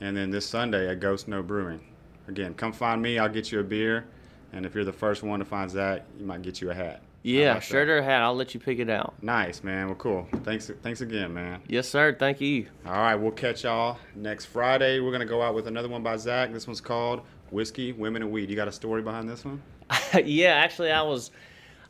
And 0.00 0.16
then 0.16 0.30
this 0.30 0.46
Sunday 0.46 0.88
at 0.88 1.00
Ghost 1.00 1.28
Note 1.28 1.46
Brewing. 1.46 1.80
Again, 2.28 2.54
come 2.54 2.72
find 2.72 3.00
me. 3.02 3.18
I'll 3.18 3.28
get 3.28 3.50
you 3.50 3.60
a 3.60 3.64
beer. 3.64 4.04
And 4.52 4.66
if 4.66 4.74
you're 4.74 4.84
the 4.84 4.92
first 4.92 5.22
one 5.22 5.38
to 5.38 5.44
find 5.44 5.70
Zach, 5.70 6.02
you 6.18 6.26
might 6.26 6.42
get 6.42 6.60
you 6.60 6.70
a 6.70 6.74
hat. 6.74 7.02
Yeah, 7.22 7.54
like 7.54 7.62
shirt 7.62 7.88
or 7.88 8.02
hat. 8.02 8.22
I'll 8.22 8.34
let 8.34 8.54
you 8.54 8.60
pick 8.60 8.78
it 8.78 8.88
out. 8.88 9.14
Nice, 9.22 9.62
man. 9.62 9.86
Well, 9.86 9.96
cool. 9.96 10.26
Thanks, 10.42 10.70
thanks 10.82 11.02
again, 11.02 11.34
man. 11.34 11.60
Yes, 11.68 11.86
sir. 11.86 12.16
Thank 12.18 12.40
you. 12.40 12.66
All 12.86 12.92
right, 12.92 13.14
we'll 13.14 13.30
catch 13.30 13.64
y'all 13.64 13.98
next 14.14 14.46
Friday. 14.46 15.00
We're 15.00 15.12
gonna 15.12 15.26
go 15.26 15.42
out 15.42 15.54
with 15.54 15.66
another 15.66 15.88
one 15.88 16.02
by 16.02 16.16
Zach. 16.16 16.50
This 16.50 16.66
one's 16.66 16.80
called 16.80 17.20
"Whiskey, 17.50 17.92
Women, 17.92 18.22
and 18.22 18.32
Weed." 18.32 18.48
You 18.48 18.56
got 18.56 18.68
a 18.68 18.72
story 18.72 19.02
behind 19.02 19.28
this 19.28 19.44
one? 19.44 19.60
yeah, 20.24 20.54
actually, 20.54 20.92
I 20.92 21.02
was 21.02 21.30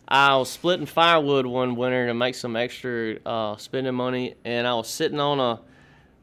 I 0.08 0.34
was 0.34 0.50
splitting 0.50 0.86
firewood 0.86 1.46
one 1.46 1.76
winter 1.76 2.08
to 2.08 2.14
make 2.14 2.34
some 2.34 2.56
extra 2.56 3.18
uh, 3.24 3.56
spending 3.56 3.94
money, 3.94 4.34
and 4.44 4.66
I 4.66 4.74
was 4.74 4.88
sitting 4.88 5.20
on 5.20 5.38
a 5.38 5.60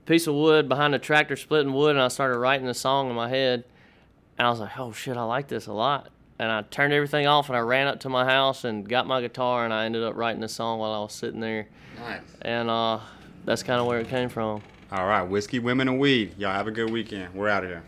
piece 0.05 0.27
of 0.27 0.35
wood 0.35 0.68
behind 0.68 0.93
a 0.93 0.99
tractor 0.99 1.38
splitting 1.38 1.72
wood, 1.72 1.91
and 1.91 2.01
I 2.01 2.09
started 2.09 2.38
writing 2.38 2.68
a 2.68 2.73
song 2.73 3.09
in 3.09 3.15
my 3.15 3.30
head, 3.30 3.64
and 4.38 4.45
I 4.45 4.49
was 4.49 4.59
like, 4.59 4.77
"Oh 4.77 4.91
shit, 4.91 5.15
I 5.15 5.23
like 5.23 5.47
this 5.47 5.68
a 5.68 5.73
lot." 5.73 6.09
And 6.39 6.51
I 6.51 6.61
turned 6.61 6.93
everything 6.93 7.26
off, 7.26 7.49
and 7.49 7.57
I 7.57 7.61
ran 7.61 7.88
up 7.88 7.99
to 8.01 8.09
my 8.09 8.23
house 8.23 8.64
and 8.64 8.88
got 8.88 9.07
my 9.07 9.22
guitar, 9.22 9.65
and 9.65 9.73
I 9.73 9.85
ended 9.85 10.03
up 10.03 10.15
writing 10.15 10.41
the 10.41 10.47
song 10.47 10.77
while 10.80 10.93
I 10.93 10.99
was 10.99 11.14
sitting 11.14 11.39
there. 11.39 11.68
Nice. 11.99 12.22
And 12.43 12.69
uh, 12.69 12.99
that's 13.45 13.64
kind 13.64 13.80
of 13.81 13.88
where 13.88 13.99
it 13.99 14.07
came 14.07 14.30
from. 14.30 14.61
All 14.91 15.07
right, 15.07 15.23
whiskey, 15.23 15.59
women, 15.59 15.88
and 15.88 15.99
weed. 15.99 16.35
Y'all 16.38 16.53
have 16.53 16.68
a 16.68 16.72
good 16.72 16.91
weekend. 16.91 17.34
We're 17.34 17.49
out 17.49 17.64
of 17.64 17.69
here. 17.72 17.84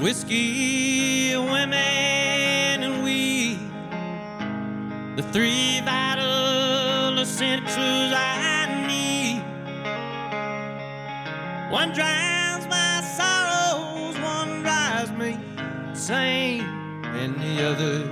Whiskey, 0.00 1.36
women, 1.36 1.74
and 1.74 3.04
weed. 3.04 3.58
The 5.16 5.22
three 5.30 5.82
vital 5.84 7.18
essentials 7.18 7.76
I 7.76 8.59
One 11.70 11.92
drowns 11.92 12.66
my 12.66 13.00
sorrows, 13.16 14.18
one 14.18 14.62
drives 14.62 15.12
me 15.12 15.38
insane, 15.88 16.62
and 17.04 17.40
the 17.40 17.64
other 17.64 18.02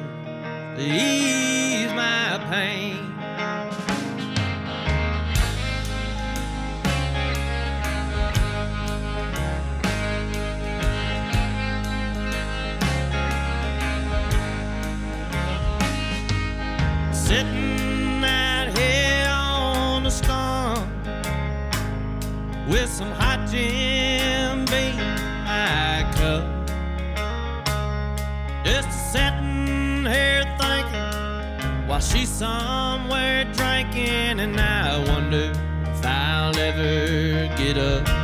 to 0.76 0.80
ease 0.80 1.92
my 1.92 2.38
pain. 2.48 3.04
Sitting 17.12 18.22
out 18.24 18.68
here 18.78 19.28
on 19.28 20.04
the 20.04 20.10
stump 20.10 20.88
with 22.68 22.88
some 22.88 23.10
Jim 23.50 24.66
Beam 24.66 24.96
my 25.46 26.04
cup. 26.16 26.44
Just 28.62 29.12
sitting 29.12 30.04
here 30.04 30.44
thinking 30.60 31.88
while 31.88 32.00
she's 32.00 32.28
somewhere 32.28 33.44
drinking, 33.54 34.40
and 34.40 34.60
I 34.60 34.98
wonder 35.08 35.52
if 35.84 36.04
I'll 36.04 36.58
ever 36.58 37.48
get 37.56 37.78
up. 37.78 38.17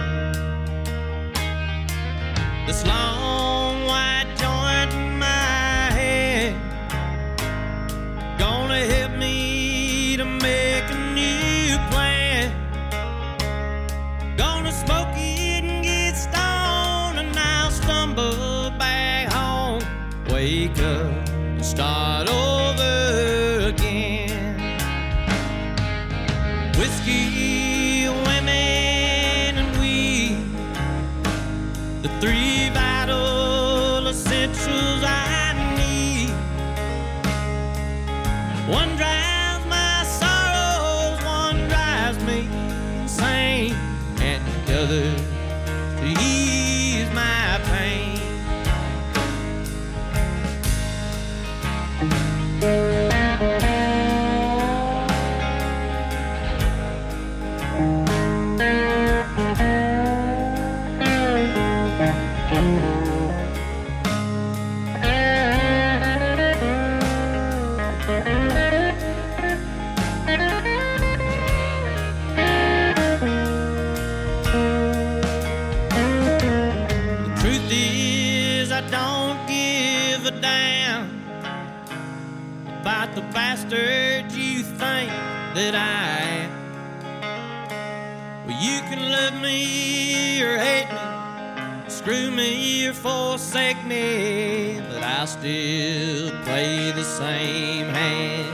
Forsake 93.54 93.84
me, 93.86 94.80
but 94.88 95.00
I'll 95.04 95.28
still 95.28 96.32
play 96.42 96.90
the 96.90 97.04
same 97.04 97.86
hand. 97.86 98.52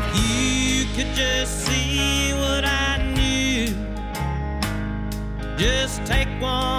If 0.00 0.06
you 0.20 0.84
could 0.94 1.14
just 1.14 1.64
see 1.64 2.34
what 2.34 2.66
I 2.66 2.98
knew. 3.14 3.68
Just 5.56 6.04
take 6.04 6.28
one 6.42 6.73